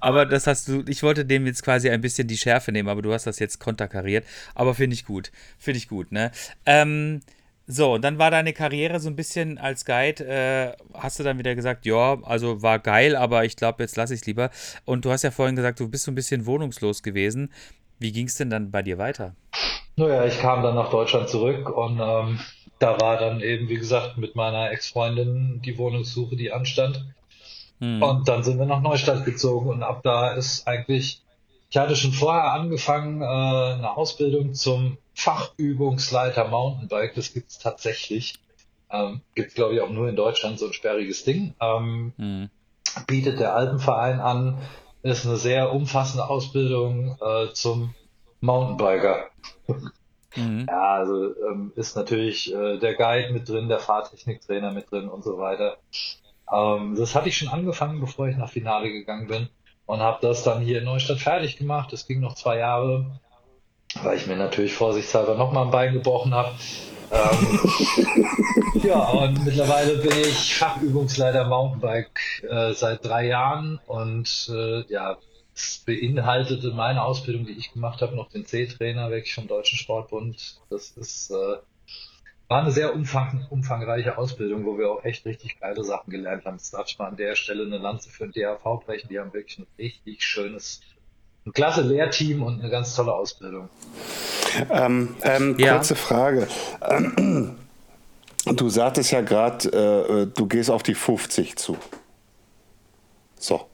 Aber 0.00 0.26
das 0.26 0.46
hast 0.46 0.68
du, 0.68 0.84
ich 0.88 1.02
wollte 1.02 1.24
dem 1.24 1.46
jetzt 1.46 1.62
quasi 1.62 1.90
ein 1.90 2.00
bisschen 2.00 2.28
die 2.28 2.36
Schärfe 2.36 2.72
nehmen, 2.72 2.88
aber 2.88 3.02
du 3.02 3.12
hast 3.12 3.26
das 3.26 3.38
jetzt 3.38 3.58
konterkariert. 3.58 4.24
Aber 4.54 4.74
finde 4.74 4.94
ich 4.94 5.04
gut. 5.04 5.30
Finde 5.58 5.78
ich 5.78 5.88
gut, 5.88 6.12
ne? 6.12 6.30
Ähm, 6.66 7.20
so, 7.70 7.98
dann 7.98 8.18
war 8.18 8.30
deine 8.30 8.54
Karriere 8.54 8.98
so 8.98 9.10
ein 9.10 9.16
bisschen 9.16 9.58
als 9.58 9.84
Guide. 9.84 10.24
Äh, 10.26 10.72
hast 10.94 11.18
du 11.18 11.22
dann 11.22 11.38
wieder 11.38 11.54
gesagt, 11.54 11.84
ja, 11.84 12.18
also 12.22 12.62
war 12.62 12.78
geil, 12.78 13.14
aber 13.14 13.44
ich 13.44 13.56
glaube, 13.56 13.82
jetzt 13.82 13.96
lasse 13.96 14.14
ich 14.14 14.22
es 14.22 14.26
lieber. 14.26 14.50
Und 14.86 15.04
du 15.04 15.10
hast 15.10 15.22
ja 15.22 15.30
vorhin 15.30 15.54
gesagt, 15.54 15.78
du 15.78 15.88
bist 15.88 16.04
so 16.04 16.10
ein 16.10 16.14
bisschen 16.14 16.46
wohnungslos 16.46 17.02
gewesen. 17.02 17.52
Wie 17.98 18.10
ging 18.10 18.26
es 18.26 18.36
denn 18.36 18.48
dann 18.48 18.70
bei 18.70 18.82
dir 18.82 18.96
weiter? 18.96 19.34
Naja, 19.96 20.24
ich 20.24 20.38
kam 20.38 20.62
dann 20.62 20.76
nach 20.76 20.90
Deutschland 20.90 21.28
zurück 21.28 21.68
und 21.68 22.00
ähm, 22.00 22.40
da 22.78 23.00
war 23.00 23.18
dann 23.18 23.40
eben, 23.40 23.68
wie 23.68 23.76
gesagt, 23.76 24.16
mit 24.16 24.36
meiner 24.36 24.70
Ex-Freundin 24.70 25.60
die 25.62 25.76
Wohnungssuche, 25.76 26.36
die 26.36 26.52
anstand. 26.52 27.04
Hm. 27.80 28.02
Und 28.02 28.28
dann 28.28 28.42
sind 28.42 28.58
wir 28.58 28.66
nach 28.66 28.80
Neustadt 28.80 29.24
gezogen 29.24 29.68
und 29.68 29.82
ab 29.82 30.00
da 30.02 30.32
ist 30.32 30.66
eigentlich, 30.66 31.22
ich 31.70 31.76
hatte 31.76 31.96
schon 31.96 32.12
vorher 32.12 32.52
angefangen, 32.52 33.22
äh, 33.22 33.24
eine 33.24 33.96
Ausbildung 33.96 34.54
zum 34.54 34.98
Fachübungsleiter 35.14 36.48
Mountainbike, 36.48 37.14
das 37.14 37.32
gibt 37.32 37.50
es 37.50 37.58
tatsächlich. 37.58 38.34
Ähm, 38.90 39.20
gibt 39.34 39.54
glaube 39.54 39.74
ich 39.74 39.80
auch 39.80 39.90
nur 39.90 40.08
in 40.08 40.16
Deutschland 40.16 40.58
so 40.58 40.66
ein 40.66 40.72
sperriges 40.72 41.24
Ding. 41.24 41.54
Ähm, 41.60 42.12
hm. 42.16 42.50
Bietet 43.06 43.38
der 43.38 43.54
Alpenverein 43.54 44.18
an, 44.18 44.58
ist 45.02 45.26
eine 45.26 45.36
sehr 45.36 45.72
umfassende 45.72 46.28
Ausbildung 46.28 47.16
äh, 47.20 47.52
zum 47.52 47.94
Mountainbiker. 48.40 49.26
Mhm. 50.36 50.66
Ja, 50.68 50.94
also 50.94 51.34
ähm, 51.46 51.72
ist 51.76 51.96
natürlich 51.96 52.52
äh, 52.54 52.78
der 52.78 52.94
Guide 52.94 53.32
mit 53.32 53.48
drin, 53.48 53.68
der 53.68 53.80
Fahrtechniktrainer 53.80 54.72
mit 54.72 54.90
drin 54.90 55.08
und 55.08 55.24
so 55.24 55.38
weiter. 55.38 55.78
Ähm, 56.52 56.96
das 56.96 57.14
hatte 57.14 57.28
ich 57.28 57.36
schon 57.36 57.48
angefangen, 57.48 58.00
bevor 58.00 58.28
ich 58.28 58.36
nach 58.36 58.50
Finale 58.50 58.90
gegangen 58.90 59.26
bin 59.26 59.48
und 59.86 60.00
habe 60.00 60.18
das 60.20 60.42
dann 60.42 60.60
hier 60.60 60.78
in 60.78 60.84
Neustadt 60.84 61.18
fertig 61.18 61.56
gemacht. 61.56 61.92
Das 61.92 62.06
ging 62.06 62.20
noch 62.20 62.34
zwei 62.34 62.58
Jahre, 62.58 63.06
weil 64.02 64.16
ich 64.16 64.26
mir 64.26 64.36
natürlich 64.36 64.74
vorsichtshalber 64.74 65.34
nochmal 65.34 65.64
ein 65.66 65.70
Bein 65.70 65.92
gebrochen 65.94 66.34
habe. 66.34 66.52
ähm, 67.10 67.60
ja, 68.82 68.98
und 68.98 69.44
mittlerweile 69.44 69.96
bin 69.98 70.12
ich 70.12 70.56
Fachübungsleiter 70.56 71.48
Mountainbike 71.48 72.44
äh, 72.48 72.72
seit 72.74 73.04
drei 73.04 73.26
Jahren 73.26 73.80
und 73.86 74.50
äh, 74.52 74.84
ja, 74.92 75.16
es 75.54 75.82
beinhaltete 75.84 76.68
meine 76.68 77.02
Ausbildung, 77.02 77.46
die 77.46 77.52
ich 77.52 77.72
gemacht 77.72 78.02
habe, 78.02 78.14
noch 78.14 78.28
den 78.28 78.46
C-Trainer 78.46 79.10
weg 79.10 79.28
vom 79.32 79.48
Deutschen 79.48 79.78
Sportbund. 79.78 80.60
Das 80.70 80.90
ist 80.90 81.30
äh, 81.30 81.56
war 82.48 82.62
eine 82.62 82.70
sehr 82.70 82.94
umfang, 82.94 83.46
umfangreiche 83.50 84.16
Ausbildung, 84.16 84.64
wo 84.64 84.78
wir 84.78 84.90
auch 84.90 85.04
echt 85.04 85.26
richtig 85.26 85.60
geile 85.60 85.84
Sachen 85.84 86.10
gelernt 86.10 86.46
haben. 86.46 86.56
Jetzt 86.56 86.72
darf 86.72 86.86
ich 86.88 86.98
mal 86.98 87.08
an 87.08 87.16
der 87.16 87.36
Stelle 87.36 87.64
eine 87.64 87.76
Lanze 87.76 88.08
für 88.08 88.26
den 88.26 88.32
DAV 88.32 88.84
brechen. 88.84 89.08
Die 89.08 89.18
haben 89.18 89.34
wirklich 89.34 89.58
ein 89.58 89.66
richtig 89.78 90.22
schönes, 90.22 90.80
ein 91.46 91.52
klasse 91.52 91.82
Lehrteam 91.82 92.42
und 92.42 92.60
eine 92.60 92.70
ganz 92.70 92.94
tolle 92.96 93.12
Ausbildung. 93.12 93.68
Ähm, 94.70 95.14
ähm, 95.22 95.56
ja. 95.58 95.74
Kurze 95.74 95.94
Frage. 95.94 96.48
Du 98.46 98.70
sagtest 98.70 99.10
ja 99.10 99.20
gerade, 99.20 99.68
äh, 99.68 100.26
du 100.34 100.46
gehst 100.46 100.70
auf 100.70 100.82
die 100.82 100.94
50 100.94 101.56
zu. 101.56 101.76
So. 103.38 103.68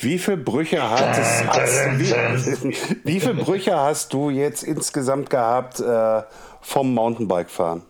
Wie 0.00 0.18
viele 0.18 0.36
Brüche 0.36 0.88
hattest, 0.88 1.46
hast, 1.48 1.98
wie, 1.98 2.76
wie 3.04 3.18
viele 3.20 3.34
Brüche 3.34 3.76
hast 3.76 4.12
du 4.12 4.30
jetzt 4.30 4.62
insgesamt 4.62 5.30
gehabt 5.30 5.80
äh, 5.80 6.22
vom 6.60 6.94
Mountainbike-Fahren? 6.94 7.82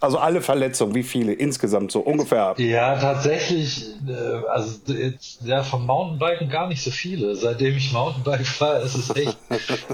Also 0.00 0.16
alle 0.16 0.40
Verletzungen, 0.40 0.94
wie 0.94 1.02
viele 1.02 1.34
insgesamt 1.34 1.92
so 1.92 2.00
ungefähr? 2.00 2.54
Ja, 2.56 2.98
tatsächlich, 2.98 3.84
äh, 4.08 4.46
also 4.48 4.78
ja, 5.44 5.62
vom 5.62 5.84
Mountainbiken 5.84 6.48
gar 6.48 6.68
nicht 6.68 6.82
so 6.82 6.90
viele. 6.90 7.36
Seitdem 7.36 7.76
ich 7.76 7.92
Mountainbike 7.92 8.46
fahre, 8.46 8.80
ist 8.80 8.94
es 8.94 9.14
echt, 9.14 9.36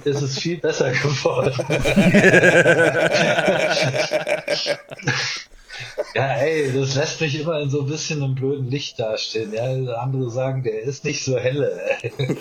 ist 0.05 0.23
es 0.23 0.39
viel 0.39 0.59
besser 0.59 0.93
geworden. 0.93 1.53
ja, 6.15 6.37
ey, 6.37 6.73
das 6.73 6.95
lässt 6.95 7.21
mich 7.21 7.41
immer 7.41 7.61
in 7.61 7.71
so 7.71 7.81
ein 7.81 7.89
bisschen 7.89 8.23
einem 8.23 8.37
blöden 8.37 8.71
Licht 8.71 9.01
dastehen. 9.01 9.53
Ja, 9.53 9.97
andere 9.97 10.31
sagen, 10.31 10.63
der 10.63 10.83
ist 10.83 11.05
nicht 11.05 11.25
so 11.25 11.37
helle. 11.37 11.81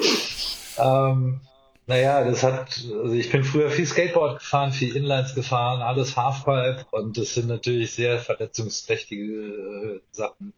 ähm, 0.77 1.41
naja, 1.87 2.23
das 2.23 2.41
hat, 2.41 2.83
also 3.03 3.13
ich 3.13 3.31
bin 3.31 3.43
früher 3.43 3.69
viel 3.69 3.85
Skateboard 3.85 4.39
gefahren, 4.39 4.71
viel 4.71 4.95
Inlines 4.95 5.35
gefahren, 5.35 5.81
alles 5.81 6.17
Halfpipe 6.17 6.85
und 6.91 7.17
das 7.17 7.35
sind 7.35 7.47
natürlich 7.47 7.93
sehr 7.93 8.19
verletzungsträchtige 8.19 9.23
äh, 9.23 10.01
Sachen. 10.11 10.53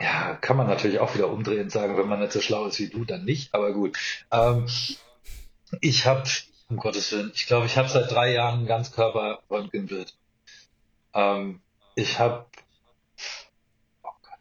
Ja, 0.00 0.34
kann 0.34 0.56
man 0.56 0.66
natürlich 0.66 0.98
auch 0.98 1.14
wieder 1.14 1.28
umdrehen 1.28 1.62
und 1.62 1.72
sagen, 1.72 1.96
wenn 1.96 2.08
man 2.08 2.20
nicht 2.20 2.32
so 2.32 2.40
schlau 2.40 2.66
ist 2.66 2.78
wie 2.78 2.88
du, 2.88 3.04
dann 3.04 3.24
nicht, 3.24 3.54
aber 3.54 3.72
gut. 3.72 3.98
Ähm, 4.30 4.66
ich 5.80 6.06
habe, 6.06 6.24
um 6.68 6.76
Gottes 6.76 7.12
Willen, 7.12 7.32
ich 7.34 7.46
glaube, 7.46 7.66
ich 7.66 7.76
habe 7.76 7.88
seit 7.88 8.10
drei 8.10 8.32
Jahren 8.32 8.60
ein 8.60 8.66
Ganzkörper-Röntgenbild. 8.66 10.14
Ähm, 11.14 11.60
ich 11.94 12.18
habe, 12.18 12.46
oh 14.02 14.10
Gott. 14.22 14.38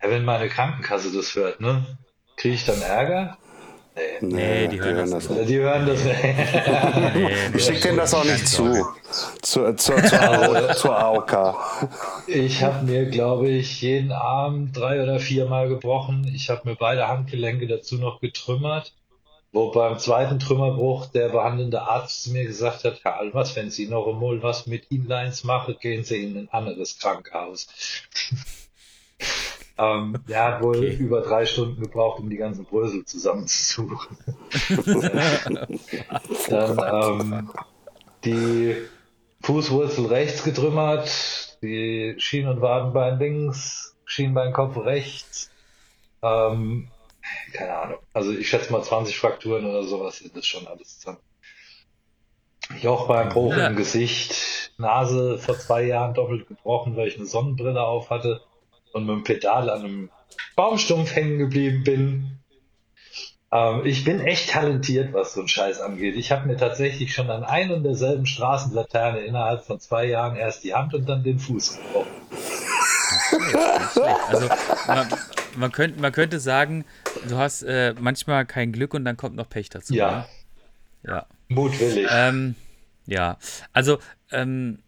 Wenn 0.00 0.24
meine 0.24 0.48
Krankenkasse 0.48 1.12
das 1.12 1.34
hört, 1.34 1.60
ne, 1.60 1.98
kriege 2.36 2.54
ich 2.54 2.64
dann 2.64 2.80
Ärger? 2.80 3.38
Nee, 4.20 4.68
die 4.68 4.80
hören 4.80 5.10
das 5.10 5.28
nicht. 5.28 5.48
Die 5.48 5.58
hören 5.58 5.86
das 5.86 6.04
nicht. 6.04 6.24
nee, 7.14 7.30
ich 7.54 7.64
schicke 7.64 7.80
denen 7.80 7.98
das 7.98 8.14
auch 8.14 8.24
nicht 8.24 8.46
zu. 8.46 8.86
Zur, 9.42 9.76
zur, 9.76 10.02
zur, 10.04 10.74
zur 10.74 10.98
AOK. 10.98 11.56
Ich 12.26 12.62
habe 12.62 12.84
mir, 12.84 13.06
glaube 13.06 13.48
ich, 13.48 13.80
jeden 13.80 14.12
Arm 14.12 14.72
drei 14.72 15.02
oder 15.02 15.18
viermal 15.18 15.68
gebrochen. 15.68 16.30
Ich 16.34 16.50
habe 16.50 16.68
mir 16.68 16.76
beide 16.76 17.08
Handgelenke 17.08 17.66
dazu 17.66 17.96
noch 17.96 18.20
getrümmert. 18.20 18.92
Wo 19.52 19.72
beim 19.72 19.98
zweiten 19.98 20.38
Trümmerbruch 20.38 21.06
der 21.06 21.30
behandelnde 21.30 21.82
Arzt 21.82 22.22
zu 22.22 22.30
mir 22.30 22.44
gesagt 22.44 22.84
hat, 22.84 23.00
Herr 23.02 23.18
Albers, 23.18 23.56
wenn 23.56 23.70
Sie 23.70 23.88
noch 23.88 24.06
einmal 24.06 24.40
was 24.44 24.68
mit 24.68 24.84
Inlines 24.90 25.42
machen, 25.42 25.76
gehen 25.80 26.04
Sie 26.04 26.22
in 26.22 26.36
ein 26.36 26.48
anderes 26.52 26.98
Krankenhaus. 27.00 27.66
Ähm, 29.80 30.16
der 30.28 30.44
hat 30.44 30.62
wohl 30.62 30.76
okay. 30.76 30.96
über 30.96 31.22
drei 31.22 31.46
Stunden 31.46 31.80
gebraucht, 31.80 32.20
um 32.20 32.28
die 32.28 32.36
ganzen 32.36 32.66
Brösel 32.66 33.06
zusammenzusuchen. 33.06 34.18
Dann 36.50 36.78
ähm, 36.78 37.50
die 38.24 38.76
Fußwurzel 39.42 40.06
rechts 40.06 40.44
getrümmert, 40.44 41.58
die 41.62 42.14
Schien- 42.18 42.48
und 42.48 42.60
Wadenbein 42.60 43.18
links, 43.18 43.96
Schienbeinkopf 44.04 44.76
rechts. 44.84 45.50
Ähm, 46.22 46.88
keine 47.54 47.74
Ahnung. 47.74 47.98
Also 48.12 48.32
ich 48.32 48.50
schätze 48.50 48.70
mal 48.72 48.82
20 48.82 49.16
Frakturen 49.16 49.64
oder 49.64 49.84
sowas 49.84 50.18
sind 50.18 50.36
das 50.36 50.44
schon 50.44 50.66
alles 50.66 50.98
zusammen. 50.98 51.20
Jochbeinbruch 52.82 53.56
ja. 53.56 53.68
im 53.68 53.76
Gesicht, 53.76 54.72
Nase 54.76 55.38
vor 55.38 55.58
zwei 55.58 55.84
Jahren 55.84 56.12
doppelt 56.12 56.46
gebrochen, 56.48 56.96
weil 56.96 57.08
ich 57.08 57.16
eine 57.16 57.26
Sonnenbrille 57.26 57.82
auf 57.82 58.10
hatte 58.10 58.42
und 58.92 59.06
mit 59.06 59.14
dem 59.14 59.24
Pedal 59.24 59.70
an 59.70 59.80
einem 59.80 60.10
Baumstumpf 60.56 61.14
hängen 61.14 61.38
geblieben 61.38 61.84
bin. 61.84 62.40
Ähm, 63.52 63.82
ich 63.84 64.04
bin 64.04 64.20
echt 64.20 64.50
talentiert, 64.50 65.12
was 65.12 65.34
so 65.34 65.40
ein 65.40 65.48
Scheiß 65.48 65.80
angeht. 65.80 66.16
Ich 66.16 66.30
habe 66.30 66.46
mir 66.46 66.56
tatsächlich 66.56 67.14
schon 67.14 67.30
an 67.30 67.44
ein 67.44 67.70
und 67.72 67.82
derselben 67.82 68.26
Straßenlaterne 68.26 69.20
innerhalb 69.20 69.64
von 69.64 69.80
zwei 69.80 70.06
Jahren 70.06 70.36
erst 70.36 70.64
die 70.64 70.74
Hand 70.74 70.94
und 70.94 71.08
dann 71.08 71.22
den 71.24 71.38
Fuß 71.38 71.78
gebrochen. 71.78 72.10
Also 74.28 74.48
man, 74.86 75.08
man, 75.56 75.72
könnte, 75.72 76.00
man 76.00 76.12
könnte 76.12 76.38
sagen, 76.38 76.84
du 77.28 77.36
hast 77.36 77.62
äh, 77.62 77.94
manchmal 77.98 78.46
kein 78.46 78.72
Glück 78.72 78.94
und 78.94 79.04
dann 79.04 79.16
kommt 79.16 79.34
noch 79.36 79.48
Pech 79.48 79.68
dazu. 79.68 79.94
Ja. 79.94 80.10
Ne? 80.10 80.26
Ja. 81.10 81.26
Mutwillig. 81.48 82.06
Ähm, 82.10 82.54
ja, 83.06 83.38
also 83.72 83.98
ähm, 84.30 84.78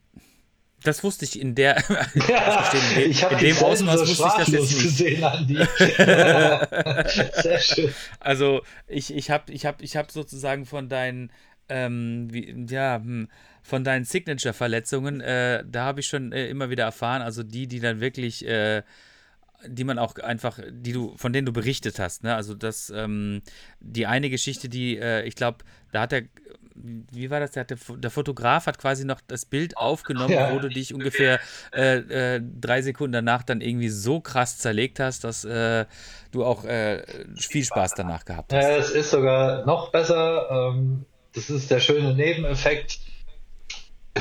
das 0.84 1.02
wusste 1.04 1.24
ich 1.24 1.40
in 1.40 1.54
der. 1.54 1.82
Ja, 2.28 2.70
in 2.72 3.02
dem, 3.02 3.10
ich 3.10 3.22
habe 3.24 3.34
in 3.34 3.40
dem 3.40 3.56
Ausmaß 3.58 4.00
so 4.00 4.08
wusste 4.08 4.26
ich 4.26 4.34
das 4.34 4.48
jetzt 4.48 4.72
nicht. 4.72 4.82
gesehen, 4.82 5.24
Andi. 5.24 5.56
Sehr 7.42 7.60
schön. 7.60 7.94
Also 8.20 8.62
ich, 8.86 9.14
ich 9.14 9.30
habe 9.30 9.52
ich 9.52 9.66
hab, 9.66 9.82
ich 9.82 9.96
hab 9.96 10.10
sozusagen 10.10 10.66
von 10.66 10.88
deinen 10.88 11.30
ähm, 11.68 12.28
wie, 12.30 12.66
ja, 12.68 12.96
hm, 12.96 13.28
von 13.62 13.84
deinen 13.84 14.04
Signature-Verletzungen, 14.04 15.20
äh, 15.20 15.64
da 15.66 15.84
habe 15.84 16.00
ich 16.00 16.06
schon 16.08 16.32
äh, 16.32 16.48
immer 16.48 16.68
wieder 16.70 16.84
erfahren, 16.84 17.22
also 17.22 17.42
die, 17.42 17.66
die 17.66 17.80
dann 17.80 18.00
wirklich, 18.00 18.46
äh, 18.46 18.82
die 19.66 19.84
man 19.84 19.98
auch 19.98 20.16
einfach, 20.16 20.58
die 20.70 20.92
du, 20.92 21.16
von 21.16 21.32
denen 21.32 21.46
du 21.46 21.52
berichtet 21.52 21.98
hast, 21.98 22.24
ne? 22.24 22.34
Also 22.34 22.54
das, 22.54 22.90
ähm, 22.94 23.42
die 23.80 24.06
eine 24.06 24.28
Geschichte, 24.28 24.68
die, 24.68 24.98
äh, 24.98 25.22
ich 25.24 25.36
glaube, 25.36 25.64
da 25.92 26.02
hat 26.02 26.12
er 26.12 26.22
wie 26.74 27.30
war 27.30 27.40
das? 27.40 27.52
Der, 27.52 27.64
der, 27.64 28.10
Fotograf 28.10 28.66
hat 28.66 28.78
quasi 28.78 29.04
noch 29.04 29.20
das 29.26 29.44
Bild 29.44 29.76
aufgenommen, 29.76 30.32
ja. 30.32 30.52
wo 30.52 30.58
du 30.58 30.68
dich 30.68 30.94
ungefähr 30.94 31.40
äh, 31.74 32.36
äh, 32.36 32.42
drei 32.60 32.82
Sekunden 32.82 33.12
danach 33.12 33.42
dann 33.42 33.60
irgendwie 33.60 33.88
so 33.88 34.20
krass 34.20 34.58
zerlegt 34.58 35.00
hast, 35.00 35.24
dass 35.24 35.44
äh, 35.44 35.86
du 36.30 36.44
auch 36.44 36.64
äh, 36.64 37.02
viel 37.38 37.64
Spaß 37.64 37.94
danach 37.94 38.24
gehabt 38.24 38.52
hast. 38.52 38.62
Ja, 38.62 38.76
es 38.76 38.90
ist 38.90 39.10
sogar 39.10 39.64
noch 39.66 39.90
besser. 39.90 40.72
Ähm, 40.74 41.04
das 41.34 41.50
ist 41.50 41.70
der 41.70 41.80
schöne 41.80 42.14
Nebeneffekt, 42.14 43.00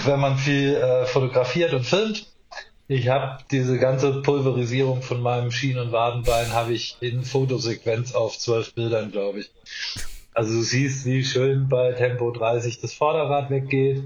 wenn 0.06 0.20
man 0.20 0.38
viel 0.38 0.76
äh, 0.76 1.06
fotografiert 1.06 1.74
und 1.74 1.86
filmt. 1.86 2.28
Ich 2.88 3.08
habe 3.08 3.41
diese 3.52 3.78
ganze 3.80 4.22
Pulverisierung 4.22 5.02
von 5.02 5.22
meinem 5.22 5.52
Schien- 5.52 5.80
und 5.80 5.93
Wadenbein 5.93 6.52
habe 6.52 6.74
ich 6.74 6.97
in 6.99 7.24
Fotosequenz 7.24 8.14
auf 8.14 8.38
zwölf 8.38 8.74
Bildern, 8.74 9.12
glaube 9.12 9.39
ich. 9.39 9.52
Also 10.41 10.55
du 10.55 10.63
siehst, 10.63 11.05
wie 11.05 11.23
schön 11.23 11.69
bei 11.69 11.91
Tempo 11.91 12.31
30 12.31 12.81
das 12.81 12.95
Vorderrad 12.95 13.51
weggeht. 13.51 14.01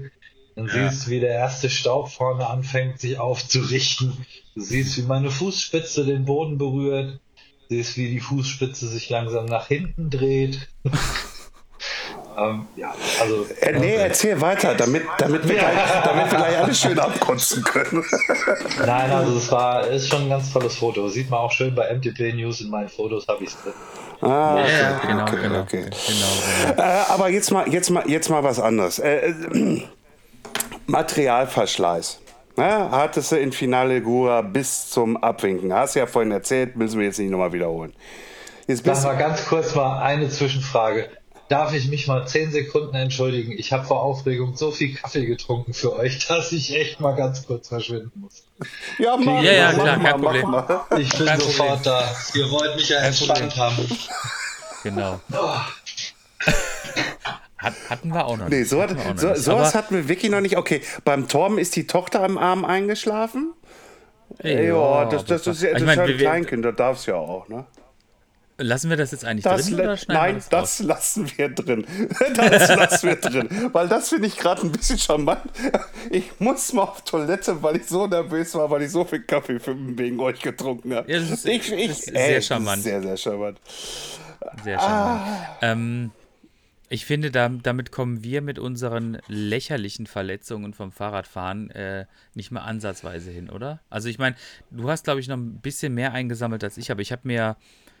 Dann 0.54 0.66
ja. 0.66 0.90
siehst 0.90 1.06
du, 1.06 1.12
wie 1.12 1.20
der 1.20 1.30
erste 1.30 1.70
Staub 1.70 2.10
vorne 2.10 2.46
anfängt, 2.46 3.00
sich 3.00 3.18
aufzurichten. 3.18 4.26
Du 4.54 4.60
siehst, 4.60 4.98
wie 4.98 5.02
meine 5.04 5.30
Fußspitze 5.30 6.04
den 6.04 6.26
Boden 6.26 6.58
berührt. 6.58 7.20
Du 7.70 7.74
siehst, 7.74 7.96
wie 7.96 8.10
die 8.10 8.20
Fußspitze 8.20 8.86
sich 8.86 9.08
langsam 9.08 9.46
nach 9.46 9.68
hinten 9.68 10.10
dreht. 10.10 10.68
ähm, 12.36 12.66
ja, 12.76 12.94
also. 13.18 13.46
Äh, 13.62 13.78
nee, 13.78 13.94
erzähl 13.94 14.38
weiter, 14.38 14.74
damit, 14.74 15.04
damit, 15.16 15.48
wir, 15.48 15.56
gleich, 15.56 16.02
damit 16.04 16.30
wir 16.32 16.38
gleich 16.38 16.58
alles 16.58 16.78
schön 16.78 16.98
abkotzen 16.98 17.64
können. 17.64 18.04
Nein, 18.84 19.10
also 19.10 19.38
es 19.38 19.50
war, 19.50 19.86
ist 19.86 20.10
schon 20.10 20.24
ein 20.24 20.28
ganz 20.28 20.52
tolles 20.52 20.76
Foto. 20.76 21.08
Sieht 21.08 21.30
man 21.30 21.40
auch 21.40 21.52
schön 21.52 21.74
bei 21.74 21.94
MTP 21.94 22.34
News 22.34 22.60
in 22.60 22.68
meinen 22.68 22.90
Fotos, 22.90 23.26
habe 23.26 23.42
ich 23.42 23.48
es 23.48 23.62
drin. 23.62 23.72
Ah, 24.20 24.54
okay, 24.54 24.70
ja, 24.80 25.00
genau, 25.06 25.22
okay, 25.22 25.36
genau, 25.42 25.60
okay. 25.60 25.82
genau, 25.82 26.72
genau. 26.76 26.82
Äh, 26.82 27.12
aber 27.12 27.28
jetzt 27.28 27.50
mal, 27.50 27.68
jetzt 27.68 27.90
mal, 27.90 28.08
jetzt 28.08 28.30
mal 28.30 28.42
was 28.42 28.58
anderes. 28.58 28.98
Äh, 28.98 29.28
äh, 29.30 29.82
Materialverschleiß. 30.86 32.20
Ne? 32.56 32.90
Hattest 32.90 33.32
du 33.32 33.36
in 33.36 33.52
Finale 33.52 34.00
Gura 34.00 34.40
bis 34.40 34.88
zum 34.88 35.16
Abwinken. 35.16 35.72
Hast 35.72 35.94
du 35.94 35.98
ja 36.00 36.06
vorhin 36.06 36.32
erzählt, 36.32 36.76
müssen 36.76 36.98
wir 36.98 37.06
jetzt 37.06 37.18
nicht 37.18 37.30
nochmal 37.30 37.52
wiederholen. 37.52 37.92
Jetzt 38.66 38.82
bist 38.82 39.04
mal 39.04 39.16
ganz 39.16 39.46
kurz 39.46 39.74
mal 39.74 40.02
eine 40.02 40.28
Zwischenfrage. 40.28 41.08
Darf 41.48 41.72
ich 41.74 41.88
mich 41.88 42.08
mal 42.08 42.26
zehn 42.26 42.50
Sekunden 42.50 42.94
entschuldigen? 42.96 43.52
Ich 43.52 43.72
habe 43.72 43.84
vor 43.84 44.02
Aufregung 44.02 44.56
so 44.56 44.72
viel 44.72 44.94
Kaffee 44.94 45.26
getrunken 45.26 45.74
für 45.74 45.96
euch, 45.96 46.26
dass 46.28 46.52
ich 46.52 46.74
echt 46.74 47.00
mal 47.00 47.14
ganz 47.14 47.46
kurz 47.46 47.68
verschwinden 47.68 48.20
muss. 48.20 48.44
Ja, 48.98 49.16
mach, 49.16 49.42
ja, 49.42 49.52
ja, 49.52 49.72
klar, 49.72 49.98
kein 50.00 50.20
Problem. 50.20 50.54
Ich 50.98 51.16
bin 51.16 51.26
kein 51.26 51.40
sofort 51.40 51.82
Problem. 51.82 51.82
da. 51.84 52.16
Ihr 52.34 52.50
wollt 52.50 52.76
mich 52.76 52.88
ja 52.88 52.98
entspannt 52.98 53.56
haben. 53.56 53.88
Genau. 54.82 55.20
Oh. 55.32 55.60
Hat, 57.58 57.74
hatten 57.88 58.10
wir 58.10 58.24
auch 58.26 58.36
noch 58.36 58.48
nicht. 58.48 58.58
Nee, 58.58 58.64
so 58.64 58.82
hat, 58.82 58.94
so, 59.16 59.34
sowas 59.34 59.74
hatten 59.74 59.94
wir 59.94 60.08
Vicky 60.08 60.28
noch 60.28 60.42
nicht. 60.42 60.58
Okay, 60.58 60.82
beim 61.04 61.26
Torben 61.26 61.58
ist 61.58 61.74
die 61.74 61.86
Tochter 61.86 62.22
am 62.22 62.36
Arm 62.36 62.64
eingeschlafen. 62.64 63.54
Ey, 64.38 64.68
ja, 64.68 65.06
das, 65.06 65.24
das, 65.24 65.42
das, 65.42 65.60
das, 65.60 65.72
das 65.72 65.82
ist 65.82 65.88
halt 65.88 65.98
ein 65.98 66.18
Kleinkind, 66.18 66.64
da 66.64 66.72
darf 66.72 66.98
es 66.98 67.06
ja 67.06 67.14
auch, 67.14 67.48
ne? 67.48 67.66
Lassen 68.58 68.88
wir 68.88 68.96
das 68.96 69.12
jetzt 69.12 69.24
eigentlich 69.24 69.44
das 69.44 69.66
drin 69.66 69.74
oder 69.74 69.98
Nein, 70.08 70.36
das, 70.36 70.48
das 70.48 70.78
lassen 70.80 71.30
wir 71.36 71.50
drin. 71.50 71.86
Das 72.36 72.74
lassen 72.74 73.08
wir 73.08 73.16
drin. 73.16 73.48
Weil 73.72 73.88
das 73.88 74.08
finde 74.08 74.28
ich 74.28 74.36
gerade 74.36 74.62
ein 74.62 74.72
bisschen 74.72 74.98
charmant. 74.98 75.42
Ich 76.10 76.30
muss 76.38 76.72
mal 76.72 76.84
auf 76.84 77.02
Toilette, 77.02 77.62
weil 77.62 77.76
ich 77.76 77.86
so 77.86 78.06
nervös 78.06 78.54
war, 78.54 78.70
weil 78.70 78.82
ich 78.82 78.90
so 78.90 79.04
viel 79.04 79.20
Kaffee 79.20 79.58
wegen 79.66 80.20
euch 80.20 80.40
getrunken 80.40 80.94
habe. 80.94 81.10
Ja, 81.12 81.18
das 81.18 81.30
ist, 81.30 81.46
ich, 81.46 81.70
ich, 81.70 81.88
das 81.88 81.98
ist 81.98 82.08
ey, 82.08 82.28
sehr 82.28 82.42
charmant. 82.42 82.82
Sehr, 82.82 83.02
sehr 83.02 83.16
charmant. 83.16 83.60
Sehr 84.64 84.78
charmant. 84.78 85.20
Ah. 85.20 85.56
Ähm, 85.60 86.10
ich 86.88 87.04
finde, 87.04 87.30
da, 87.30 87.48
damit 87.48 87.90
kommen 87.90 88.22
wir 88.22 88.40
mit 88.42 88.58
unseren 88.58 89.18
lächerlichen 89.28 90.06
Verletzungen 90.06 90.72
vom 90.72 90.92
Fahrradfahren 90.92 91.70
äh, 91.72 92.06
nicht 92.34 92.52
mehr 92.52 92.62
ansatzweise 92.62 93.30
hin, 93.30 93.50
oder? 93.50 93.80
Also 93.90 94.08
ich 94.08 94.18
meine, 94.18 94.36
du 94.70 94.88
hast, 94.88 95.04
glaube 95.04 95.20
ich, 95.20 95.28
noch 95.28 95.36
ein 95.36 95.58
bisschen 95.58 95.94
mehr 95.94 96.12
eingesammelt 96.12 96.62
als 96.62 96.78
ich, 96.78 96.90
aber 96.90 97.02
ich 97.02 97.12
habe 97.12 97.22
mir 97.24 97.56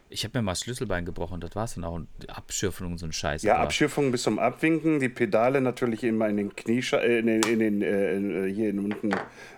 ich 0.08 0.24
habe 0.24 0.38
mir 0.38 0.42
mal 0.42 0.52
das 0.52 0.60
Schlüsselbein 0.60 1.04
gebrochen, 1.04 1.40
das 1.40 1.54
war 1.56 1.64
es 1.64 1.74
dann 1.74 1.84
auch. 1.84 2.00
Abschürfung 2.28 2.92
und 2.92 2.98
so 2.98 3.06
ein 3.06 3.12
Scheiß. 3.12 3.42
Ja, 3.42 3.56
Abschürfung 3.56 4.12
bis 4.12 4.22
zum 4.22 4.38
Abwinken, 4.38 5.00
die 5.00 5.08
Pedale 5.08 5.60
natürlich 5.60 6.04
immer 6.04 6.28
in 6.28 6.36
den 6.36 6.54
Kniesche 6.54 7.00
äh, 7.02 7.18
in 7.18 7.26
den, 7.26 7.42
in 7.42 7.58
den 7.58 7.82
äh, 7.82 8.52
hier 8.52 8.70
in 8.70 8.78
unten 8.78 9.10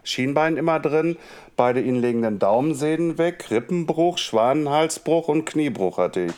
Schienbein 0.05 0.57
immer 0.57 0.80
drin. 0.80 1.16
Beide 1.57 1.80
innenliegenden 1.80 2.38
Daumensehnen 2.38 3.18
weg, 3.18 3.51
Rippenbruch, 3.51 4.18
Schwanenhalsbruch 4.18 5.28
und 5.28 5.44
Kniebruch 5.44 5.99
hatte 5.99 6.26
ich. 6.26 6.32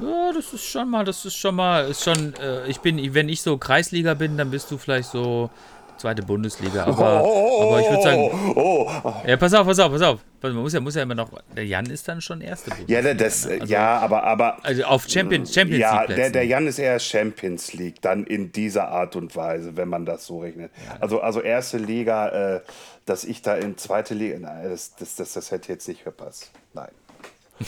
Ja, 0.00 0.32
das 0.32 0.52
ist 0.52 0.64
schon 0.64 0.90
mal, 0.90 1.04
das 1.04 1.24
ist 1.24 1.36
schon 1.36 1.54
mal, 1.54 1.88
ist 1.88 2.02
schon, 2.02 2.34
äh, 2.40 2.66
ich 2.66 2.80
bin, 2.80 3.14
wenn 3.14 3.28
ich 3.28 3.42
so 3.42 3.58
Kreisliga 3.58 4.14
bin, 4.14 4.36
dann 4.36 4.50
bist 4.50 4.70
du 4.70 4.78
vielleicht 4.78 5.10
so 5.10 5.50
zweite 5.98 6.22
Bundesliga. 6.22 6.84
Aber, 6.84 7.06
aber 7.18 7.80
ich 7.80 7.90
würde 7.90 8.02
sagen. 8.02 8.30
Oh, 8.54 8.90
oh. 9.04 9.12
Ja, 9.26 9.36
pass 9.36 9.54
auf, 9.54 9.66
pass 9.66 9.78
auf, 9.78 9.92
pass 9.92 10.02
auf. 10.02 10.20
Man 10.42 10.54
muss 10.56 10.72
ja, 10.72 10.80
muss 10.80 10.94
ja 10.94 11.02
immer 11.02 11.14
noch. 11.14 11.30
Der 11.54 11.64
Jan 11.64 11.86
ist 11.86 12.08
dann 12.08 12.20
schon 12.20 12.40
erste 12.40 12.70
Bundesliga. 12.70 13.00
Ja, 13.00 13.14
das? 13.14 13.46
Also- 13.46 13.64
ja, 13.66 13.98
aber, 14.00 14.24
aber 14.24 14.58
Also 14.64 14.84
auf 14.84 15.08
Champions, 15.08 15.54
Champions 15.54 15.80
ja, 15.80 16.00
League. 16.00 16.08
der, 16.08 16.14
Plätzen. 16.14 16.32
der 16.32 16.46
Jan 16.46 16.66
ist 16.66 16.78
eher 16.78 16.98
Champions 16.98 17.72
League, 17.74 18.02
dann 18.02 18.24
in 18.24 18.50
dieser 18.52 18.88
Art 18.88 19.14
und 19.16 19.34
Weise, 19.36 19.76
wenn 19.76 19.88
man 19.88 20.04
das 20.04 20.26
so 20.26 20.40
rechnet. 20.40 20.70
Also, 21.00 21.20
also 21.20 21.40
erste 21.40 21.78
Liga, 21.78 22.56
äh, 22.56 22.60
dass 23.06 23.24
ich 23.24 23.42
da 23.42 23.54
in 23.54 23.76
zweite 23.78 24.14
Liga, 24.14 24.38
nein, 24.38 24.68
das, 24.70 24.94
das, 24.96 25.16
das, 25.16 25.32
das 25.34 25.50
hätte 25.50 25.72
jetzt 25.72 25.86
nicht 25.88 26.04
gepasst. 26.04 26.50
Nein. 26.74 26.88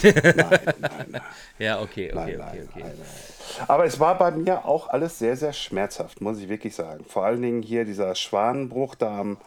Nein, 0.03 0.13
nein, 0.35 1.05
nein. 1.09 1.21
Ja, 1.57 1.81
okay, 1.81 2.11
okay, 2.11 2.15
Nein, 2.15 2.23
okay, 2.25 2.37
nein, 2.37 2.69
okay. 2.69 2.83
nein, 2.83 2.93
nein. 2.97 3.65
Aber 3.67 3.85
es 3.85 3.99
war 3.99 4.17
bei 4.17 4.31
mir 4.31 4.65
auch 4.65 4.89
alles 4.89 5.19
sehr, 5.19 5.37
sehr 5.37 5.53
schmerzhaft, 5.53 6.19
muss 6.19 6.39
ich 6.39 6.49
wirklich 6.49 6.75
sagen. 6.75 7.05
Vor 7.07 7.23
allen 7.23 7.41
Dingen 7.41 7.61
hier 7.61 7.85
dieser 7.85 8.15
Schwanenbruch 8.15 8.95
da 8.95 9.19
am, 9.19 9.37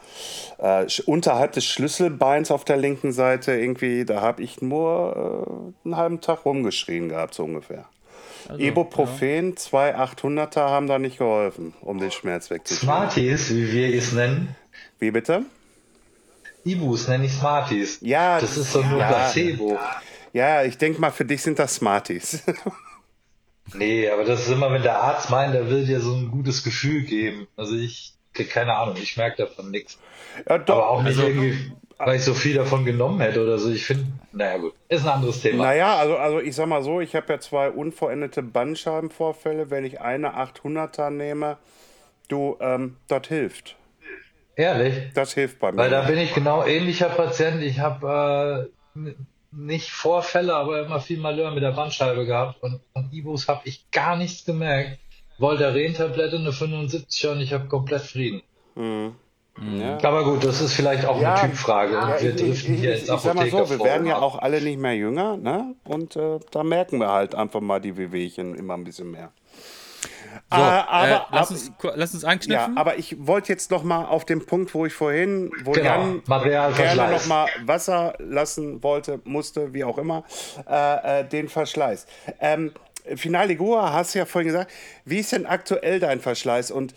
äh, 0.58 0.86
unterhalb 1.06 1.52
des 1.52 1.64
Schlüsselbeins 1.64 2.50
auf 2.50 2.64
der 2.64 2.76
linken 2.76 3.12
Seite 3.12 3.52
irgendwie, 3.52 4.04
da 4.04 4.20
habe 4.22 4.42
ich 4.42 4.62
nur 4.62 5.72
äh, 5.84 5.86
einen 5.86 5.96
halben 5.96 6.20
Tag 6.20 6.44
rumgeschrien 6.44 7.08
gehabt, 7.08 7.34
so 7.34 7.44
ungefähr. 7.44 7.84
Also, 8.48 8.62
Ibuprofen, 8.62 9.56
zwei 9.56 9.94
800er 9.96 10.70
haben 10.70 10.86
da 10.86 10.98
nicht 10.98 11.18
geholfen, 11.18 11.74
um 11.82 11.98
den 11.98 12.10
Schmerz 12.10 12.50
wegzukriegen. 12.50 12.86
Smarties, 12.86 13.50
wie 13.50 13.72
wir 13.72 13.94
es 13.94 14.12
nennen. 14.12 14.56
Wie 14.98 15.10
bitte? 15.10 15.42
Ibus 16.64 17.08
nenne 17.08 17.26
ich 17.26 17.32
Smarties. 17.32 17.98
Ja, 18.00 18.40
Das 18.40 18.56
ist 18.56 18.74
doch 18.74 18.84
nur 18.84 19.00
ja. 19.00 19.08
Placebo. 19.08 19.72
Ja, 19.74 20.00
ich 20.32 20.78
denke 20.78 21.00
mal, 21.00 21.10
für 21.10 21.24
dich 21.24 21.42
sind 21.42 21.58
das 21.58 21.74
Smarties. 21.76 22.42
Nee, 23.74 24.08
aber 24.08 24.24
das 24.24 24.40
ist 24.40 24.50
immer, 24.50 24.72
wenn 24.72 24.80
der 24.82 24.98
Arzt 24.98 25.28
meint, 25.28 25.54
er 25.54 25.68
will 25.68 25.84
dir 25.84 26.00
so 26.00 26.14
ein 26.14 26.30
gutes 26.30 26.64
Gefühl 26.64 27.02
geben. 27.02 27.46
Also 27.54 27.76
ich, 27.76 28.14
keine 28.48 28.74
Ahnung, 28.74 28.96
ich 28.96 29.18
merke 29.18 29.44
davon 29.44 29.70
nichts. 29.70 29.98
ja, 30.48 30.56
doch. 30.56 30.74
Aber 30.76 30.88
auch 30.88 31.02
nicht 31.02 31.18
Also- 31.18 31.26
irgendwie, 31.28 31.72
weil 31.98 32.16
ich 32.16 32.24
so 32.24 32.32
viel 32.32 32.54
davon 32.54 32.86
genommen 32.86 33.20
hätte 33.20 33.42
oder 33.42 33.58
so. 33.58 33.70
Ich 33.70 33.84
finde, 33.84 34.06
naja 34.32 34.56
gut, 34.56 34.72
ist 34.88 35.02
ein 35.02 35.08
anderes 35.10 35.42
Thema. 35.42 35.64
Naja, 35.64 35.96
also, 35.96 36.16
also 36.16 36.40
ich 36.40 36.54
sag 36.54 36.66
mal 36.66 36.82
so, 36.82 37.02
ich 37.02 37.14
habe 37.14 37.30
ja 37.30 37.40
zwei 37.40 37.68
unvollendete 37.68 38.42
Bandscheibenvorfälle. 38.42 39.70
Wenn 39.70 39.84
ich 39.84 40.00
eine 40.00 40.34
800er 40.38 41.10
nehme, 41.10 41.58
du, 42.28 42.56
ähm, 42.60 42.96
das 43.08 43.26
hilft. 43.28 43.76
Ehrlich? 44.56 45.12
Das 45.12 45.34
hilft 45.34 45.58
bei 45.58 45.72
mir. 45.72 45.76
Weil 45.78 45.90
da 45.90 46.02
bin 46.02 46.16
ich 46.16 46.32
genau 46.32 46.64
ähnlicher 46.64 47.10
Patient. 47.10 47.62
Ich 47.62 47.80
habe 47.80 48.70
äh, 48.96 49.10
nicht 49.50 49.90
Vorfälle, 49.90 50.54
aber 50.54 50.84
immer 50.84 51.00
viel 51.00 51.18
Malheur 51.18 51.50
mit 51.50 51.62
der 51.62 51.72
Bandscheibe 51.72 52.26
gehabt. 52.26 52.62
Und 52.62 52.80
von 52.92 53.08
Ibus 53.12 53.48
habe 53.48 53.62
ich 53.64 53.90
gar 53.90 54.16
nichts 54.16 54.44
gemerkt. 54.44 54.98
Voltaren-Tablette, 55.38 56.36
eine 56.36 56.50
75er 56.50 57.32
und 57.32 57.40
ich 57.40 57.52
habe 57.52 57.68
komplett 57.68 58.02
Frieden. 58.02 58.42
ja. 58.76 59.98
Aber 60.02 60.24
gut, 60.24 60.44
das 60.44 60.60
ist 60.60 60.74
vielleicht 60.74 61.06
auch 61.06 61.20
Ja, 61.20 61.34
eine 61.34 61.50
Typfrage. 61.50 61.92
Ja, 61.94 62.20
wir 62.20 62.34
driften 62.34 62.74
ich, 62.74 62.80
hier 62.80 62.94
ich, 62.94 63.00
ins 63.02 63.10
ich 63.10 63.20
sag 63.20 63.34
mal 63.34 63.48
so, 63.48 63.70
wir 63.70 63.80
werden 63.80 64.06
ja 64.06 64.18
auch 64.18 64.38
alle 64.38 64.60
nicht 64.60 64.78
mehr 64.78 64.94
jünger, 64.94 65.36
ne? 65.36 65.74
Und 65.84 66.16
äh, 66.16 66.40
da 66.50 66.64
merken 66.64 66.98
wir 66.98 67.10
halt 67.10 67.34
einfach 67.34 67.60
mal 67.60 67.80
die 67.80 67.96
Wehwehchen 67.96 68.54
immer 68.54 68.74
ein 68.74 68.84
bisschen 68.84 69.10
mehr. 69.10 69.32
So, 70.50 70.56
Äh, 70.56 70.60
äh, 70.60 70.62
aber, 70.62 71.26
lass, 71.30 71.50
aber, 71.50 71.50
uns, 71.50 71.72
lass 71.96 72.14
uns 72.14 72.22
ja, 72.22 72.28
anknüpfen. 72.28 72.76
aber 72.76 72.98
ich 72.98 73.16
wollte 73.26 73.52
jetzt 73.52 73.70
noch 73.70 73.82
mal 73.82 74.04
auf 74.06 74.24
den 74.24 74.44
Punkt, 74.44 74.74
wo 74.74 74.86
ich 74.86 74.92
vorhin, 74.94 75.50
wo 75.64 75.72
Genau, 75.72 75.84
Jan 75.84 76.22
gerne 76.74 77.10
noch 77.10 77.26
mal 77.26 77.48
Wasser 77.64 78.14
lassen 78.18 78.82
wollte, 78.82 79.20
musste, 79.24 79.72
wie 79.74 79.84
auch 79.84 79.98
immer, 79.98 80.24
äh, 80.68 81.20
äh, 81.20 81.24
den 81.28 81.48
Verschleiß. 81.48 82.06
Ähm, 82.40 82.72
Finaligur 83.16 83.92
hast 83.92 84.14
du 84.14 84.18
ja 84.18 84.26
vorhin 84.26 84.48
gesagt. 84.48 84.70
Wie 85.04 85.18
ist 85.18 85.32
denn 85.32 85.46
aktuell 85.46 86.00
dein 86.00 86.20
Verschleiß 86.20 86.70
und 86.70 86.94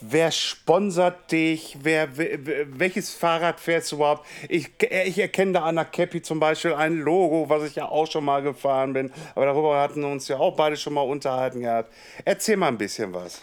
wer 0.00 0.30
sponsert 0.30 1.30
dich? 1.32 1.78
Wer, 1.82 2.08
welches 2.16 3.10
Fahrrad 3.14 3.60
fährst 3.60 3.92
du 3.92 3.96
überhaupt? 3.96 4.26
Ich, 4.48 4.70
ich 4.80 5.18
erkenne 5.18 5.52
da 5.52 5.64
an 5.64 5.76
der 5.76 5.84
Cappy 5.84 6.22
zum 6.22 6.40
Beispiel 6.40 6.74
ein 6.74 6.98
Logo, 6.98 7.48
was 7.48 7.64
ich 7.64 7.76
ja 7.76 7.88
auch 7.88 8.10
schon 8.10 8.24
mal 8.24 8.42
gefahren 8.42 8.92
bin. 8.92 9.12
Aber 9.34 9.46
darüber 9.46 9.80
hatten 9.80 10.00
wir 10.02 10.08
uns 10.08 10.28
ja 10.28 10.38
auch 10.38 10.56
beide 10.56 10.76
schon 10.76 10.94
mal 10.94 11.02
unterhalten 11.02 11.60
gehabt. 11.60 11.92
Erzähl 12.24 12.56
mal 12.56 12.68
ein 12.68 12.78
bisschen 12.78 13.12
was. 13.12 13.42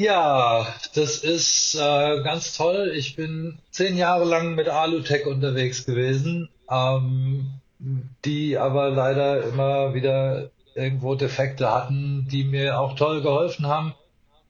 Ja, 0.00 0.72
das 0.94 1.24
ist 1.24 1.74
äh, 1.74 2.22
ganz 2.22 2.56
toll. 2.56 2.92
Ich 2.94 3.16
bin 3.16 3.58
zehn 3.72 3.96
Jahre 3.96 4.24
lang 4.24 4.54
mit 4.54 4.68
Alutech 4.68 5.26
unterwegs 5.26 5.86
gewesen, 5.86 6.48
ähm, 6.70 7.50
die 7.78 8.58
aber 8.58 8.90
leider 8.90 9.44
immer 9.44 9.94
wieder 9.94 10.50
irgendwo 10.74 11.14
Defekte 11.14 11.72
hatten, 11.72 12.26
die 12.30 12.44
mir 12.44 12.80
auch 12.80 12.94
toll 12.94 13.22
geholfen 13.22 13.66
haben. 13.66 13.94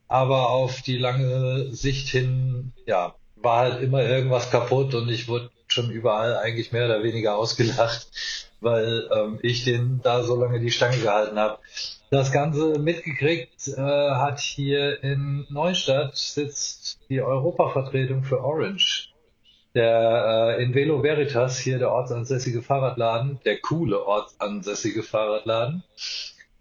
Aber 0.08 0.48
auf 0.48 0.82
die 0.82 0.96
lange 0.96 1.72
Sicht 1.74 2.08
hin, 2.08 2.72
ja, 2.86 3.14
war 3.36 3.58
halt 3.58 3.82
immer 3.82 4.02
irgendwas 4.02 4.50
kaputt 4.50 4.94
und 4.94 5.08
ich 5.10 5.28
wurde 5.28 5.50
schon 5.66 5.90
überall 5.90 6.36
eigentlich 6.38 6.72
mehr 6.72 6.86
oder 6.86 7.02
weniger 7.02 7.36
ausgelacht, 7.36 8.08
weil 8.60 9.08
ähm, 9.14 9.38
ich 9.42 9.64
den 9.64 10.00
da 10.02 10.22
so 10.22 10.36
lange 10.36 10.60
die 10.60 10.70
Stange 10.70 10.98
gehalten 10.98 11.38
habe. 11.38 11.58
Das 12.10 12.32
Ganze 12.32 12.78
mitgekriegt 12.78 13.68
äh, 13.68 13.80
hat 13.80 14.40
hier 14.40 15.02
in 15.04 15.46
Neustadt 15.50 16.16
sitzt 16.16 16.98
die 17.10 17.20
Europavertretung 17.20 18.24
für 18.24 18.42
Orange. 18.42 19.07
Der 19.78 20.56
äh, 20.58 20.62
in 20.64 20.74
Velo 20.74 21.04
Veritas, 21.04 21.56
hier 21.56 21.78
der 21.78 21.92
ortsansässige 21.92 22.62
Fahrradladen, 22.62 23.38
der 23.44 23.60
coole 23.60 24.04
ortsansässige 24.04 25.04
Fahrradladen, 25.04 25.84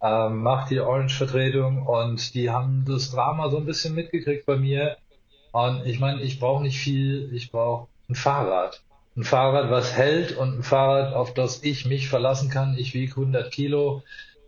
ähm, 0.04 0.44
macht 0.44 0.70
die 0.70 0.80
Orange-Vertretung 0.80 1.88
und 1.88 2.36
die 2.36 2.52
haben 2.52 2.86
das 2.88 3.10
Drama 3.10 3.50
so 3.50 3.58
ein 3.58 3.66
bisschen 3.66 3.96
mitgekriegt 3.96 4.46
bei 4.46 4.58
mir. 4.58 4.98
Und 5.52 5.84
ich 5.88 6.00
meine, 6.00 6.22
ich 6.22 6.40
brauche 6.40 6.62
nicht 6.62 6.78
viel, 6.78 7.34
ich 7.34 7.52
brauche 7.52 7.88
ein 8.08 8.14
Fahrrad. 8.14 8.84
Ein 9.16 9.24
Fahrrad, 9.24 9.72
was 9.72 9.94
hält 9.94 10.38
und 10.38 10.60
ein 10.60 10.64
Fahrrad, 10.64 11.16
auf 11.16 11.34
das 11.34 11.64
ich 11.64 11.88
mich 11.88 12.10
verlassen 12.10 12.52
kann. 12.52 12.78
Ich 12.78 12.94
wiege 12.94 13.14
100 13.14 13.52
Kilo. 13.52 14.04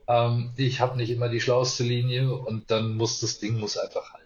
Ähm, 0.07 0.51
ich 0.57 0.79
habe 0.79 0.95
nicht 0.95 1.09
immer 1.09 1.29
die 1.29 1.41
schlauste 1.41 1.83
Linie 1.83 2.31
und 2.35 2.69
dann 2.69 2.97
muss 2.97 3.19
das 3.19 3.39
Ding 3.39 3.59
muss 3.59 3.77
einfach 3.79 4.13
halten. 4.13 4.18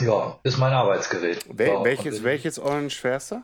Ja, 0.00 0.38
ist 0.42 0.58
mein 0.58 0.72
Arbeitsgerät. 0.72 1.44
Wel 1.48 1.68
So, 1.68 1.84
welches, 1.84 2.22
welches 2.22 2.58
Orange 2.58 2.96
fährst 2.96 3.32
du? 3.32 3.42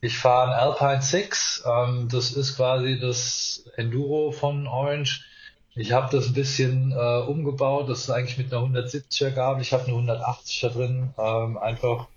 ich 0.00 0.18
fahre 0.18 0.52
ein 0.52 0.58
Alpine 0.58 1.02
6. 1.02 1.64
Ähm, 1.66 2.08
das 2.10 2.32
ist 2.32 2.56
quasi 2.56 2.98
das 3.00 3.64
Enduro 3.76 4.32
von 4.32 4.66
Orange. 4.66 5.24
Ich 5.74 5.92
habe 5.92 6.14
das 6.14 6.26
ein 6.28 6.34
bisschen 6.34 6.92
äh, 6.92 7.20
umgebaut. 7.26 7.88
Das 7.88 8.00
ist 8.00 8.10
eigentlich 8.10 8.38
mit 8.38 8.52
einer 8.52 8.64
170er 8.64 9.30
Gabel. 9.30 9.62
Ich 9.62 9.72
habe 9.72 9.84
eine 9.84 9.94
180er 9.94 10.70
drin. 10.70 11.10
Ähm, 11.18 11.58
einfach, 11.58 12.08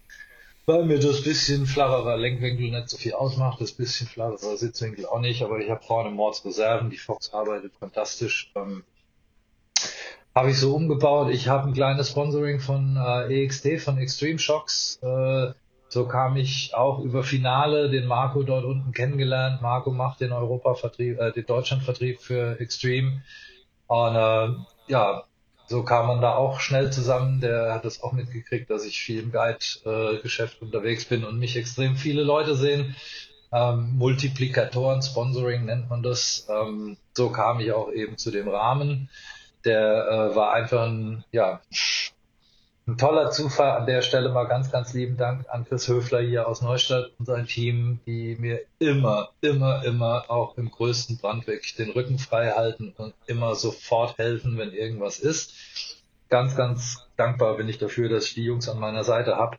weil 0.66 0.86
mir 0.86 1.00
das 1.00 1.24
bisschen 1.24 1.66
flacherer 1.66 2.18
Lenkwinkel 2.18 2.72
nicht 2.72 2.90
so 2.90 2.98
viel 2.98 3.14
ausmacht. 3.14 3.62
Das 3.62 3.72
bisschen 3.72 4.08
flacherer 4.08 4.58
Sitzwinkel 4.58 5.06
auch 5.06 5.20
nicht. 5.20 5.42
Aber 5.44 5.60
ich 5.60 5.70
habe 5.70 5.84
vorne 5.84 6.12
Mordsreserven. 6.12 6.90
Die 6.90 6.98
Fox 6.98 7.34
arbeitet 7.34 7.74
fantastisch. 7.80 8.52
Ähm, 8.56 8.84
habe 10.34 10.52
ich 10.52 10.60
so 10.60 10.76
umgebaut. 10.76 11.32
Ich 11.32 11.48
habe 11.48 11.68
ein 11.68 11.74
kleines 11.74 12.10
Sponsoring 12.10 12.60
von 12.60 12.98
äh, 12.98 13.44
EXT, 13.44 13.82
von 13.82 13.98
Extreme 13.98 14.40
Shocks. 14.40 15.00
Äh, 15.02 15.52
so 15.90 16.08
kam 16.08 16.38
ich 16.38 16.74
auch 16.74 17.00
über 17.00 17.24
Finale 17.24 17.90
den 17.90 18.08
Marco 18.08 18.44
dort 18.44 18.64
unten 18.64 18.94
kennengelernt. 18.94 19.62
Marco 19.62 19.92
macht 19.92 20.22
den 20.22 20.32
Europa-Vertrieb, 20.32 21.20
äh, 21.20 21.32
den 21.34 21.46
Deutschland-Vertrieb 21.46 22.22
für 22.22 22.60
Extreme. 22.62 23.24
Und 23.88 24.16
äh, 24.16 24.50
ja, 24.88 25.24
so 25.68 25.84
kam 25.84 26.08
man 26.08 26.22
da 26.22 26.36
auch 26.36 26.62
schnell 26.62 26.92
zusammen. 26.92 27.42
Der 27.42 27.74
hat 27.74 27.84
das 27.84 28.02
auch 28.02 28.14
mitgekriegt, 28.14 28.70
dass 28.70 28.86
ich 28.86 29.02
viel 29.02 29.24
im 29.24 29.32
Guide-Geschäft 29.34 30.62
unterwegs 30.62 31.06
bin 31.06 31.26
und 31.26 31.40
mich 31.40 31.58
extrem 31.58 31.98
viele 31.98 32.24
Leute 32.24 32.56
sehen. 32.56 32.96
Ähm, 33.52 33.98
Multiplikatoren, 33.98 35.02
Sponsoring 35.02 35.66
nennt 35.66 35.90
man 35.90 36.04
das. 36.04 36.48
Ähm, 36.50 36.96
so 37.14 37.30
kam 37.32 37.60
ich 37.60 37.74
auch 37.74 37.92
eben 37.92 38.18
zu 38.18 38.32
dem 38.32 38.48
Rahmen. 38.48 39.10
Der 39.66 40.32
äh, 40.32 40.36
war 40.36 40.54
einfach 40.54 40.88
ein, 40.88 41.24
ja, 41.32 41.62
ein 42.88 42.98
toller 42.98 43.32
Zufall. 43.32 43.72
An 43.72 43.86
der 43.86 44.02
Stelle 44.02 44.30
mal 44.30 44.46
ganz, 44.46 44.72
ganz 44.72 44.94
lieben 44.94 45.18
Dank 45.18 45.46
an 45.50 45.66
Chris 45.66 45.88
Höfler 45.88 46.22
hier 46.22 46.48
aus 46.48 46.62
Neustadt 46.62 47.12
und 47.20 47.26
sein 47.26 47.46
Team, 47.46 48.00
die 48.06 48.36
mir 48.40 48.62
immer, 48.80 49.30
immer, 49.42 49.84
immer 49.86 50.26
auch 50.30 50.58
im 50.58 50.72
größten 50.72 51.18
Brand 51.18 51.48
wirklich 51.48 51.76
den 51.76 51.92
Rücken 51.92 52.18
frei 52.18 52.52
halten 52.52 52.94
und 52.98 53.14
immer 53.28 53.56
sofort 53.56 54.18
helfen, 54.18 54.58
wenn 54.58 54.74
irgendwas 54.74 55.20
ist. 55.20 55.54
Ganz, 56.30 56.56
ganz 56.56 57.06
dankbar 57.18 57.58
bin 57.58 57.68
ich 57.68 57.78
dafür, 57.78 58.08
dass 58.08 58.26
ich 58.26 58.36
die 58.36 58.46
Jungs 58.46 58.70
an 58.70 58.80
meiner 58.80 59.04
Seite 59.04 59.36
habe. 59.36 59.58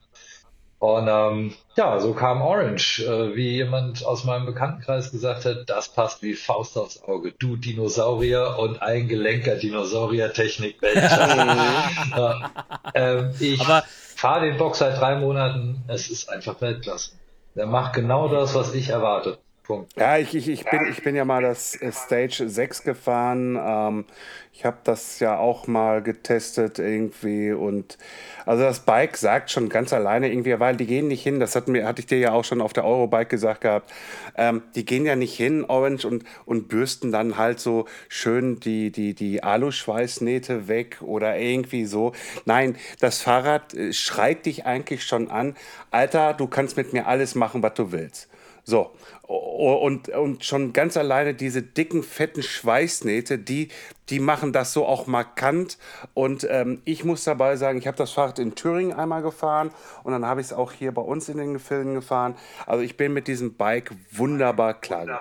Und 0.83 1.07
ähm, 1.07 1.55
ja, 1.77 2.01
so 2.01 2.13
kam 2.13 2.43
Orange, 2.43 3.05
äh, 3.07 3.37
wie 3.37 3.51
jemand 3.51 4.05
aus 4.05 4.25
meinem 4.25 4.47
Bekanntenkreis 4.47 5.13
gesagt 5.13 5.45
hat, 5.45 5.71
das 5.71 5.91
passt 5.91 6.25
wie 6.25 6.35
Faust 6.35 6.77
aufs 6.77 7.05
Auge. 7.05 7.31
Du 7.39 7.55
Dinosaurier 7.55 8.57
und 8.59 8.83
ein 8.83 9.07
Gelenker 9.07 9.55
Dinosaurier-Technik 9.55 10.83
Weltklasse. 10.83 11.71
äh, 12.95 13.01
ähm, 13.01 13.31
ich 13.39 13.63
fahre 13.63 14.47
den 14.47 14.57
Box 14.57 14.81
seit 14.81 15.01
drei 15.01 15.15
Monaten. 15.15 15.85
Es 15.87 16.11
ist 16.11 16.29
einfach 16.29 16.61
Weltklasse. 16.61 17.13
Der 17.55 17.67
macht 17.67 17.93
genau 17.93 18.27
das, 18.27 18.57
was 18.57 18.75
ich 18.75 18.89
erwarte. 18.89 19.39
Punkt. 19.63 19.93
Ja, 19.97 20.19
ich, 20.19 20.35
ich, 20.35 20.49
ich, 20.49 20.65
bin, 20.65 20.81
ich 20.91 21.03
bin 21.03 21.15
ja 21.15 21.25
mal 21.25 21.43
das 21.43 21.81
äh, 21.81 21.93
Stage 21.93 22.49
6 22.49 22.83
gefahren. 22.83 23.57
Ähm, 23.61 24.05
ich 24.53 24.65
habe 24.65 24.79
das 24.85 25.19
ja 25.19 25.39
auch 25.39 25.67
mal 25.67 26.03
getestet 26.03 26.79
irgendwie 26.79 27.53
und 27.53 27.97
also 28.45 28.65
das 28.65 28.81
Bike 28.81 29.17
sagt 29.17 29.51
schon 29.51 29.69
ganz 29.69 29.93
alleine 29.93 30.31
irgendwie, 30.31 30.59
weil 30.61 30.77
die 30.77 30.87
gehen 30.87 31.09
nicht 31.09 31.23
hin, 31.23 31.41
das 31.41 31.57
hat 31.57 31.69
mir, 31.69 31.87
hatte 31.87 32.01
ich 32.01 32.07
dir 32.07 32.19
ja 32.19 32.33
auch 32.33 32.45
schon 32.45 32.61
auf 32.61 32.73
der 32.73 32.85
Eurobike 32.85 33.29
gesagt 33.29 33.63
gehabt, 33.63 33.91
ähm, 34.37 34.63
die 34.75 34.85
gehen 34.85 35.07
ja 35.07 35.17
nicht 35.17 35.35
hin, 35.35 35.65
Orange, 35.65 36.07
und, 36.07 36.25
und 36.45 36.69
bürsten 36.69 37.13
dann 37.13 37.39
halt 37.39 37.61
so 37.61 37.87
schön 38.09 38.61
die, 38.61 38.91
die, 38.91 39.15
die 39.15 39.43
Aluschweißnähte 39.43 40.69
weg 40.69 40.99
oder 41.01 41.39
irgendwie 41.39 41.87
so. 41.87 42.13
Nein, 42.45 42.77
das 43.01 43.23
Fahrrad 43.23 43.75
äh, 43.75 43.93
schreit 43.93 44.45
dich 44.45 44.67
eigentlich 44.67 45.05
schon 45.05 45.31
an, 45.31 45.57
Alter, 45.91 46.35
du 46.35 46.47
kannst 46.47 46.77
mit 46.77 46.93
mir 46.93 47.07
alles 47.07 47.35
machen, 47.35 47.63
was 47.63 47.75
du 47.75 47.91
willst. 47.93 48.29
So, 48.65 48.93
und, 49.27 50.09
und 50.11 50.45
schon 50.45 50.73
ganz 50.73 50.97
alleine 50.97 51.35
diese 51.35 51.63
dicken, 51.63 52.05
fetten 52.05 52.45
Schweißnähte, 52.45 53.39
die, 53.39 53.69
die 54.09 54.21
machen 54.21 54.53
das 54.53 54.73
so 54.73 54.87
auch 54.87 55.09
markant. 55.09 55.79
Und 56.15 56.47
ähm, 56.49 56.81
ich 56.85 57.05
muss 57.05 57.25
dabei 57.25 57.57
sagen, 57.57 57.79
ich 57.79 57.89
habe 57.89 57.97
das 57.97 58.13
Fahrrad 58.13 58.39
in 58.39 58.55
Thüringen 58.55 58.93
einmal 58.93 59.23
gefahren 59.23 59.73
und 60.05 60.13
dann 60.13 60.27
habe 60.27 60.41
ich 60.41 60.49
es 60.49 60.53
auch 60.53 60.71
hier 60.71 60.93
bei 60.93 61.03
uns 61.03 61.29
in 61.29 61.39
den 61.39 61.55
Gefilden 61.55 61.95
gefahren. 61.95 62.37
Also 62.67 62.85
ich 62.85 62.97
bin 62.97 63.13
mit 63.13 63.27
diesem 63.27 63.55
Bike 63.55 63.91
wunderbar 64.13 64.75
klar. 64.75 65.21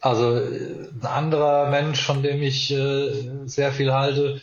Also 0.00 0.36
äh, 0.36 0.88
ein 1.00 1.06
anderer 1.06 1.70
Mensch, 1.70 2.04
von 2.04 2.22
dem 2.22 2.42
ich 2.42 2.72
äh, 2.72 3.46
sehr 3.46 3.72
viel 3.72 3.92
halte, 3.92 4.40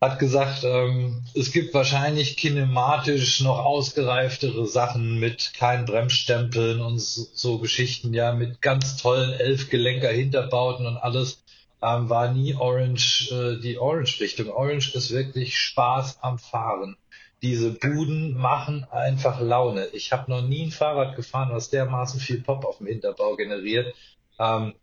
hat 0.00 0.18
gesagt, 0.18 0.64
ähm, 0.64 1.24
es 1.34 1.52
gibt 1.52 1.74
wahrscheinlich 1.74 2.36
kinematisch 2.38 3.40
noch 3.42 3.58
ausgereiftere 3.58 4.66
Sachen 4.66 5.20
mit 5.20 5.52
keinen 5.52 5.84
Bremsstempeln 5.84 6.80
und 6.80 6.98
so, 6.98 7.26
so 7.34 7.58
Geschichten, 7.58 8.14
ja, 8.14 8.32
mit 8.32 8.62
ganz 8.62 8.96
tollen 8.96 9.32
Elfgelenker 9.32 10.08
Hinterbauten 10.08 10.86
und 10.86 10.96
alles. 10.96 11.42
Ähm, 11.82 12.10
war 12.10 12.32
nie 12.32 12.54
Orange 12.54 13.30
äh, 13.30 13.60
die 13.60 13.78
Orange-Richtung. 13.78 14.50
Orange 14.50 14.94
ist 14.94 15.12
wirklich 15.12 15.56
Spaß 15.56 16.18
am 16.22 16.38
Fahren. 16.38 16.96
Diese 17.42 17.70
Buden 17.70 18.36
machen 18.36 18.84
einfach 18.90 19.40
Laune. 19.40 19.86
Ich 19.92 20.12
habe 20.12 20.30
noch 20.30 20.42
nie 20.42 20.66
ein 20.66 20.72
Fahrrad 20.72 21.16
gefahren, 21.16 21.50
was 21.52 21.70
dermaßen 21.70 22.20
viel 22.20 22.42
Pop 22.42 22.66
auf 22.66 22.78
dem 22.78 22.86
Hinterbau 22.86 23.34
generiert. 23.36 23.94
Ähm, 24.38 24.74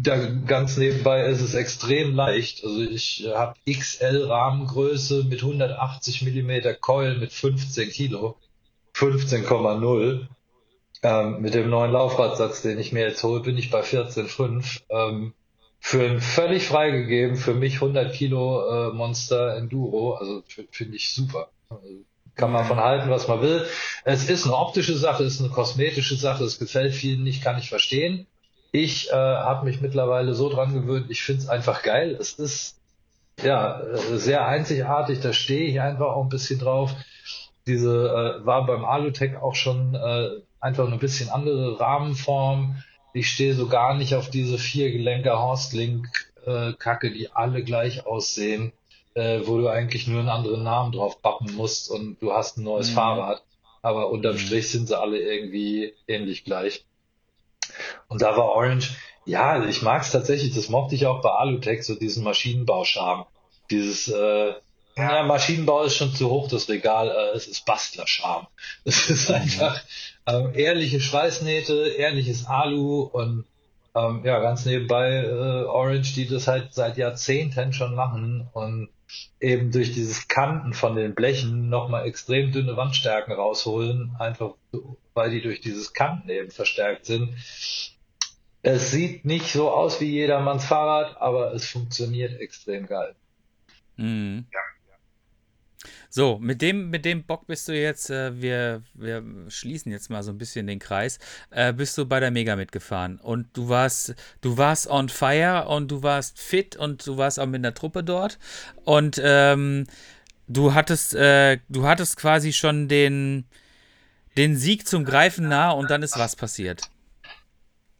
da 0.00 0.16
ganz 0.46 0.76
nebenbei 0.76 1.26
ist 1.26 1.40
es 1.40 1.54
extrem 1.54 2.14
leicht. 2.14 2.64
Also 2.64 2.80
ich 2.80 3.28
habe 3.32 3.54
XL 3.70 4.24
Rahmengröße 4.24 5.24
mit 5.24 5.42
180 5.42 6.22
Millimeter 6.22 6.74
Coil 6.74 7.16
mit 7.18 7.32
15 7.32 7.90
Kilo, 7.90 8.36
15,0. 8.94 10.26
Ähm, 11.02 11.40
mit 11.42 11.54
dem 11.54 11.68
neuen 11.68 11.92
Laufradsatz, 11.92 12.62
den 12.62 12.78
ich 12.78 12.92
mir 12.92 13.06
jetzt 13.06 13.22
hole, 13.22 13.40
bin 13.40 13.58
ich 13.58 13.70
bei 13.70 13.82
14,5. 13.82 14.82
Ähm, 14.88 15.34
für 15.78 16.02
ein 16.02 16.20
völlig 16.20 16.66
freigegeben, 16.66 17.36
für 17.36 17.54
mich 17.54 17.74
100 17.74 18.12
Kilo 18.12 18.88
äh, 18.88 18.92
Monster 18.92 19.56
Enduro, 19.56 20.14
also 20.14 20.42
finde 20.70 20.96
ich 20.96 21.12
super. 21.12 21.50
Kann 22.34 22.50
man 22.50 22.64
von 22.64 22.78
halten, 22.78 23.10
was 23.10 23.28
man 23.28 23.40
will. 23.42 23.66
Es 24.04 24.28
ist 24.28 24.44
eine 24.44 24.56
optische 24.56 24.96
Sache, 24.96 25.24
es 25.24 25.34
ist 25.34 25.40
eine 25.40 25.50
kosmetische 25.50 26.16
Sache, 26.16 26.44
es 26.44 26.58
gefällt 26.58 26.94
vielen 26.94 27.22
nicht, 27.22 27.42
kann 27.42 27.58
ich 27.58 27.68
verstehen. 27.68 28.26
Ich 28.78 29.08
äh, 29.08 29.14
habe 29.14 29.64
mich 29.64 29.80
mittlerweile 29.80 30.34
so 30.34 30.50
dran 30.50 30.74
gewöhnt, 30.74 31.06
ich 31.08 31.22
finde 31.22 31.40
es 31.40 31.48
einfach 31.48 31.82
geil. 31.82 32.14
Es 32.20 32.34
ist 32.34 32.78
ja 33.42 33.80
äh, 33.80 34.18
sehr 34.18 34.46
einzigartig, 34.46 35.20
da 35.20 35.32
stehe 35.32 35.66
ich 35.66 35.80
einfach 35.80 36.08
auch 36.08 36.22
ein 36.22 36.28
bisschen 36.28 36.58
drauf. 36.58 36.92
Diese 37.66 38.42
äh, 38.42 38.44
war 38.44 38.66
beim 38.66 38.84
Alutech 38.84 39.38
auch 39.38 39.54
schon 39.54 39.94
äh, 39.94 40.28
einfach 40.60 40.86
eine 40.86 40.98
bisschen 40.98 41.30
andere 41.30 41.80
Rahmenform. 41.80 42.82
Ich 43.14 43.30
stehe 43.30 43.54
so 43.54 43.66
gar 43.66 43.94
nicht 43.94 44.14
auf 44.14 44.28
diese 44.28 44.58
vier 44.58 44.92
Gelenker 44.92 45.40
Horstlink 45.40 46.06
äh, 46.44 46.74
die 47.02 47.30
alle 47.32 47.64
gleich 47.64 48.04
aussehen, 48.04 48.74
äh, 49.14 49.40
wo 49.44 49.56
du 49.56 49.68
eigentlich 49.68 50.06
nur 50.06 50.20
einen 50.20 50.28
anderen 50.28 50.64
Namen 50.64 50.92
drauf 50.92 51.22
bappen 51.22 51.54
musst 51.54 51.90
und 51.90 52.20
du 52.20 52.34
hast 52.34 52.58
ein 52.58 52.64
neues 52.64 52.90
mhm. 52.90 52.94
Fahrrad. 52.94 53.42
Aber 53.80 54.10
unterm 54.10 54.34
mhm. 54.34 54.40
Strich 54.40 54.70
sind 54.70 54.86
sie 54.86 54.98
alle 54.98 55.18
irgendwie 55.18 55.94
ähnlich 56.06 56.44
gleich. 56.44 56.84
Und 58.08 58.22
da 58.22 58.36
war 58.36 58.46
Orange, 58.46 58.90
ja, 59.24 59.50
also 59.50 59.68
ich 59.68 59.82
mag 59.82 60.02
es 60.02 60.12
tatsächlich, 60.12 60.54
das 60.54 60.68
mochte 60.68 60.94
ich 60.94 61.06
auch 61.06 61.20
bei 61.20 61.30
Alutech, 61.30 61.84
so 61.84 61.94
diesen 61.94 62.22
Maschinenbauscharme. 62.24 63.26
Dieses, 63.70 64.08
äh, 64.08 64.52
ja, 64.96 65.22
Maschinenbau 65.24 65.82
ist 65.82 65.96
schon 65.96 66.14
zu 66.14 66.30
hoch, 66.30 66.48
das 66.48 66.68
Regal, 66.68 67.08
äh, 67.08 67.36
es 67.36 67.46
ist 67.48 67.66
Bastlerscharme. 67.66 68.46
Es 68.84 69.10
ist 69.10 69.30
einfach 69.30 69.82
ähm, 70.26 70.52
ehrliche 70.54 71.00
Schweißnähte, 71.00 71.88
ehrliches 71.88 72.46
Alu 72.46 73.02
und 73.02 73.44
ähm, 73.94 74.22
ja, 74.24 74.40
ganz 74.40 74.64
nebenbei 74.64 75.24
äh, 75.24 75.64
Orange, 75.64 76.14
die 76.14 76.28
das 76.28 76.46
halt 76.46 76.74
seit 76.74 76.96
Jahrzehnten 76.96 77.72
schon 77.72 77.94
machen 77.94 78.48
und 78.52 78.88
eben 79.40 79.70
durch 79.70 79.92
dieses 79.92 80.28
Kanten 80.28 80.74
von 80.74 80.96
den 80.96 81.14
Blechen 81.14 81.68
nochmal 81.68 82.06
extrem 82.06 82.52
dünne 82.52 82.76
Wandstärken 82.76 83.32
rausholen, 83.32 84.16
einfach 84.18 84.54
weil 85.14 85.30
die 85.30 85.40
durch 85.40 85.60
dieses 85.60 85.92
Kanten 85.92 86.28
eben 86.28 86.50
verstärkt 86.50 87.06
sind. 87.06 87.34
Es 88.66 88.90
sieht 88.90 89.24
nicht 89.24 89.46
so 89.52 89.70
aus 89.70 90.00
wie 90.00 90.10
jedermanns 90.10 90.64
Fahrrad, 90.64 91.16
aber 91.20 91.54
es 91.54 91.66
funktioniert 91.66 92.40
extrem 92.40 92.86
geil. 92.86 93.14
Mhm. 93.96 94.46
Ja. 94.52 94.58
So, 96.10 96.40
mit 96.40 96.62
dem, 96.62 96.90
mit 96.90 97.04
dem 97.04 97.22
Bock 97.22 97.46
bist 97.46 97.68
du 97.68 97.80
jetzt, 97.80 98.10
äh, 98.10 98.40
wir, 98.40 98.82
wir 98.94 99.22
schließen 99.48 99.92
jetzt 99.92 100.10
mal 100.10 100.24
so 100.24 100.32
ein 100.32 100.38
bisschen 100.38 100.66
den 100.66 100.80
Kreis, 100.80 101.20
äh, 101.50 101.72
bist 101.72 101.96
du 101.96 102.06
bei 102.06 102.18
der 102.18 102.32
Mega 102.32 102.56
mitgefahren 102.56 103.20
und 103.20 103.46
du 103.52 103.68
warst, 103.68 104.16
du 104.40 104.56
warst 104.56 104.88
on 104.88 105.10
fire 105.10 105.68
und 105.68 105.92
du 105.92 106.02
warst 106.02 106.40
fit 106.40 106.74
und 106.74 107.06
du 107.06 107.16
warst 107.16 107.38
auch 107.38 107.46
mit 107.46 107.60
einer 107.60 107.74
Truppe 107.74 108.02
dort 108.02 108.36
und 108.84 109.20
ähm, 109.22 109.86
du 110.48 110.74
hattest, 110.74 111.14
äh, 111.14 111.58
du 111.68 111.86
hattest 111.86 112.16
quasi 112.16 112.52
schon 112.52 112.88
den, 112.88 113.44
den 114.36 114.56
Sieg 114.56 114.88
zum 114.88 115.04
Greifen 115.04 115.48
nah 115.48 115.70
und 115.70 115.88
dann 115.88 116.02
ist 116.02 116.18
was 116.18 116.34
passiert. 116.34 116.90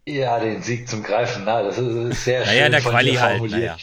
Ja, 0.08 0.38
den 0.38 0.62
Sieg 0.62 0.88
zum 0.88 1.02
Greifen 1.02 1.44
nah, 1.44 1.64
das 1.64 1.78
ist 1.78 2.24
sehr 2.24 2.44
schön 2.44 2.54
naja, 2.54 2.68
der 2.68 2.80
von 2.80 2.92
Quali 2.92 3.14
halt, 3.14 3.42
naja. 3.50 3.76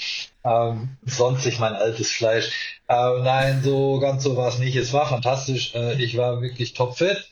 Ähm, 0.45 0.97
sonst 1.05 1.45
ich 1.45 1.59
mein 1.59 1.73
altes 1.73 2.11
Fleisch. 2.11 2.79
Äh, 2.87 3.21
nein, 3.21 3.61
so 3.61 3.99
ganz 3.99 4.23
so 4.23 4.37
war 4.37 4.47
es 4.47 4.57
nicht. 4.57 4.75
Es 4.77 4.93
war 4.93 5.05
fantastisch. 5.07 5.75
Äh, 5.75 6.01
ich 6.01 6.15
war 6.17 6.41
wirklich 6.41 6.73
topfit. 6.73 7.29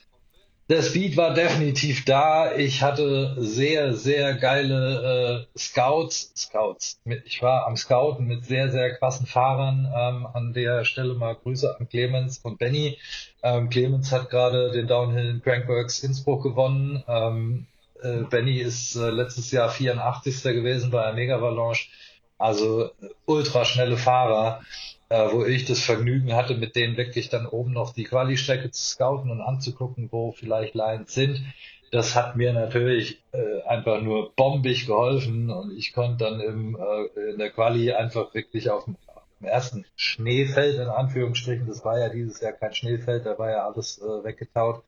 Der 0.68 0.82
Speed 0.82 1.16
war 1.16 1.34
definitiv 1.34 2.04
da. 2.04 2.54
Ich 2.54 2.82
hatte 2.82 3.34
sehr, 3.38 3.94
sehr 3.94 4.34
geile 4.34 5.46
äh, 5.54 5.58
Scouts. 5.58 6.32
Scouts. 6.36 7.00
Ich 7.24 7.42
war 7.42 7.66
am 7.66 7.76
Scouten 7.76 8.26
mit 8.26 8.44
sehr, 8.44 8.70
sehr 8.70 8.94
krassen 8.96 9.26
Fahrern. 9.26 9.90
Ähm, 9.94 10.26
an 10.26 10.52
der 10.52 10.84
Stelle 10.84 11.14
mal 11.14 11.34
Grüße 11.34 11.76
an 11.78 11.88
Clemens 11.88 12.38
und 12.38 12.58
Benny. 12.58 12.98
Ähm, 13.42 13.70
Clemens 13.70 14.12
hat 14.12 14.30
gerade 14.30 14.70
den 14.70 14.86
Downhill 14.86 15.30
in 15.30 15.42
Crankworks 15.42 16.02
Innsbruck 16.02 16.42
gewonnen. 16.42 17.02
Ähm, 17.08 17.66
äh, 18.02 18.24
Benny 18.28 18.58
ist 18.58 18.96
äh, 18.96 19.10
letztes 19.10 19.50
Jahr 19.50 19.68
84. 19.68 20.42
gewesen 20.42 20.90
bei 20.90 21.02
der 21.02 21.12
Mega 21.14 21.36
Avalanche. 21.36 21.88
Also 22.38 22.90
ultra 23.24 23.64
schnelle 23.64 23.96
Fahrer, 23.96 24.62
äh, 25.08 25.30
wo 25.30 25.44
ich 25.44 25.64
das 25.64 25.80
Vergnügen 25.80 26.34
hatte, 26.34 26.54
mit 26.56 26.74
denen 26.74 26.96
wirklich 26.96 27.28
dann 27.28 27.46
oben 27.46 27.72
noch 27.72 27.92
die 27.92 28.04
Quali-Strecke 28.04 28.70
zu 28.70 28.82
scouten 28.82 29.30
und 29.30 29.40
anzugucken, 29.40 30.08
wo 30.10 30.32
vielleicht 30.32 30.74
Lines 30.74 31.14
sind. 31.14 31.44
Das 31.92 32.16
hat 32.16 32.36
mir 32.36 32.52
natürlich 32.54 33.22
äh, 33.32 33.62
einfach 33.68 34.00
nur 34.00 34.32
bombig 34.34 34.86
geholfen 34.86 35.50
und 35.50 35.76
ich 35.76 35.92
konnte 35.92 36.24
dann 36.24 36.40
im, 36.40 36.76
äh, 36.76 37.30
in 37.32 37.38
der 37.38 37.50
Quali 37.50 37.92
einfach 37.92 38.32
wirklich 38.34 38.70
auf 38.70 38.86
dem, 38.86 38.96
dem, 39.40 39.46
ersten 39.46 39.84
Schneefeld, 39.94 40.76
in 40.76 40.88
Anführungsstrichen, 40.88 41.66
das 41.66 41.84
war 41.84 41.98
ja 41.98 42.08
dieses 42.08 42.40
Jahr 42.40 42.52
kein 42.52 42.74
Schneefeld, 42.74 43.26
da 43.26 43.38
war 43.38 43.50
ja 43.50 43.66
alles 43.66 43.98
äh, 43.98 44.24
weggetaut. 44.24 44.82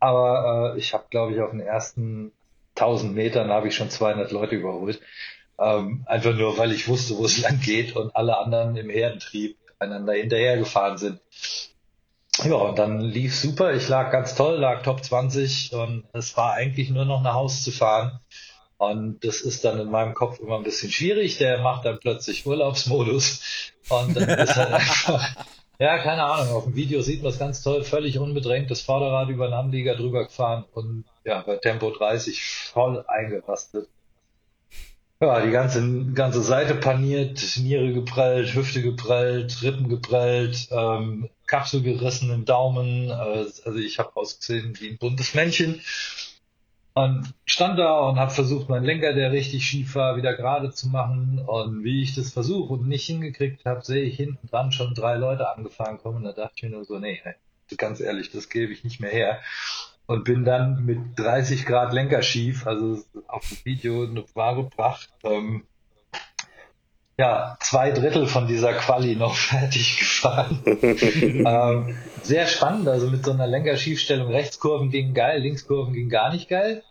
Aber 0.00 0.74
äh, 0.74 0.78
ich 0.78 0.92
habe, 0.94 1.04
glaube 1.10 1.32
ich, 1.32 1.40
auf 1.40 1.50
den 1.50 1.60
ersten 1.60 2.32
1000 2.76 3.14
Metern 3.14 3.50
habe 3.50 3.68
ich 3.68 3.76
schon 3.76 3.90
200 3.90 4.30
Leute 4.32 4.56
überholt. 4.56 5.00
Ähm, 5.58 6.04
einfach 6.06 6.34
nur, 6.34 6.58
weil 6.58 6.72
ich 6.72 6.88
wusste, 6.88 7.16
wo 7.16 7.24
es 7.24 7.38
lang 7.42 7.60
geht 7.60 7.96
und 7.96 8.14
alle 8.16 8.38
anderen 8.38 8.76
im 8.76 8.90
Herdentrieb 8.90 9.56
einander 9.78 10.14
hinterhergefahren 10.14 10.98
sind. 10.98 11.20
Ja, 12.42 12.54
und 12.54 12.78
dann 12.78 13.00
lief 13.00 13.36
super. 13.36 13.74
Ich 13.74 13.88
lag 13.88 14.10
ganz 14.10 14.34
toll, 14.34 14.56
lag 14.56 14.82
Top 14.82 15.04
20 15.04 15.72
und 15.72 16.04
es 16.12 16.36
war 16.36 16.54
eigentlich 16.54 16.90
nur 16.90 17.04
noch 17.04 17.22
nach 17.22 17.34
Haus 17.34 17.62
zu 17.62 17.70
fahren. 17.70 18.18
Und 18.76 19.24
das 19.24 19.40
ist 19.40 19.64
dann 19.64 19.78
in 19.78 19.90
meinem 19.90 20.14
Kopf 20.14 20.40
immer 20.40 20.56
ein 20.56 20.64
bisschen 20.64 20.90
schwierig. 20.90 21.38
Der 21.38 21.58
macht 21.58 21.84
dann 21.84 22.00
plötzlich 22.00 22.44
Urlaubsmodus 22.44 23.72
und 23.88 24.16
dann 24.16 24.28
ist 24.28 24.56
halt 24.56 24.72
einfach, 24.72 25.36
ja, 25.78 25.98
keine 25.98 26.24
Ahnung. 26.24 26.54
Auf 26.54 26.64
dem 26.64 26.74
Video 26.74 27.00
sieht 27.02 27.22
man 27.22 27.32
es 27.32 27.38
ganz 27.38 27.62
toll, 27.62 27.84
völlig 27.84 28.18
unbedrängt 28.18 28.70
das 28.70 28.80
Vorderrad 28.80 29.28
über 29.28 29.46
den 29.46 29.54
Anlieger 29.54 29.96
drüber 29.96 30.24
gefahren 30.24 30.64
und 30.72 31.04
ja, 31.24 31.42
bei 31.42 31.56
Tempo 31.56 31.90
30 31.90 32.42
voll 32.42 33.04
eingerastet. 33.06 33.88
Ja, 35.20 35.40
die 35.40 35.52
ganze, 35.52 36.12
ganze 36.12 36.42
Seite 36.42 36.74
paniert, 36.74 37.40
Niere 37.58 37.92
geprellt, 37.92 38.54
Hüfte 38.54 38.82
geprellt, 38.82 39.62
Rippen 39.62 39.88
geprellt, 39.88 40.68
ähm, 40.70 41.30
Kapsel 41.46 41.82
gerissen 41.82 42.30
im 42.30 42.44
Daumen. 42.44 43.08
Äh, 43.08 43.12
also 43.64 43.76
ich 43.76 43.98
habe 43.98 44.14
ausgesehen 44.16 44.78
wie 44.80 44.90
ein 44.90 44.98
buntes 44.98 45.34
Männchen. 45.34 45.80
Und 46.96 47.34
stand 47.44 47.76
da 47.78 48.08
und 48.08 48.20
habe 48.20 48.30
versucht, 48.30 48.68
meinen 48.68 48.84
Lenker, 48.84 49.14
der 49.14 49.32
richtig 49.32 49.66
schief 49.66 49.96
war, 49.96 50.16
wieder 50.16 50.34
gerade 50.34 50.70
zu 50.70 50.88
machen. 50.88 51.40
Und 51.44 51.82
wie 51.82 52.02
ich 52.02 52.14
das 52.14 52.32
versuche 52.32 52.74
und 52.74 52.86
nicht 52.86 53.06
hingekriegt 53.06 53.64
habe, 53.64 53.84
sehe 53.84 54.04
ich 54.04 54.16
hinten 54.16 54.46
dran 54.46 54.70
schon 54.70 54.94
drei 54.94 55.16
Leute 55.16 55.48
angefahren 55.48 55.98
kommen. 55.98 56.18
Und 56.18 56.24
da 56.24 56.32
dachte 56.32 56.54
ich 56.56 56.62
mir 56.62 56.70
nur 56.70 56.84
so, 56.84 57.00
nee, 57.00 57.20
ganz 57.76 58.00
ehrlich, 58.00 58.30
das 58.30 58.48
gebe 58.48 58.72
ich 58.72 58.84
nicht 58.84 59.00
mehr 59.00 59.10
her. 59.10 59.40
Und 60.06 60.24
bin 60.24 60.44
dann 60.44 60.84
mit 60.84 60.98
30 61.16 61.66
Grad 61.66 61.92
Lenker 61.92 62.22
schief, 62.22 62.66
also 62.66 63.02
auf 63.26 63.48
dem 63.48 63.64
Video 63.64 64.04
eine 64.04 64.24
wahre 64.34 64.64
Pracht, 64.64 65.10
ähm, 65.24 65.66
ja, 67.16 67.56
zwei 67.60 67.92
Drittel 67.92 68.26
von 68.26 68.46
dieser 68.46 68.72
Quali 68.74 69.16
noch 69.16 69.34
fertig 69.34 69.98
gefahren. 69.98 70.60
ähm, 70.66 71.96
sehr 72.22 72.46
spannend, 72.46 72.88
also 72.88 73.08
mit 73.08 73.24
so 73.24 73.32
einer 73.32 73.46
Lenkerschiefstellung. 73.46 74.30
Rechtskurven 74.30 74.90
gingen 74.90 75.14
geil, 75.14 75.40
Linkskurven 75.40 75.94
gingen 75.94 76.10
gar 76.10 76.32
nicht 76.32 76.48
geil. 76.48 76.82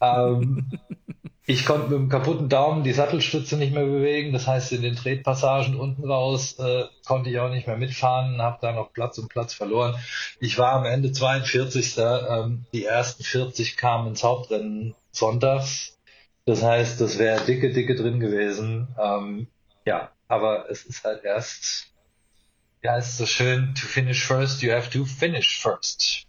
Ähm, 0.00 0.70
ich 1.46 1.64
konnte 1.64 1.90
mit 1.90 1.98
dem 1.98 2.08
kaputten 2.08 2.48
Daumen 2.48 2.82
die 2.82 2.92
Sattelstütze 2.92 3.56
nicht 3.56 3.72
mehr 3.72 3.84
bewegen. 3.84 4.32
Das 4.32 4.48
heißt, 4.48 4.72
in 4.72 4.82
den 4.82 4.96
Tretpassagen 4.96 5.78
unten 5.78 6.04
raus 6.04 6.58
äh, 6.58 6.84
konnte 7.06 7.30
ich 7.30 7.38
auch 7.38 7.50
nicht 7.50 7.68
mehr 7.68 7.76
mitfahren, 7.76 8.42
habe 8.42 8.58
da 8.60 8.72
noch 8.72 8.92
Platz 8.92 9.18
und 9.18 9.28
Platz 9.28 9.54
verloren. 9.54 9.94
Ich 10.40 10.58
war 10.58 10.72
am 10.72 10.84
Ende 10.84 11.12
42. 11.12 11.98
Ähm, 11.98 12.64
die 12.72 12.84
ersten 12.84 13.22
40 13.22 13.76
kamen 13.76 14.08
ins 14.08 14.24
Hauptrennen 14.24 14.94
sonntags. 15.12 15.96
Das 16.44 16.62
heißt, 16.62 17.00
das 17.00 17.18
wäre 17.18 17.44
dicke, 17.44 17.72
dicke 17.72 17.94
drin 17.94 18.18
gewesen. 18.18 18.88
Ähm, 19.00 19.46
ja, 19.84 20.12
aber 20.28 20.70
es 20.70 20.84
ist 20.84 21.04
halt 21.04 21.24
erst, 21.24 21.88
ja, 22.82 22.98
es 22.98 23.08
ist 23.08 23.18
so 23.18 23.26
schön, 23.26 23.74
to 23.74 23.86
finish 23.86 24.24
first, 24.24 24.62
you 24.62 24.72
have 24.72 24.90
to 24.90 25.04
finish 25.04 25.60
first. 25.60 26.26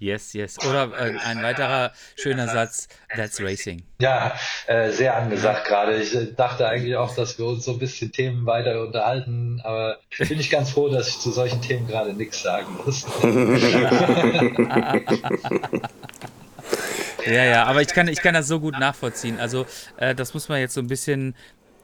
Yes, 0.00 0.32
yes. 0.32 0.64
Oder 0.64 0.92
äh, 0.96 1.18
ein 1.18 1.42
weiterer 1.42 1.90
schöner 2.14 2.46
Satz, 2.46 2.86
that's 3.16 3.40
racing. 3.40 3.82
Ja, 4.00 4.32
äh, 4.68 4.92
sehr 4.92 5.16
angesagt 5.16 5.66
gerade. 5.66 5.96
Ich 5.96 6.14
äh, 6.14 6.32
dachte 6.32 6.68
eigentlich 6.68 6.94
auch, 6.94 7.16
dass 7.16 7.36
wir 7.36 7.46
uns 7.46 7.64
so 7.64 7.72
ein 7.72 7.80
bisschen 7.80 8.12
Themen 8.12 8.46
weiter 8.46 8.80
unterhalten, 8.80 9.60
aber 9.64 9.98
bin 10.16 10.38
ich 10.38 10.50
ganz 10.50 10.70
froh, 10.70 10.88
dass 10.88 11.08
ich 11.08 11.18
zu 11.18 11.32
solchen 11.32 11.60
Themen 11.62 11.88
gerade 11.88 12.14
nichts 12.14 12.42
sagen 12.42 12.78
muss. 12.84 13.04
Ja, 17.26 17.44
ja, 17.44 17.64
aber 17.64 17.82
ich 17.82 17.88
kann, 17.88 18.08
ich 18.08 18.22
kann 18.22 18.34
das 18.34 18.48
so 18.48 18.60
gut 18.60 18.78
nachvollziehen. 18.78 19.38
Also, 19.38 19.66
äh, 19.96 20.14
das 20.14 20.34
muss 20.34 20.48
man 20.48 20.60
jetzt 20.60 20.74
so 20.74 20.80
ein 20.80 20.86
bisschen. 20.86 21.34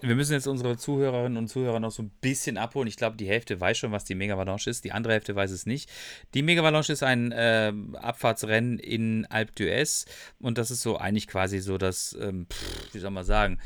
Wir 0.07 0.17
müssen 0.17 0.35
jetzt 0.35 0.47
unsere 0.47 0.77
Zuhörerinnen 0.77 1.39
und 1.39 1.49
Zuhörer 1.49 1.81
noch 1.81 1.91
so 1.91 2.03
ein 2.03 2.11
bisschen 2.21 2.59
abholen. 2.59 2.89
Ich 2.89 2.99
glaube, 2.99 3.17
die 3.17 3.27
Hälfte 3.27 3.59
weiß 3.59 3.79
schon, 3.79 3.91
was 3.91 4.05
die 4.05 4.15
Megavalanche 4.15 4.69
ist. 4.69 4.85
Die 4.85 4.93
andere 4.93 5.15
Hälfte 5.15 5.35
weiß 5.35 5.51
es 5.51 5.65
nicht. 5.65 5.89
Die 6.35 6.43
Megavalanche 6.43 6.93
ist 6.93 7.03
ein 7.03 7.33
äh, 7.33 7.73
Abfahrtsrennen 7.95 8.79
in 8.79 9.25
Alpe 9.31 9.53
d'Huez. 9.55 10.05
Und 10.41 10.59
das 10.59 10.71
ist 10.71 10.83
so 10.83 10.99
eigentlich 10.99 11.27
quasi 11.27 11.59
so 11.61 11.79
das, 11.79 12.15
ähm, 12.21 12.47
pff, 12.53 12.93
wie 12.93 12.99
soll 12.99 13.13
man 13.13 13.25
sagen, 13.25 13.61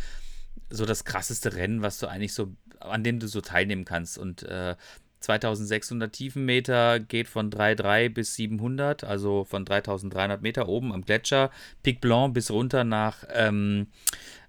so 0.70 0.86
das 0.86 1.04
krasseste 1.04 1.56
Rennen, 1.56 1.82
was 1.82 1.98
du 1.98 2.06
eigentlich 2.06 2.34
so, 2.34 2.52
an 2.78 3.02
dem 3.02 3.18
du 3.18 3.26
so 3.26 3.40
teilnehmen 3.40 3.84
kannst. 3.84 4.16
Und 4.16 4.44
äh, 4.44 4.76
2600 5.18 6.12
Tiefenmeter 6.12 7.00
geht 7.00 7.26
von 7.26 7.50
3,3 7.50 8.10
bis 8.10 8.36
700, 8.36 9.02
also 9.02 9.42
von 9.42 9.64
3300 9.64 10.40
Meter 10.40 10.68
oben 10.68 10.92
am 10.92 11.04
Gletscher, 11.04 11.50
Pic 11.82 12.00
Blanc 12.00 12.32
bis 12.34 12.52
runter 12.52 12.84
nach, 12.84 13.24
ähm, 13.34 13.88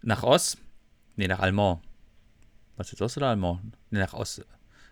nach 0.03 0.21
Oss, 0.21 0.57
nee, 1.19 1.27
nach 1.27 1.39
Almont. 1.39 1.81
Was 2.77 2.93
ist 2.93 3.01
Oss 3.01 3.17
oder 3.17 3.27
Almont? 3.27 3.59
Nee, 3.91 3.99
nach 3.99 4.13
Oss. 4.13 4.41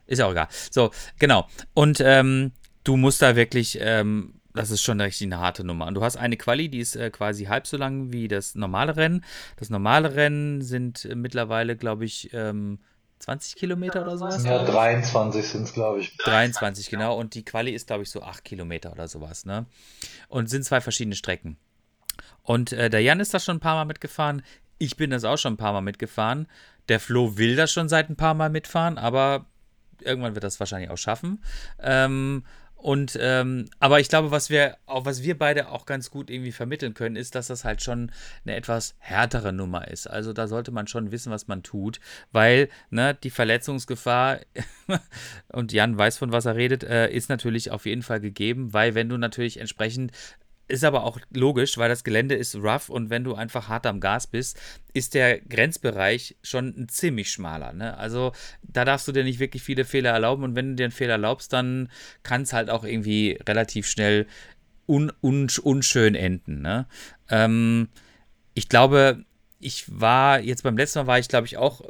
Ist 0.05 0.19
ja 0.19 0.25
auch 0.25 0.31
egal. 0.31 0.47
So, 0.69 0.91
genau. 1.19 1.47
Und 1.73 2.01
ähm, 2.01 2.51
du 2.83 2.97
musst 2.97 3.21
da 3.21 3.35
wirklich, 3.35 3.77
ähm, 3.81 4.35
das 4.53 4.71
ist 4.71 4.81
schon 4.81 4.99
richtig 4.99 5.25
eine 5.27 5.39
harte 5.39 5.63
Nummer. 5.63 5.87
Und 5.87 5.93
du 5.93 6.03
hast 6.03 6.17
eine 6.17 6.35
Quali, 6.35 6.69
die 6.69 6.79
ist 6.79 6.95
äh, 6.95 7.09
quasi 7.09 7.45
halb 7.45 7.65
so 7.65 7.77
lang 7.77 8.11
wie 8.11 8.27
das 8.27 8.55
normale 8.55 8.97
Rennen. 8.97 9.23
Das 9.55 9.69
normale 9.69 10.15
Rennen 10.15 10.61
sind 10.61 11.05
äh, 11.05 11.15
mittlerweile, 11.15 11.77
glaube 11.77 12.05
ich, 12.05 12.29
ähm, 12.33 12.79
20 13.19 13.55
Kilometer 13.55 14.01
oder 14.03 14.17
sowas? 14.17 14.43
Ja, 14.43 14.63
23 14.63 15.47
sind 15.47 15.63
es, 15.63 15.73
glaube 15.73 16.01
ich. 16.01 16.15
23, 16.17 16.89
genau. 16.89 17.17
Und 17.17 17.33
die 17.33 17.43
Quali 17.43 17.71
ist, 17.71 17.87
glaube 17.87 18.03
ich, 18.03 18.11
so 18.11 18.21
8 18.21 18.43
Kilometer 18.43 18.91
oder 18.91 19.07
sowas, 19.07 19.45
ne? 19.45 19.65
Und 20.27 20.49
sind 20.49 20.65
zwei 20.65 20.81
verschiedene 20.81 21.15
Strecken. 21.15 21.57
Und 22.43 22.73
äh, 22.73 22.89
der 22.89 23.01
Jan 23.01 23.19
ist 23.19 23.33
da 23.33 23.39
schon 23.39 23.57
ein 23.57 23.61
paar 23.61 23.75
Mal 23.75 23.85
mitgefahren. 23.85 24.43
Ich 24.77 24.97
bin 24.97 25.09
das 25.09 25.23
auch 25.23 25.37
schon 25.37 25.53
ein 25.53 25.57
paar 25.57 25.73
Mal 25.73 25.81
mitgefahren. 25.81 26.47
Der 26.89 26.99
Flo 26.99 27.37
will 27.37 27.55
das 27.55 27.71
schon 27.71 27.89
seit 27.89 28.09
ein 28.09 28.15
paar 28.15 28.33
Mal 28.33 28.49
mitfahren, 28.49 28.97
aber 28.97 29.45
irgendwann 30.01 30.35
wird 30.35 30.43
das 30.43 30.59
wahrscheinlich 30.59 30.89
auch 30.89 30.97
schaffen. 30.97 31.43
Ähm, 31.79 32.43
und 32.77 33.17
ähm, 33.19 33.69
aber 33.79 33.99
ich 33.99 34.07
glaube, 34.07 34.29
was 34.29 34.51
wir 34.51 34.77
auch, 34.85 35.03
was 35.05 35.23
wir 35.23 35.35
beide 35.35 35.69
auch 35.69 35.87
ganz 35.87 36.11
gut 36.11 36.29
irgendwie 36.29 36.51
vermitteln 36.51 36.93
können, 36.93 37.15
ist, 37.15 37.33
dass 37.33 37.47
das 37.47 37.65
halt 37.65 37.81
schon 37.81 38.11
eine 38.45 38.55
etwas 38.55 38.95
härtere 38.99 39.51
Nummer 39.51 39.87
ist. 39.87 40.07
Also 40.07 40.31
da 40.31 40.47
sollte 40.47 40.71
man 40.71 40.85
schon 40.85 41.11
wissen, 41.11 41.31
was 41.31 41.47
man 41.47 41.63
tut, 41.63 41.99
weil 42.31 42.69
ne, 42.91 43.15
die 43.15 43.31
Verletzungsgefahr 43.31 44.41
und 45.51 45.73
Jan 45.73 45.97
weiß 45.97 46.19
von 46.19 46.31
was 46.31 46.45
er 46.45 46.55
redet, 46.55 46.83
äh, 46.83 47.09
ist 47.09 47.29
natürlich 47.29 47.71
auf 47.71 47.87
jeden 47.87 48.03
Fall 48.03 48.19
gegeben, 48.19 48.73
weil 48.73 48.93
wenn 48.93 49.09
du 49.09 49.17
natürlich 49.17 49.59
entsprechend 49.59 50.11
ist 50.67 50.83
aber 50.83 51.03
auch 51.03 51.19
logisch, 51.33 51.77
weil 51.77 51.89
das 51.89 52.03
Gelände 52.03 52.35
ist 52.35 52.55
rough 52.55 52.89
und 52.89 53.09
wenn 53.09 53.23
du 53.23 53.35
einfach 53.35 53.69
hart 53.69 53.85
am 53.85 53.99
Gas 53.99 54.27
bist, 54.27 54.59
ist 54.93 55.13
der 55.13 55.39
Grenzbereich 55.39 56.35
schon 56.43 56.73
ein 56.77 56.89
ziemlich 56.89 57.31
schmaler. 57.31 57.73
Ne? 57.73 57.97
Also 57.97 58.33
da 58.63 58.83
darfst 58.83 59.07
du 59.07 59.11
dir 59.11 59.23
nicht 59.23 59.39
wirklich 59.39 59.63
viele 59.63 59.85
Fehler 59.85 60.11
erlauben 60.11 60.43
und 60.43 60.55
wenn 60.55 60.69
du 60.69 60.75
dir 60.75 60.85
einen 60.85 60.91
Fehler 60.91 61.13
erlaubst, 61.13 61.53
dann 61.53 61.89
kann 62.23 62.41
es 62.41 62.53
halt 62.53 62.69
auch 62.69 62.83
irgendwie 62.83 63.39
relativ 63.47 63.87
schnell 63.87 64.27
un 64.87 65.11
un 65.21 65.49
unschön 65.63 66.15
enden. 66.15 66.61
Ne? 66.61 66.85
Ähm, 67.29 67.89
ich 68.53 68.69
glaube, 68.69 69.23
ich 69.59 69.85
war 69.87 70.39
jetzt 70.39 70.63
beim 70.63 70.77
letzten 70.77 70.99
Mal 70.99 71.07
war 71.07 71.19
ich 71.19 71.29
glaube 71.29 71.47
ich 71.47 71.57
auch 71.57 71.81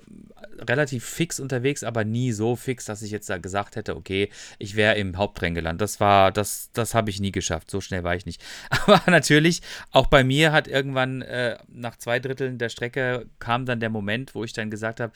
relativ 0.59 1.05
fix 1.05 1.39
unterwegs, 1.39 1.83
aber 1.83 2.03
nie 2.03 2.31
so 2.31 2.55
fix, 2.55 2.85
dass 2.85 3.01
ich 3.01 3.11
jetzt 3.11 3.29
da 3.29 3.37
gesagt 3.37 3.75
hätte, 3.75 3.95
okay, 3.95 4.29
ich 4.59 4.75
wäre 4.75 4.95
im 4.95 5.17
Hauptrennen 5.17 5.55
gelandet. 5.55 5.81
Das 5.81 5.99
war, 5.99 6.31
das, 6.31 6.69
das 6.73 6.93
habe 6.93 7.09
ich 7.09 7.19
nie 7.19 7.31
geschafft. 7.31 7.69
So 7.71 7.81
schnell 7.81 8.03
war 8.03 8.15
ich 8.15 8.25
nicht. 8.25 8.43
Aber 8.69 9.01
natürlich, 9.07 9.61
auch 9.91 10.07
bei 10.07 10.23
mir 10.23 10.51
hat 10.51 10.67
irgendwann 10.67 11.21
äh, 11.21 11.57
nach 11.67 11.97
zwei 11.97 12.19
Dritteln 12.19 12.57
der 12.57 12.69
Strecke 12.69 13.27
kam 13.39 13.65
dann 13.65 13.79
der 13.79 13.89
Moment, 13.89 14.35
wo 14.35 14.43
ich 14.43 14.53
dann 14.53 14.69
gesagt 14.69 14.99
habe, 14.99 15.13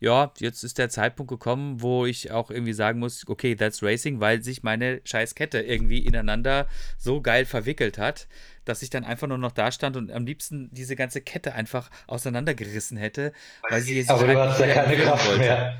ja, 0.00 0.32
jetzt 0.38 0.64
ist 0.64 0.78
der 0.78 0.88
Zeitpunkt 0.88 1.28
gekommen, 1.28 1.82
wo 1.82 2.06
ich 2.06 2.30
auch 2.30 2.50
irgendwie 2.50 2.72
sagen 2.72 2.98
muss, 2.98 3.28
okay, 3.28 3.54
that's 3.54 3.82
racing, 3.82 4.18
weil 4.18 4.42
sich 4.42 4.62
meine 4.62 5.02
scheiß 5.04 5.34
Kette 5.34 5.60
irgendwie 5.60 5.98
ineinander 5.98 6.68
so 6.96 7.20
geil 7.20 7.44
verwickelt 7.44 7.98
hat, 7.98 8.26
dass 8.64 8.82
ich 8.82 8.88
dann 8.88 9.04
einfach 9.04 9.26
nur 9.26 9.36
noch 9.36 9.52
da 9.52 9.70
stand 9.72 9.96
und 9.96 10.10
am 10.10 10.24
liebsten 10.24 10.70
diese 10.72 10.96
ganze 10.96 11.20
Kette 11.20 11.54
einfach 11.54 11.90
auseinandergerissen 12.06 12.96
hätte, 12.96 13.32
weil 13.68 13.82
sie 13.82 13.96
jetzt 13.96 14.10
Aber 14.10 14.26
du 14.26 14.59
hast 14.60 14.68
ja 14.68 14.84
keine 14.84 14.96
Kraft 14.96 15.26
wollte. 15.26 15.40
mehr. 15.40 15.78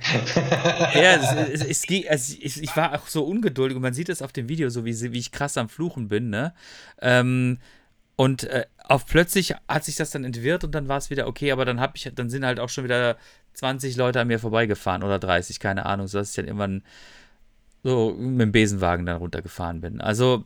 ja, 0.94 1.14
es, 1.50 1.62
es, 1.62 1.84
es, 1.84 2.08
also 2.08 2.36
ich, 2.40 2.62
ich, 2.62 2.76
war 2.76 2.94
auch 2.94 3.06
so 3.06 3.24
ungeduldig 3.24 3.76
und 3.76 3.82
man 3.82 3.94
sieht 3.94 4.08
es 4.08 4.22
auf 4.22 4.32
dem 4.32 4.48
Video, 4.48 4.68
so 4.70 4.84
wie, 4.84 5.12
wie 5.12 5.18
ich 5.18 5.32
krass 5.32 5.56
am 5.56 5.68
Fluchen 5.68 6.08
bin, 6.08 6.30
ne? 6.30 6.54
Ähm, 7.00 7.58
und 8.16 8.44
äh, 8.44 8.66
auf 8.86 9.06
plötzlich 9.06 9.54
hat 9.66 9.84
sich 9.84 9.96
das 9.96 10.10
dann 10.10 10.24
entwirrt 10.24 10.64
und 10.64 10.74
dann 10.74 10.88
war 10.88 10.98
es 10.98 11.08
wieder 11.10 11.26
okay, 11.26 11.52
aber 11.52 11.64
dann 11.64 11.80
habe 11.80 11.94
ich, 11.96 12.10
dann 12.14 12.28
sind 12.28 12.44
halt 12.44 12.60
auch 12.60 12.68
schon 12.68 12.84
wieder 12.84 13.16
20 13.54 13.96
Leute 13.96 14.20
an 14.20 14.26
mir 14.26 14.38
vorbeigefahren 14.38 15.02
oder 15.02 15.18
30, 15.18 15.58
keine 15.60 15.86
Ahnung, 15.86 16.06
sodass 16.06 16.30
ich 16.30 16.36
dann 16.36 16.46
irgendwann 16.46 16.82
so 17.82 18.12
mit 18.12 18.40
dem 18.40 18.52
Besenwagen 18.52 19.06
dann 19.06 19.16
runtergefahren 19.16 19.80
bin. 19.80 20.00
Also 20.00 20.44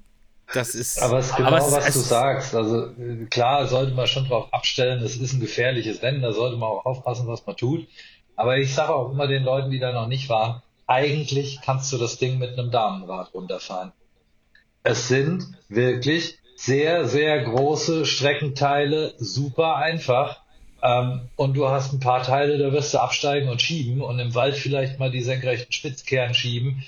das 0.52 0.74
ist. 0.74 1.02
Aber 1.02 1.18
es 1.18 1.30
ist 1.30 1.36
genau, 1.36 1.56
es, 1.56 1.72
was 1.72 1.88
es, 1.88 1.94
du 1.94 2.00
sagst. 2.00 2.54
Also 2.54 2.90
klar 3.30 3.66
sollte 3.66 3.92
man 3.92 4.06
schon 4.06 4.28
darauf 4.28 4.52
abstellen, 4.52 5.02
es 5.02 5.16
ist 5.16 5.32
ein 5.32 5.40
gefährliches 5.40 6.02
Rennen, 6.02 6.22
da 6.22 6.32
sollte 6.32 6.56
man 6.56 6.68
auch 6.68 6.84
aufpassen, 6.84 7.26
was 7.26 7.46
man 7.46 7.56
tut. 7.56 7.88
Aber 8.36 8.58
ich 8.58 8.74
sage 8.74 8.94
auch 8.94 9.12
immer 9.12 9.26
den 9.26 9.44
Leuten, 9.44 9.70
die 9.70 9.78
da 9.78 9.92
noch 9.92 10.08
nicht 10.08 10.28
waren, 10.28 10.62
eigentlich 10.86 11.60
kannst 11.62 11.92
du 11.92 11.98
das 11.98 12.18
Ding 12.18 12.38
mit 12.38 12.58
einem 12.58 12.70
Damenrad 12.70 13.32
runterfahren. 13.32 13.92
Es 14.82 15.08
sind 15.08 15.46
wirklich 15.68 16.38
sehr, 16.56 17.06
sehr 17.06 17.42
große 17.44 18.06
Streckenteile, 18.06 19.14
super 19.16 19.76
einfach. 19.76 20.40
Ähm, 20.82 21.22
und 21.36 21.54
du 21.54 21.68
hast 21.68 21.92
ein 21.92 22.00
paar 22.00 22.22
Teile, 22.22 22.58
da 22.58 22.72
wirst 22.72 22.92
du 22.92 22.98
absteigen 22.98 23.48
und 23.48 23.62
schieben 23.62 24.02
und 24.02 24.18
im 24.18 24.34
Wald 24.34 24.54
vielleicht 24.54 24.98
mal 24.98 25.10
die 25.10 25.22
senkrechten 25.22 25.72
Spitzkehren 25.72 26.34
schieben. 26.34 26.84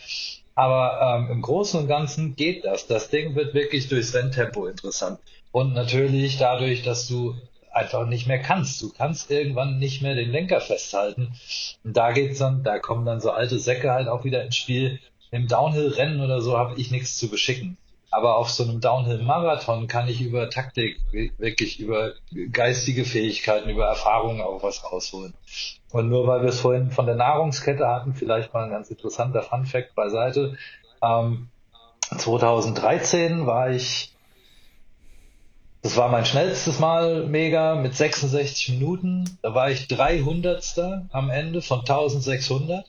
Aber 0.55 1.18
ähm, 1.18 1.30
im 1.30 1.42
Großen 1.42 1.80
und 1.80 1.88
Ganzen 1.88 2.36
geht 2.36 2.64
das. 2.64 2.86
Das 2.86 3.09
Ding 3.09 3.34
wird 3.34 3.55
wirklich 3.55 3.88
durchs 3.88 4.14
Renntempo 4.14 4.66
interessant. 4.66 5.18
Und 5.53 5.72
natürlich 5.72 6.38
dadurch, 6.38 6.82
dass 6.82 7.09
du 7.09 7.34
einfach 7.76 8.06
nicht 8.06 8.26
mehr 8.26 8.40
kannst. 8.40 8.80
Du 8.82 8.90
kannst 8.90 9.30
irgendwann 9.30 9.78
nicht 9.78 10.02
mehr 10.02 10.14
den 10.14 10.30
Lenker 10.30 10.60
festhalten. 10.60 11.34
Und 11.84 11.96
da 11.96 12.12
geht's 12.12 12.38
dann, 12.38 12.64
da 12.64 12.78
kommen 12.78 13.04
dann 13.04 13.20
so 13.20 13.30
alte 13.30 13.58
Säcke 13.58 13.92
halt 13.92 14.08
auch 14.08 14.24
wieder 14.24 14.42
ins 14.44 14.56
Spiel. 14.56 14.98
Im 15.30 15.46
Downhill-Rennen 15.46 16.20
oder 16.20 16.40
so 16.40 16.56
habe 16.56 16.80
ich 16.80 16.90
nichts 16.90 17.18
zu 17.18 17.28
beschicken. 17.28 17.76
Aber 18.10 18.36
auf 18.36 18.48
so 18.48 18.64
einem 18.64 18.80
Downhill-Marathon 18.80 19.88
kann 19.88 20.08
ich 20.08 20.22
über 20.22 20.48
Taktik, 20.48 20.98
wirklich 21.36 21.80
über 21.80 22.12
geistige 22.52 23.04
Fähigkeiten, 23.04 23.68
über 23.68 23.86
Erfahrungen 23.86 24.40
auch 24.40 24.62
was 24.62 24.82
rausholen. 24.84 25.34
Und 25.90 26.08
nur 26.08 26.26
weil 26.26 26.42
wir 26.42 26.48
es 26.48 26.60
vorhin 26.60 26.90
von 26.90 27.06
der 27.06 27.16
Nahrungskette 27.16 27.86
hatten, 27.86 28.14
vielleicht 28.14 28.54
mal 28.54 28.64
ein 28.64 28.70
ganz 28.70 28.90
interessanter 28.90 29.42
Fun-Fact 29.42 29.94
beiseite. 29.94 30.56
Ähm, 31.02 31.48
2013 32.16 33.46
war 33.46 33.70
ich 33.70 34.15
Das 35.87 35.97
war 35.97 36.09
mein 36.09 36.26
schnellstes 36.26 36.80
Mal 36.80 37.26
mega 37.28 37.76
mit 37.76 37.95
66 37.95 38.70
Minuten. 38.70 39.39
Da 39.41 39.55
war 39.55 39.70
ich 39.70 39.87
300. 39.87 41.07
am 41.12 41.30
Ende 41.30 41.62
von 41.62 41.78
1600. 41.78 42.84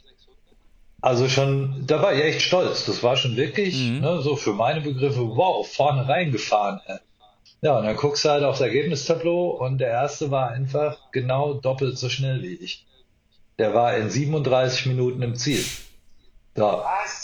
Also 0.99 1.29
schon, 1.29 1.83
da 1.85 2.01
war 2.01 2.15
ich 2.15 2.23
echt 2.23 2.41
stolz. 2.41 2.87
Das 2.87 3.03
war 3.03 3.15
schon 3.15 3.35
wirklich, 3.37 3.75
Mhm. 3.77 3.99
ne, 3.99 4.21
so 4.23 4.35
für 4.35 4.53
meine 4.53 4.81
Begriffe, 4.81 5.19
wow, 5.37 5.67
vorne 5.67 6.07
reingefahren. 6.09 6.79
ey. 6.87 6.97
Ja, 7.61 7.77
und 7.77 7.85
dann 7.85 7.95
guckst 7.97 8.25
du 8.25 8.29
halt 8.29 8.43
aufs 8.43 8.61
Ergebnistableau 8.61 9.49
und 9.51 9.77
der 9.77 9.89
erste 9.89 10.31
war 10.31 10.49
einfach 10.49 10.97
genau 11.11 11.53
doppelt 11.53 11.99
so 11.99 12.09
schnell 12.09 12.41
wie 12.41 12.55
ich. 12.55 12.87
Der 13.59 13.75
war 13.75 13.95
in 13.95 14.09
37 14.09 14.87
Minuten 14.87 15.21
im 15.21 15.35
Ziel. 15.35 15.63
So. 16.55 16.81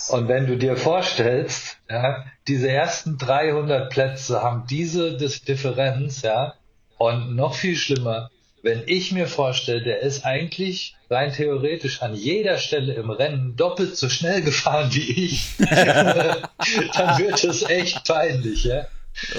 Und 0.10 0.28
wenn 0.28 0.46
du 0.46 0.56
dir 0.56 0.78
vorstellst, 0.78 1.73
ja, 1.90 2.26
diese 2.48 2.70
ersten 2.70 3.18
300 3.18 3.90
Plätze 3.90 4.42
haben 4.42 4.66
diese 4.70 5.18
Differenz, 5.18 6.22
ja, 6.22 6.56
und 6.98 7.36
noch 7.36 7.56
viel 7.56 7.76
schlimmer, 7.76 8.30
wenn 8.62 8.84
ich 8.86 9.12
mir 9.12 9.28
vorstelle, 9.28 9.84
der 9.84 10.00
ist 10.00 10.26
eigentlich 10.26 10.96
rein 11.10 11.34
theoretisch 11.34 12.02
an 12.02 12.16
jeder 12.16 12.58
Stelle 12.58 12.94
im 12.94 13.10
Rennen 13.10 13.58
doppelt 13.58 13.98
so 13.98 14.08
schnell 14.08 14.42
gefahren 14.42 14.90
wie 14.94 15.26
ich, 15.26 15.52
dann 15.60 17.18
wird 17.20 17.44
es 17.44 17.64
echt 17.64 18.08
peinlich, 18.08 18.64
ja. 18.64 18.88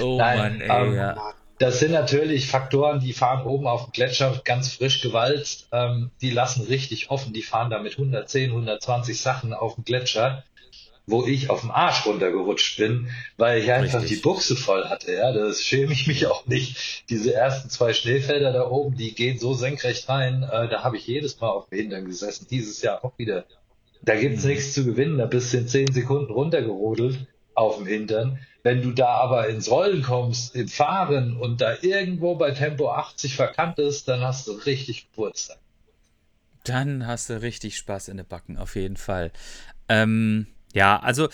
Oh 0.01 0.17
Nein, 0.17 0.37
Mann, 0.37 0.61
ey, 0.61 0.87
ähm, 0.87 0.95
ja. 0.95 1.33
Das 1.57 1.79
sind 1.79 1.91
natürlich 1.91 2.47
Faktoren, 2.47 2.99
die 2.99 3.13
fahren 3.13 3.45
oben 3.45 3.65
auf 3.65 3.85
dem 3.85 3.91
Gletscher 3.93 4.41
ganz 4.43 4.73
frisch 4.73 5.01
gewalzt. 5.01 5.69
Ähm, 5.71 6.11
die 6.21 6.31
lassen 6.31 6.65
richtig 6.65 7.09
offen. 7.09 7.31
Die 7.31 7.43
fahren 7.43 7.69
da 7.69 7.79
mit 7.79 7.93
110, 7.93 8.49
120 8.51 9.21
Sachen 9.21 9.53
auf 9.53 9.75
dem 9.75 9.85
Gletscher, 9.85 10.43
wo 11.07 11.25
ich 11.25 11.49
auf 11.49 11.61
dem 11.61 11.71
Arsch 11.71 12.05
runtergerutscht 12.05 12.77
bin, 12.77 13.09
weil 13.37 13.61
ich 13.61 13.71
einfach 13.71 14.01
Richtig. 14.01 14.17
die 14.17 14.23
Buchse 14.23 14.55
voll 14.55 14.85
hatte. 14.85 15.13
Ja, 15.13 15.31
das 15.31 15.61
schäme 15.61 15.93
ich 15.93 16.07
mich 16.07 16.25
auch 16.25 16.47
nicht. 16.47 17.09
Diese 17.09 17.33
ersten 17.33 17.69
zwei 17.69 17.93
Schneefelder 17.93 18.51
da 18.51 18.69
oben, 18.69 18.97
die 18.97 19.13
gehen 19.13 19.37
so 19.37 19.53
senkrecht 19.53 20.09
rein. 20.09 20.43
Äh, 20.43 20.67
da 20.69 20.83
habe 20.83 20.97
ich 20.97 21.05
jedes 21.05 21.39
Mal 21.39 21.49
auf 21.49 21.69
dem 21.69 21.79
Hintern 21.79 22.05
gesessen. 22.05 22.47
Dieses 22.49 22.81
Jahr 22.81 23.05
auch 23.05 23.17
wieder. 23.17 23.45
Da 24.01 24.15
gibt's 24.15 24.43
nichts 24.43 24.73
zu 24.73 24.85
gewinnen. 24.85 25.17
Da 25.17 25.25
bist 25.25 25.53
du 25.53 25.57
in 25.57 25.67
10 25.67 25.93
Sekunden 25.93 26.31
runtergerodelt 26.31 27.27
auf 27.53 27.77
dem 27.77 27.85
Hintern. 27.85 28.39
Wenn 28.63 28.81
du 28.81 28.91
da 28.91 29.09
aber 29.09 29.47
ins 29.47 29.69
Rollen 29.69 30.01
kommst, 30.01 30.55
im 30.55 30.67
Fahren 30.67 31.37
und 31.37 31.61
da 31.61 31.75
irgendwo 31.81 32.35
bei 32.35 32.49
Tempo 32.49 32.89
80 32.89 33.35
verkantest, 33.35 34.07
dann 34.07 34.21
hast 34.21 34.47
du 34.47 34.53
richtig 34.53 35.11
Geburtstag. 35.11 35.59
Dann 36.63 37.05
hast 37.05 37.29
du 37.29 37.39
richtig 37.41 37.77
Spaß 37.77 38.07
in 38.07 38.17
den 38.17 38.25
Backen, 38.25 38.57
auf 38.57 38.75
jeden 38.75 38.97
Fall. 38.97 39.31
Ähm, 39.87 40.47
ja, 40.75 40.99
also 40.99 41.29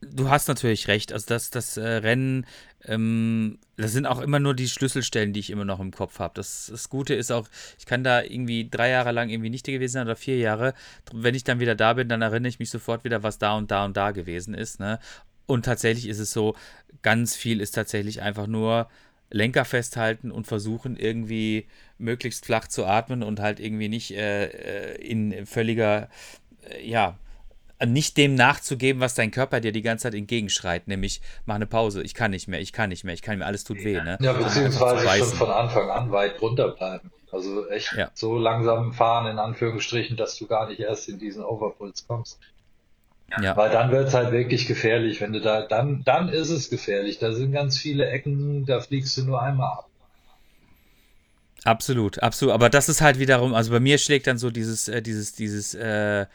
du 0.00 0.30
hast 0.30 0.48
natürlich 0.48 0.88
recht. 0.88 1.12
Also 1.12 1.26
das, 1.28 1.50
das 1.50 1.76
äh, 1.76 1.86
Rennen, 1.86 2.46
ähm, 2.86 3.58
das 3.76 3.92
sind 3.92 4.06
auch 4.06 4.20
immer 4.20 4.40
nur 4.40 4.54
die 4.54 4.68
Schlüsselstellen, 4.68 5.34
die 5.34 5.40
ich 5.40 5.50
immer 5.50 5.66
noch 5.66 5.80
im 5.80 5.90
Kopf 5.90 6.18
habe. 6.18 6.32
Das, 6.34 6.68
das 6.70 6.88
Gute 6.88 7.14
ist 7.14 7.30
auch, 7.30 7.46
ich 7.78 7.84
kann 7.84 8.04
da 8.04 8.22
irgendwie 8.22 8.68
drei 8.70 8.88
Jahre 8.90 9.12
lang 9.12 9.28
irgendwie 9.28 9.50
nicht 9.50 9.66
gewesen 9.66 9.92
sein 9.92 10.06
oder 10.06 10.16
vier 10.16 10.38
Jahre. 10.38 10.72
Wenn 11.12 11.34
ich 11.34 11.44
dann 11.44 11.60
wieder 11.60 11.74
da 11.74 11.92
bin, 11.92 12.08
dann 12.08 12.22
erinnere 12.22 12.48
ich 12.48 12.58
mich 12.58 12.70
sofort 12.70 13.04
wieder, 13.04 13.22
was 13.22 13.38
da 13.38 13.54
und 13.54 13.70
da 13.70 13.84
und 13.84 13.96
da 13.98 14.12
gewesen 14.12 14.54
ist. 14.54 14.80
Ne? 14.80 14.98
Und 15.44 15.66
tatsächlich 15.66 16.08
ist 16.08 16.18
es 16.18 16.32
so, 16.32 16.56
ganz 17.02 17.36
viel 17.36 17.60
ist 17.60 17.72
tatsächlich 17.72 18.22
einfach 18.22 18.46
nur 18.46 18.88
Lenker 19.28 19.66
festhalten 19.66 20.30
und 20.30 20.46
versuchen 20.46 20.96
irgendwie 20.96 21.66
möglichst 21.98 22.46
flach 22.46 22.66
zu 22.68 22.86
atmen 22.86 23.22
und 23.22 23.40
halt 23.40 23.60
irgendwie 23.60 23.88
nicht 23.88 24.12
äh, 24.12 24.46
äh, 24.46 24.96
in 25.04 25.44
völliger, 25.44 26.08
äh, 26.70 26.88
ja, 26.88 27.18
nicht 27.84 28.16
dem 28.16 28.34
nachzugeben, 28.34 29.00
was 29.00 29.14
dein 29.14 29.30
Körper 29.30 29.60
dir 29.60 29.72
die 29.72 29.82
ganze 29.82 30.04
Zeit 30.04 30.14
entgegenschreit, 30.14 30.88
nämlich 30.88 31.20
mach 31.44 31.56
eine 31.56 31.66
Pause, 31.66 32.02
ich 32.02 32.14
kann 32.14 32.30
nicht 32.30 32.48
mehr, 32.48 32.60
ich 32.60 32.72
kann 32.72 32.88
nicht 32.88 33.04
mehr, 33.04 33.14
ich 33.14 33.22
kann 33.22 33.38
mehr, 33.38 33.46
alles 33.46 33.64
tut 33.64 33.78
weh, 33.84 34.00
ne? 34.00 34.16
Ja, 34.20 34.32
beziehungsweise 34.32 35.06
schon 35.18 35.36
von 35.36 35.50
Anfang 35.50 35.90
an 35.90 36.10
weit 36.10 36.40
runter 36.40 36.68
bleiben. 36.68 37.10
Also 37.32 37.68
echt 37.68 37.92
Ja. 37.92 38.10
so 38.14 38.38
langsam 38.38 38.92
fahren, 38.92 39.26
in 39.26 39.38
Anführungsstrichen, 39.38 40.16
dass 40.16 40.38
du 40.38 40.46
gar 40.46 40.68
nicht 40.68 40.80
erst 40.80 41.08
in 41.08 41.18
diesen 41.18 41.44
Overpuls 41.44 42.06
kommst. 42.06 42.38
Ja. 43.42 43.56
Weil 43.56 43.70
dann 43.70 43.90
wird's 43.90 44.14
halt 44.14 44.30
wirklich 44.30 44.66
gefährlich. 44.66 45.20
Wenn 45.20 45.32
du 45.32 45.40
da, 45.40 45.62
dann, 45.66 46.02
dann 46.04 46.28
ist 46.28 46.48
es 46.48 46.70
gefährlich. 46.70 47.18
Da 47.18 47.32
sind 47.32 47.52
ganz 47.52 47.76
viele 47.76 48.06
Ecken, 48.06 48.64
da 48.66 48.80
fliegst 48.80 49.16
du 49.16 49.24
nur 49.24 49.42
einmal 49.42 49.78
ab. 49.78 49.88
Absolut, 51.64 52.22
absolut. 52.22 52.54
Aber 52.54 52.70
das 52.70 52.88
ist 52.88 53.00
halt 53.00 53.18
wiederum, 53.18 53.52
also 53.52 53.72
bei 53.72 53.80
mir 53.80 53.98
schlägt 53.98 54.28
dann 54.28 54.38
so 54.38 54.50
dieses, 54.50 54.86
äh, 54.86 55.02
dieses, 55.02 55.32
dieses, 55.32 55.74
äh, 55.74 56.26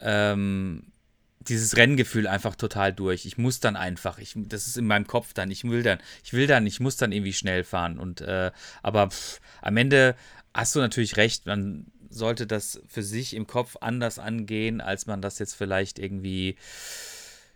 ähm, 0.00 0.92
dieses 1.40 1.76
Renngefühl 1.76 2.26
einfach 2.26 2.54
total 2.56 2.92
durch. 2.92 3.24
Ich 3.26 3.38
muss 3.38 3.60
dann 3.60 3.76
einfach, 3.76 4.18
ich, 4.18 4.34
das 4.36 4.66
ist 4.66 4.76
in 4.76 4.86
meinem 4.86 5.06
Kopf 5.06 5.32
dann, 5.32 5.50
ich 5.50 5.64
will 5.64 5.82
dann, 5.82 5.98
ich 6.24 6.32
will 6.32 6.46
dann, 6.46 6.66
ich 6.66 6.80
muss 6.80 6.96
dann 6.96 7.12
irgendwie 7.12 7.32
schnell 7.32 7.64
fahren. 7.64 7.98
Und 7.98 8.20
äh, 8.20 8.50
aber 8.82 9.10
pff, 9.10 9.40
am 9.62 9.76
Ende 9.76 10.14
hast 10.54 10.74
du 10.74 10.80
natürlich 10.80 11.16
recht, 11.16 11.46
man 11.46 11.86
sollte 12.10 12.46
das 12.46 12.82
für 12.88 13.02
sich 13.02 13.34
im 13.34 13.46
Kopf 13.46 13.76
anders 13.80 14.18
angehen, 14.18 14.80
als 14.80 15.06
man 15.06 15.22
das 15.22 15.38
jetzt 15.38 15.54
vielleicht 15.54 15.98
irgendwie, 15.98 16.56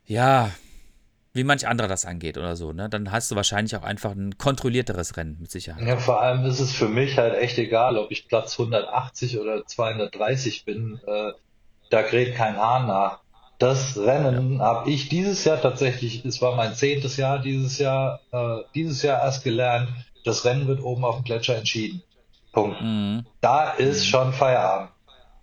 ja, 0.06 0.50
wie 1.34 1.44
manch 1.44 1.66
anderer 1.66 1.88
das 1.88 2.04
angeht 2.04 2.36
oder 2.36 2.56
so, 2.56 2.72
ne? 2.74 2.90
Dann 2.90 3.10
hast 3.10 3.30
du 3.30 3.36
wahrscheinlich 3.36 3.74
auch 3.76 3.82
einfach 3.82 4.12
ein 4.12 4.36
kontrollierteres 4.36 5.16
Rennen 5.16 5.38
mit 5.40 5.50
Sicherheit. 5.50 5.86
Ja, 5.86 5.96
vor 5.96 6.20
allem 6.20 6.44
ist 6.44 6.60
es 6.60 6.72
für 6.72 6.88
mich 6.88 7.16
halt 7.16 7.34
echt 7.34 7.56
egal, 7.56 7.96
ob 7.96 8.10
ich 8.10 8.28
Platz 8.28 8.58
180 8.58 9.38
oder 9.38 9.64
230 9.66 10.66
bin. 10.66 11.00
Äh, 11.06 11.32
da 11.92 12.02
kräht 12.02 12.34
kein 12.34 12.56
Hahn 12.56 12.86
nach. 12.86 13.20
Das 13.58 13.96
Rennen 13.96 14.60
habe 14.60 14.90
ich 14.90 15.08
dieses 15.08 15.44
Jahr 15.44 15.60
tatsächlich, 15.60 16.24
es 16.24 16.42
war 16.42 16.56
mein 16.56 16.74
zehntes 16.74 17.16
Jahr 17.16 17.38
dieses 17.38 17.78
Jahr, 17.78 18.20
äh, 18.32 18.62
dieses 18.74 19.02
Jahr 19.02 19.22
erst 19.22 19.44
gelernt, 19.44 19.88
das 20.24 20.44
Rennen 20.44 20.66
wird 20.66 20.82
oben 20.82 21.04
auf 21.04 21.16
dem 21.16 21.24
Gletscher 21.24 21.56
entschieden. 21.56 22.02
Punkt. 22.52 22.80
Mhm. 22.80 23.24
Da 23.40 23.70
ist 23.70 24.06
schon 24.06 24.32
Feierabend. 24.32 24.90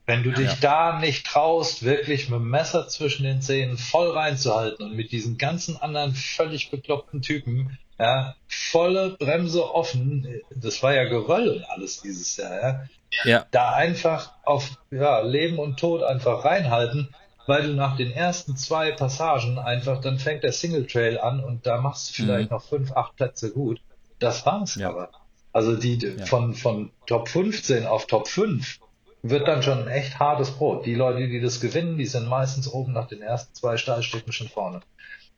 Wenn 0.06 0.24
du 0.24 0.32
dich 0.32 0.50
Ja. 0.50 0.58
da 0.60 1.00
nicht 1.00 1.28
traust, 1.28 1.84
wirklich 1.84 2.30
mit 2.30 2.40
dem 2.40 2.50
Messer 2.50 2.88
zwischen 2.88 3.24
den 3.24 3.42
Zähnen 3.42 3.78
voll 3.78 4.10
reinzuhalten 4.10 4.86
und 4.86 4.96
mit 4.96 5.12
diesen 5.12 5.38
ganzen 5.38 5.80
anderen 5.80 6.14
völlig 6.14 6.72
bekloppten 6.72 7.22
Typen, 7.22 7.78
ja, 8.00 8.36
volle 8.48 9.12
Bremse 9.20 9.74
offen, 9.74 10.28
das 10.56 10.82
war 10.82 10.94
ja 10.94 11.04
Geröll 11.06 11.50
und 11.50 11.64
alles 11.70 12.02
dieses 12.02 12.38
Jahr, 12.38 12.62
ja, 12.62 12.82
Ja. 13.26 13.46
da 13.52 13.72
einfach 13.74 14.32
auf 14.44 14.70
ja, 14.92 15.20
Leben 15.22 15.60
und 15.60 15.80
Tod 15.80 16.04
einfach 16.04 16.46
reinhalten, 16.46 17.14
weil 17.48 17.64
du 17.64 17.74
nach 17.74 17.98
den 17.98 18.12
ersten 18.12 18.56
zwei 18.56 18.92
Passagen 18.92 19.58
einfach, 19.60 20.02
dann 20.02 20.20
fängt 20.20 20.44
der 20.44 20.52
Single 20.54 20.88
Trail 20.88 21.20
an 21.20 21.44
und 21.44 21.66
da 21.66 21.82
machst 21.82 22.10
du 22.10 22.14
vielleicht 22.24 22.52
noch 22.52 22.64
fünf, 22.64 22.92
acht 22.94 23.16
Plätze 23.16 23.52
gut. 23.52 23.82
Das 24.20 24.46
war's 24.46 24.76
Ja. 24.76 24.90
aber. 24.90 25.10
Also 25.52 25.76
die 25.76 25.98
von, 26.26 26.54
von 26.54 26.92
Top 27.08 27.28
15 27.28 27.88
auf 27.88 28.06
Top 28.06 28.28
5 28.28 28.78
wird 29.24 29.48
dann 29.48 29.64
schon 29.64 29.80
ein 29.80 29.88
echt 29.88 30.20
hartes 30.20 30.52
Brot. 30.52 30.86
Die 30.86 30.94
Leute, 30.96 31.28
die 31.28 31.42
das 31.42 31.60
gewinnen, 31.60 31.98
die 31.98 32.06
sind 32.06 32.28
meistens 32.28 32.68
oben 32.72 32.94
nach 32.94 33.08
den 33.08 33.22
ersten 33.22 33.54
zwei 33.56 33.76
Stahlstücken 33.78 34.32
schon 34.32 34.48
vorne. 34.48 34.82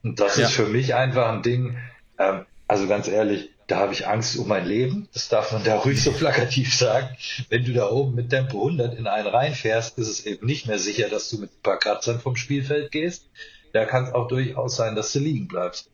Und 0.03 0.19
das 0.19 0.37
Ja. 0.37 0.47
ist 0.47 0.53
für 0.53 0.67
mich 0.67 0.93
einfach 0.95 1.29
ein 1.29 1.41
Ding, 1.43 1.77
ähm, 2.19 2.45
also 2.71 2.87
ganz 2.87 3.09
ehrlich, 3.09 3.49
da 3.67 3.77
habe 3.79 3.91
ich 3.93 4.07
Angst 4.07 4.37
um 4.37 4.47
mein 4.47 4.65
Leben. 4.65 5.09
Das 5.13 5.27
darf 5.27 5.51
man 5.51 5.63
da 5.63 5.75
ruhig 5.75 6.01
so 6.01 6.11
plakativ 6.23 6.73
sagen. 6.73 7.09
Wenn 7.49 7.65
du 7.65 7.73
da 7.73 7.89
oben 7.89 8.15
mit 8.15 8.29
Tempo 8.29 8.59
100 8.59 8.97
in 8.97 9.07
einen 9.07 9.27
reinfährst, 9.27 9.97
ist 9.97 10.07
es 10.07 10.25
eben 10.25 10.45
nicht 10.45 10.67
mehr 10.67 10.79
sicher, 10.79 11.09
dass 11.09 11.29
du 11.29 11.37
mit 11.39 11.51
ein 11.51 11.61
paar 11.63 11.79
Kratzern 11.79 12.21
vom 12.21 12.37
Spielfeld 12.37 12.91
gehst. 12.91 13.29
Da 13.73 13.83
kann 13.85 14.05
es 14.05 14.13
auch 14.13 14.27
durchaus 14.29 14.77
sein, 14.77 14.95
dass 14.95 15.11
du 15.11 15.19
liegen 15.19 15.47
bleibst. 15.49 15.89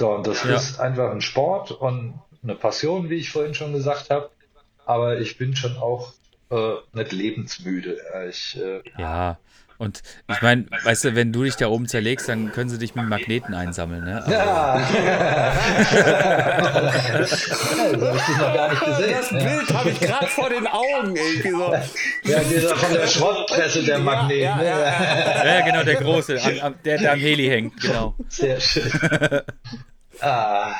So, 0.00 0.10
und 0.10 0.26
das 0.26 0.42
Ja. 0.44 0.56
ist 0.56 0.80
einfach 0.80 1.12
ein 1.12 1.20
Sport 1.20 1.70
und 1.70 2.20
eine 2.42 2.56
Passion, 2.56 3.08
wie 3.08 3.16
ich 3.16 3.30
vorhin 3.30 3.54
schon 3.54 3.72
gesagt 3.72 4.10
habe. 4.10 4.30
Aber 4.86 5.20
ich 5.20 5.38
bin 5.38 5.54
schon 5.54 5.76
auch 5.76 6.12
äh, 6.50 6.72
nicht 6.92 7.12
lebensmüde. 7.12 7.98
Ich, 8.28 8.56
äh, 8.60 8.82
Ja, 8.98 9.38
und 9.80 10.02
ich 10.30 10.42
meine, 10.42 10.66
weißt 10.84 11.04
du, 11.04 11.14
wenn 11.14 11.32
du 11.32 11.42
dich 11.42 11.56
da 11.56 11.68
oben 11.68 11.88
zerlegst, 11.88 12.28
dann 12.28 12.52
können 12.52 12.68
sie 12.68 12.76
dich 12.76 12.94
mit 12.94 13.08
Magneten 13.08 13.54
einsammeln, 13.54 14.04
ne? 14.04 14.22
Also, 14.22 14.30
ja. 14.30 14.74
das 17.18 17.50
habe 17.50 18.12
ich 18.14 18.22
dich 18.26 18.36
noch 18.36 18.54
gar 18.54 18.68
nicht 18.68 18.84
gesehen. 18.84 19.14
Das 19.16 19.30
ja. 19.30 19.38
Bild 19.38 19.72
habe 19.72 19.88
ich 19.88 20.00
gerade 20.00 20.26
vor 20.26 20.50
den 20.50 20.66
Augen, 20.66 21.16
irgendwie 21.16 21.50
so. 21.50 21.74
Ja, 22.24 22.40
dieser 22.40 22.76
von 22.76 22.92
der 22.92 23.06
Schrottpresse, 23.06 23.82
der 23.82 24.00
Magnet. 24.00 24.42
ja, 24.42 24.56
ne? 24.56 24.66
ja, 24.66 25.46
ja, 25.46 25.60
genau, 25.64 25.82
der 25.82 25.94
große, 25.94 26.38
der, 26.84 26.98
der 26.98 27.12
am 27.12 27.18
Heli 27.18 27.46
hängt, 27.46 27.80
genau. 27.80 28.14
Sehr 28.28 28.60
schön. 28.60 28.92
Ah, 30.20 30.74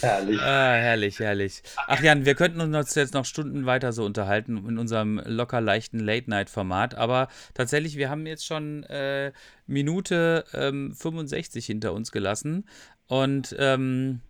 herrlich. 0.00 0.40
Ah, 0.40 0.74
herrlich, 0.74 1.18
herrlich. 1.18 1.62
Ach 1.86 2.00
Jan, 2.00 2.24
wir 2.24 2.34
könnten 2.34 2.60
uns 2.60 2.94
jetzt 2.94 3.14
noch 3.14 3.24
Stunden 3.24 3.66
weiter 3.66 3.92
so 3.92 4.04
unterhalten 4.04 4.56
in 4.68 4.78
unserem 4.78 5.20
locker 5.24 5.60
leichten 5.60 6.00
Late-Night-Format, 6.00 6.94
aber 6.94 7.28
tatsächlich, 7.54 7.96
wir 7.96 8.10
haben 8.10 8.26
jetzt 8.26 8.46
schon 8.46 8.84
äh, 8.84 9.32
Minute 9.66 10.44
ähm, 10.52 10.94
65 10.94 11.64
hinter 11.66 11.92
uns 11.92 12.12
gelassen 12.12 12.68
und 13.06 13.54
ähm, 13.58 14.20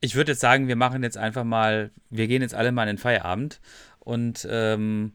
ich 0.00 0.14
würde 0.14 0.32
jetzt 0.32 0.40
sagen, 0.40 0.68
wir 0.68 0.76
machen 0.76 1.02
jetzt 1.02 1.16
einfach 1.16 1.44
mal, 1.44 1.90
wir 2.10 2.28
gehen 2.28 2.42
jetzt 2.42 2.54
alle 2.54 2.72
mal 2.72 2.84
in 2.84 2.96
den 2.96 2.98
Feierabend 2.98 3.60
und 4.00 4.46
ähm, 4.50 5.12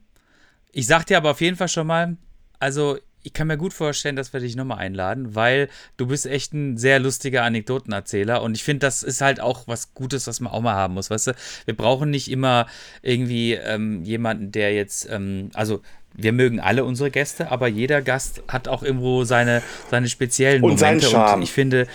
ich 0.71 0.87
sag 0.87 1.05
dir 1.05 1.17
aber 1.17 1.31
auf 1.31 1.41
jeden 1.41 1.55
Fall 1.55 1.69
schon 1.69 1.87
mal, 1.87 2.17
also 2.59 2.97
ich 3.23 3.33
kann 3.33 3.47
mir 3.47 3.57
gut 3.57 3.73
vorstellen, 3.73 4.15
dass 4.15 4.33
wir 4.33 4.39
dich 4.39 4.55
nochmal 4.55 4.79
einladen, 4.79 5.33
weil 5.33 5.69
du 5.97 6.07
bist 6.07 6.25
echt 6.25 6.53
ein 6.53 6.77
sehr 6.77 6.99
lustiger 6.99 7.43
Anekdotenerzähler 7.43 8.41
und 8.41 8.55
ich 8.55 8.63
finde, 8.63 8.85
das 8.85 9.01
ist 9.01 9.21
halt 9.21 9.39
auch 9.39 9.67
was 9.67 9.93
Gutes, 9.93 10.27
was 10.27 10.39
man 10.39 10.51
auch 10.51 10.61
mal 10.61 10.75
haben 10.75 10.93
muss, 10.93 11.09
weißt 11.09 11.27
du? 11.27 11.31
Wir 11.65 11.75
brauchen 11.75 12.09
nicht 12.09 12.29
immer 12.29 12.67
irgendwie 13.01 13.53
ähm, 13.53 14.03
jemanden, 14.03 14.51
der 14.51 14.73
jetzt, 14.73 15.07
ähm, 15.09 15.49
also 15.53 15.81
wir 16.13 16.31
mögen 16.31 16.59
alle 16.59 16.83
unsere 16.83 17.09
Gäste, 17.09 17.49
aber 17.51 17.67
jeder 17.67 18.01
Gast 18.01 18.43
hat 18.47 18.67
auch 18.67 18.83
irgendwo 18.83 19.23
seine, 19.23 19.63
seine 19.89 20.09
speziellen 20.09 20.61
Und 20.63 20.77
seinen 20.77 20.97
Momente 20.97 21.09
Charme. 21.09 21.35
und 21.35 21.41
ich 21.41 21.51
finde, 21.51 21.87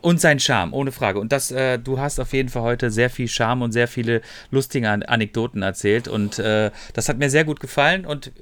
und 0.00 0.20
sein 0.20 0.40
Charme, 0.40 0.72
ohne 0.74 0.90
Frage. 0.90 1.20
Und 1.20 1.30
das, 1.32 1.52
äh, 1.52 1.78
du 1.78 2.00
hast 2.00 2.18
auf 2.18 2.32
jeden 2.32 2.48
Fall 2.48 2.62
heute 2.62 2.90
sehr 2.90 3.08
viel 3.08 3.28
Charme 3.28 3.62
und 3.62 3.72
sehr 3.72 3.86
viele 3.86 4.20
lustige 4.50 4.90
An 4.90 5.04
Anekdoten 5.04 5.62
erzählt. 5.62 6.08
Und 6.08 6.40
äh, 6.40 6.72
das 6.92 7.08
hat 7.08 7.18
mir 7.18 7.30
sehr 7.30 7.44
gut 7.44 7.60
gefallen. 7.60 8.04
Und 8.04 8.32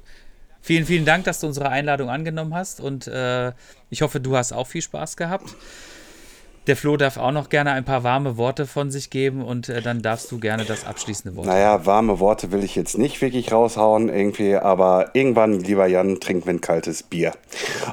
vielen, 0.61 0.85
vielen 0.85 1.05
Dank, 1.05 1.25
dass 1.25 1.39
du 1.39 1.47
unsere 1.47 1.69
Einladung 1.69 2.09
angenommen 2.09 2.53
hast. 2.53 2.79
Und 2.79 3.07
äh, 3.07 3.51
ich 3.89 4.01
hoffe, 4.01 4.19
du 4.19 4.37
hast 4.37 4.53
auch 4.53 4.67
viel 4.67 4.81
Spaß 4.81 5.17
gehabt. 5.17 5.55
Der 6.67 6.77
Flo 6.77 6.95
darf 6.95 7.17
auch 7.17 7.31
noch 7.31 7.49
gerne 7.49 7.71
ein 7.71 7.85
paar 7.85 8.03
warme 8.03 8.37
Worte 8.37 8.67
von 8.67 8.91
sich 8.91 9.09
geben 9.09 9.43
und 9.43 9.67
äh, 9.67 9.81
dann 9.81 10.03
darfst 10.03 10.31
du 10.31 10.39
gerne 10.39 10.63
das 10.63 10.85
abschließende 10.85 11.35
Wort. 11.35 11.47
Naja, 11.47 11.87
warme 11.87 12.19
Worte 12.19 12.51
will 12.51 12.63
ich 12.63 12.75
jetzt 12.75 12.99
nicht 12.99 13.19
wirklich 13.19 13.51
raushauen 13.51 14.09
irgendwie, 14.09 14.55
aber 14.55 15.09
irgendwann, 15.13 15.59
lieber 15.59 15.87
Jan, 15.87 16.19
trinken 16.19 16.45
wir 16.45 16.53
ein 16.53 16.61
kaltes 16.61 17.01
Bier. 17.01 17.31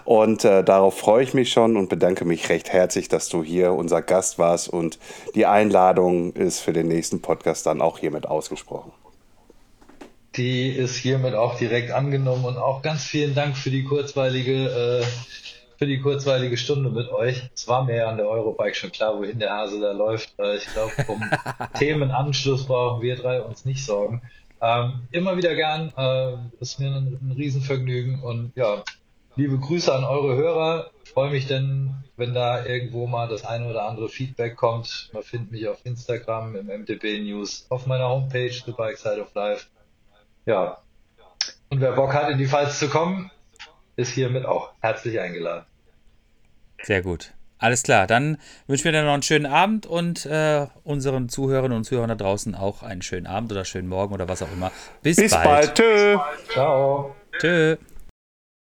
Und 0.05 0.45
äh, 0.45 0.63
darauf 0.63 0.99
freue 0.99 1.23
ich 1.23 1.33
mich 1.33 1.51
schon 1.51 1.79
und 1.79 1.89
bedanke 1.89 2.27
mich 2.27 2.51
recht 2.51 2.71
herzlich, 2.71 3.09
dass 3.09 3.31
du 3.31 3.43
hier 3.43 3.73
unser 3.73 4.03
Gast 4.03 4.39
warst 4.39 4.69
und 4.69 4.99
die 5.35 5.47
Einladung 5.47 6.35
ist 6.35 6.61
für 6.61 6.75
den 6.75 6.89
nächsten 6.89 7.23
Podcast 7.23 7.65
dann 7.65 7.81
auch 7.81 7.99
hiermit 7.99 8.27
ausgesprochen. 8.27 8.93
Die 10.37 10.69
ist 10.69 10.97
hiermit 10.97 11.35
auch 11.35 11.57
direkt 11.57 11.91
angenommen 11.91 12.45
und 12.45 12.59
auch 12.59 12.83
ganz 12.83 13.05
vielen 13.05 13.35
Dank 13.35 13.57
für 13.57 13.71
die 13.71 13.85
kurzweilige, 13.85 15.03
äh, 15.03 15.05
für 15.79 15.87
die 15.87 16.01
kurzweilige 16.01 16.57
Stunde 16.57 16.91
mit 16.91 17.09
euch. 17.09 17.49
Es 17.55 17.67
war 17.67 17.85
mir 17.85 17.97
ja 17.97 18.09
an 18.09 18.19
der 18.19 18.29
Eurobike 18.29 18.75
schon 18.75 18.93
klar, 18.93 19.19
wohin 19.19 19.39
der 19.39 19.51
Hase 19.51 19.81
da 19.81 19.93
läuft. 19.93 20.39
Äh, 20.39 20.57
ich 20.57 20.67
glaube, 20.67 20.93
um 21.09 21.23
Themenanschluss 21.79 22.67
brauchen 22.67 23.03
wir 23.03 23.17
drei 23.17 23.41
uns 23.41 23.65
nicht 23.65 23.85
sorgen. 23.85 24.23
Ähm, 24.61 25.01
immer 25.13 25.37
wieder 25.37 25.55
gern, 25.55 25.93
äh, 25.97 26.37
ist 26.61 26.81
mir 26.81 26.89
ein, 26.89 27.19
ein 27.21 27.33
Riesenvergnügen 27.37 28.23
und 28.23 28.53
ja, 28.57 28.83
liebe 29.37 29.59
Grüße 29.59 29.95
an 29.95 30.05
eure 30.05 30.37
Hörer. 30.37 30.91
Freue 31.05 31.31
mich 31.31 31.47
denn, 31.47 31.95
wenn 32.17 32.35
da 32.35 32.67
irgendwo 32.67 33.07
mal 33.07 33.29
das 33.29 33.45
eine 33.45 33.69
oder 33.69 33.89
andere 33.89 34.09
Feedback 34.09 34.57
kommt. 34.57 35.11
Man 35.13 35.23
findet 35.23 35.53
mich 35.53 35.69
auf 35.69 35.79
Instagram, 35.85 36.57
im 36.57 36.67
MTB 36.67 37.21
News, 37.23 37.67
auf 37.69 37.87
meiner 37.87 38.09
Homepage, 38.09 38.51
The 38.51 38.73
Bike 38.73 38.99
Side 38.99 39.21
of 39.21 39.33
Life. 39.35 39.67
Ja. 40.49 40.79
Und 41.69 41.83
wer 41.83 41.93
Bock 41.93 42.15
hat, 42.15 42.31
in 42.31 42.39
die 42.39 42.47
Pfalz 42.47 42.79
zu 42.79 42.89
kommen, 42.89 43.31
ist 43.97 44.13
hiermit 44.13 44.47
auch 44.47 44.73
herzlich 44.81 45.21
eingeladen. 45.21 45.67
Sehr 46.83 47.03
gut. 47.03 47.35
Alles 47.59 47.83
klar, 47.83 48.07
dann 48.07 48.39
wünschen 48.67 48.85
wir 48.85 48.93
dir 48.93 49.03
noch 49.03 49.13
einen 49.13 49.23
schönen 49.23 49.45
Abend 49.45 49.85
und 49.85 50.25
äh, 50.25 50.67
unseren 50.85 51.29
Zuhörerinnen 51.29 51.77
und 51.77 51.85
Zuhörern 51.85 52.09
da 52.09 52.15
draußen 52.15 52.55
auch 52.55 52.83
einen 52.83 53.03
schönen 53.03 53.27
Abend 53.27 53.53
oder 53.53 53.67
schönen 53.67 53.89
Morgen 53.89 54.15
oder 54.15 54.27
was 54.27 54.43
auch 54.43 54.51
immer. 54.51 54.73
Bis, 55.03 55.17
Bis 55.17 55.33
bald. 55.33 55.45
bald. 55.45 55.75
Tschö. 55.75 56.19
Ciao. 56.51 57.17
Tschö. 57.39 57.77